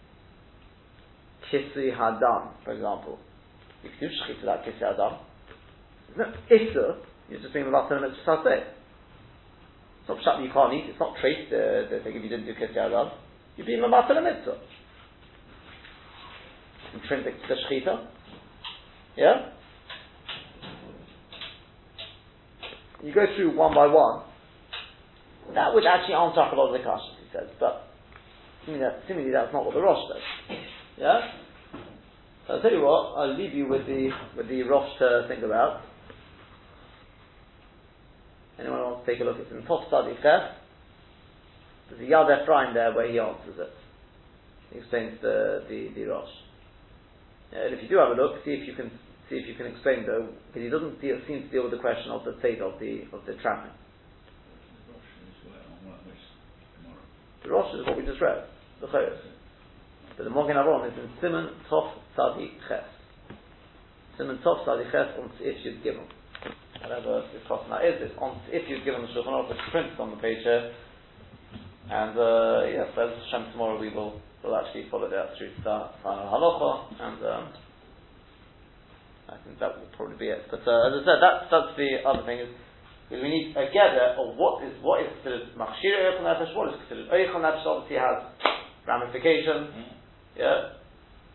kisri 1.51 1.97
hadam, 1.97 2.49
for 2.65 2.73
example. 2.73 3.19
You 3.83 3.91
can 3.91 4.09
do 4.09 4.15
shchita 4.15 4.45
that 4.45 4.65
kisri 4.65 4.83
hadam. 4.83 5.19
No, 6.17 6.25
issa, 6.51 6.99
you're 7.31 7.41
just 7.41 7.55
being 7.55 7.67
about 7.67 7.89
ten 7.89 8.03
minutes 8.03 8.19
to 8.25 8.33
It's 8.45 10.09
not 10.09 10.19
shut 10.25 10.43
you 10.43 10.51
can't 10.53 10.75
eat. 10.75 10.91
It's 10.91 11.01
not 11.01 11.17
traced 11.21 11.51
the, 11.51 11.89
the 11.91 12.05
thing 12.05 12.17
if 12.17 12.23
you 12.23 12.29
didn't 12.29 12.47
do 12.47 12.55
kisri 12.55 12.77
hadam. 12.77 13.13
You're 13.57 13.67
being 13.67 13.83
about 13.83 14.09
ten 14.09 14.23
mitzvah. 14.23 14.59
Intrinsic 16.95 17.41
to 17.41 17.49
the 17.49 17.55
shchita. 17.55 18.07
Yeah. 19.17 19.53
You 23.03 23.13
go 23.13 23.27
through 23.37 23.57
one 23.57 23.75
by 23.75 23.87
one, 23.87 24.23
that 25.55 25.75
would 25.75 25.85
actually 25.87 26.15
answer 26.15 26.41
up 26.41 26.53
a 26.53 26.57
lot 26.57 26.73
of 26.73 26.79
the 26.79 26.85
questions, 26.85 27.19
he 27.21 27.37
says, 27.37 27.49
but 27.59 27.89
seemingly, 28.65 28.87
that, 28.87 29.03
seemingly 29.09 29.33
that's 29.33 29.53
not 29.53 29.65
what 29.65 29.75
the 29.75 29.83
Rosh 29.83 30.09
says. 30.09 30.57
Yeah? 30.99 31.21
So 32.47 32.55
I'll 32.55 32.63
tell 32.63 32.71
you 32.71 32.83
what, 32.83 33.19
I'll 33.19 33.37
leave 33.37 33.55
you 33.55 33.69
with 33.69 33.87
the, 33.87 34.11
with 34.37 34.49
the 34.49 34.63
Rosh 34.63 34.89
to 34.99 35.27
think 35.29 35.43
about. 35.43 35.83
Anyone 38.59 38.81
wants 38.81 39.07
to 39.07 39.13
take 39.13 39.21
a 39.21 39.25
look? 39.25 39.37
It's 39.39 39.51
in 39.51 39.65
top 39.67 39.89
study 39.89 40.15
Ches. 40.23 40.55
There's 41.91 42.01
a 42.01 42.05
Yad 42.05 42.43
Ephraim 42.43 42.75
there 42.75 42.95
where 42.95 43.11
he 43.11 43.19
answers 43.19 43.59
it. 43.59 43.73
He 44.73 44.79
explains 44.79 45.21
the, 45.21 45.65
the, 45.69 45.91
the 45.95 46.05
Rosh. 46.05 46.31
And 47.53 47.75
if 47.75 47.83
you 47.83 47.89
do 47.89 47.99
have 47.99 48.17
a 48.17 48.21
look, 48.21 48.45
see 48.45 48.53
if 48.53 48.67
you 48.67 48.75
can 48.75 48.91
see 49.33 49.41
if 49.41 49.49
you 49.49 49.55
can 49.57 49.73
explain 49.73 50.05
though, 50.05 50.29
because 50.53 50.63
he 50.63 50.69
doesn't 50.69 51.01
deal, 51.01 51.17
seem 51.27 51.49
to 51.49 51.49
deal 51.49 51.65
with 51.65 51.73
the 51.73 51.81
question 51.81 52.13
of 52.13 52.21
the 52.29 52.37
state 52.41 52.61
of 52.61 52.77
the 52.77 53.09
of 53.17 53.25
the 53.25 53.33
trapping. 53.41 53.73
The 57.43 57.49
Rosh 57.51 57.75
is 57.75 57.87
what 57.87 57.97
we 57.97 58.05
just 58.05 58.21
read, 58.21 58.45
the 58.81 58.87
Chayos. 58.87 59.19
But 60.17 60.25
the 60.25 60.31
Mogen 60.31 60.61
Avon 60.61 60.87
is 60.87 60.95
in 60.95 61.09
Simon 61.21 61.49
Tov 61.73 61.91
Sadi 62.15 62.53
Ches. 62.69 62.85
Simon 64.19 64.39
Tov 64.45 64.65
Sadi 64.65 64.85
Ches 64.93 65.17
on 65.19 65.33
if 65.41 65.65
you'd 65.65 65.83
given. 65.83 66.05
Whatever 66.85 67.25
this 67.33 67.43
question 67.49 67.71
that 67.71 67.85
is, 67.85 67.97
it's 68.05 68.15
on 68.21 68.39
if 68.49 68.69
you'd 68.69 68.85
given 68.85 69.03
the 69.03 69.09
Shulchan 69.09 69.33
Aruch, 69.33 69.51
it's 69.51 69.61
printed 69.73 69.99
on 69.99 70.11
the 70.11 70.21
page 70.21 70.45
here. 70.45 70.73
And 71.91 72.15
uh, 72.19 72.69
yes, 72.69 72.93
yeah, 72.95 73.09
Hashem 73.09 73.53
tomorrow 73.53 73.81
we 73.81 73.89
will 73.89 74.21
will 74.45 74.57
actually 74.57 74.87
follow 74.91 75.09
that 75.09 75.39
through 75.39 75.55
to 75.57 75.63
the 75.65 75.89
final 76.03 76.29
halacha 76.29 77.01
and. 77.01 77.25
Um, 77.25 77.62
I 79.33 79.41
think 79.45 79.57
that 79.59 79.73
will 79.73 79.89
probably 79.97 80.21
be 80.21 80.29
it. 80.29 80.45
But 80.53 80.63
uh, 80.69 80.93
as 80.93 80.93
I 80.93 81.01
said, 81.09 81.19
that's 81.25 81.43
that's 81.49 81.73
the 81.81 82.05
other 82.05 82.25
thing 82.29 82.45
is 82.45 82.51
we 83.09 83.29
need 83.29 83.57
a 83.57 83.69
gather 83.73 84.17
of 84.21 84.37
what 84.37 84.65
is 84.65 84.73
what 84.85 85.01
is 85.01 85.09
considered 85.21 85.53
machshir 85.57 85.97
eichel 85.97 86.25
nefesh, 86.25 86.53
what 86.53 86.69
is 86.73 86.77
considered 86.85 87.09
eichel 87.09 87.41
nefesh. 87.41 87.65
Obviously, 87.65 87.97
has 87.97 88.21
ramifications. 88.85 89.73
Mm. 89.73 89.93
Yeah, 90.37 90.59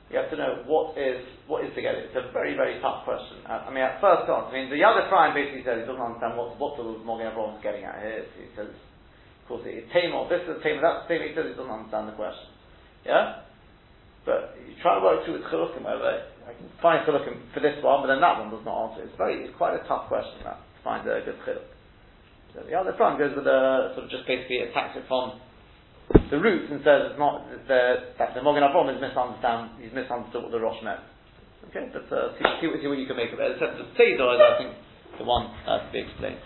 you 0.10 0.18
have 0.18 0.30
to 0.32 0.38
know 0.38 0.64
what 0.66 0.98
is 0.98 1.22
what 1.46 1.66
is 1.66 1.74
together. 1.74 2.06
It's 2.06 2.18
a 2.18 2.32
very 2.34 2.54
very 2.56 2.80
tough 2.82 3.06
question. 3.06 3.46
Uh, 3.46 3.66
I 3.66 3.70
mean, 3.70 3.84
at 3.84 4.02
first 4.02 4.26
glance, 4.26 4.50
I 4.50 4.54
mean, 4.54 4.70
the 4.70 4.82
other 4.82 5.10
Prime 5.10 5.34
basically 5.34 5.66
says 5.68 5.84
he 5.84 5.86
doesn't 5.86 6.02
understand 6.02 6.38
what 6.38 6.58
what 6.58 6.78
the 6.78 6.86
Mogen 7.02 7.30
Avraham's 7.30 7.62
getting 7.62 7.84
at 7.86 8.02
here. 8.02 8.26
He 8.38 8.50
says, 8.56 8.72
of 8.72 9.44
course, 9.46 9.66
it's 9.66 9.90
tame 9.94 10.16
or 10.18 10.26
this 10.30 10.46
is 10.46 10.62
tame, 10.64 10.80
that's 10.82 11.06
tame. 11.06 11.26
He 11.26 11.36
says 11.36 11.52
he 11.52 11.56
doesn't 11.58 11.70
understand 11.70 12.10
the 12.10 12.18
question. 12.18 12.50
Yeah, 13.06 13.46
but 14.26 14.58
you 14.64 14.74
try 14.82 14.98
to 14.98 15.04
work 15.04 15.24
through 15.24 15.44
with 15.44 15.48
chilukim 15.52 15.86
whatever. 15.86 16.37
Find 16.82 17.04
chilukim 17.06 17.52
for 17.54 17.60
this 17.60 17.76
one, 17.84 18.06
but 18.06 18.08
then 18.08 18.22
that 18.22 18.40
one 18.40 18.52
does 18.52 18.64
not 18.64 18.92
answer. 18.92 19.04
It's 19.04 19.18
very, 19.18 19.44
it's 19.44 19.58
quite 19.58 19.76
a 19.76 19.84
tough 19.88 20.08
question 20.08 20.44
that 20.46 20.62
to 20.62 20.80
find 20.84 21.04
a 21.08 21.20
good 21.26 21.36
chiluk. 21.44 21.68
So 22.54 22.64
the 22.64 22.76
other 22.76 22.96
front 22.96 23.20
goes 23.20 23.36
with 23.36 23.46
a 23.46 23.94
sort 23.94 24.06
of 24.06 24.10
just 24.10 24.26
basically 24.26 24.64
attacks 24.64 24.96
it 24.96 25.04
from 25.08 25.42
the 26.32 26.40
roots 26.40 26.72
and 26.72 26.80
says 26.88 27.12
it's 27.12 27.20
not 27.20 27.44
the, 27.68 28.16
that 28.16 28.32
the 28.32 28.40
Mogen 28.40 28.64
Avram 28.64 28.88
is 28.88 29.02
misunderstand 29.02 29.76
he's 29.84 29.92
misunderstood 29.92 30.48
what 30.48 30.52
the 30.52 30.60
Rosh 30.60 30.80
meant. 30.84 31.04
Okay, 31.68 31.92
but 31.92 32.08
uh, 32.08 32.32
see, 32.40 32.48
see, 32.64 32.68
see, 32.80 32.88
what 32.88 32.98
you 32.98 33.08
can 33.08 33.20
make 33.20 33.34
of 33.34 33.40
it. 33.44 33.60
Except 33.60 33.76
the 33.76 33.92
Tzedor 34.00 34.36
is 34.36 34.40
I 34.40 34.52
think 34.56 34.72
the 35.20 35.26
one 35.28 35.52
has 35.68 35.84
to 35.84 35.92
be 35.92 36.00
explained. 36.00 36.40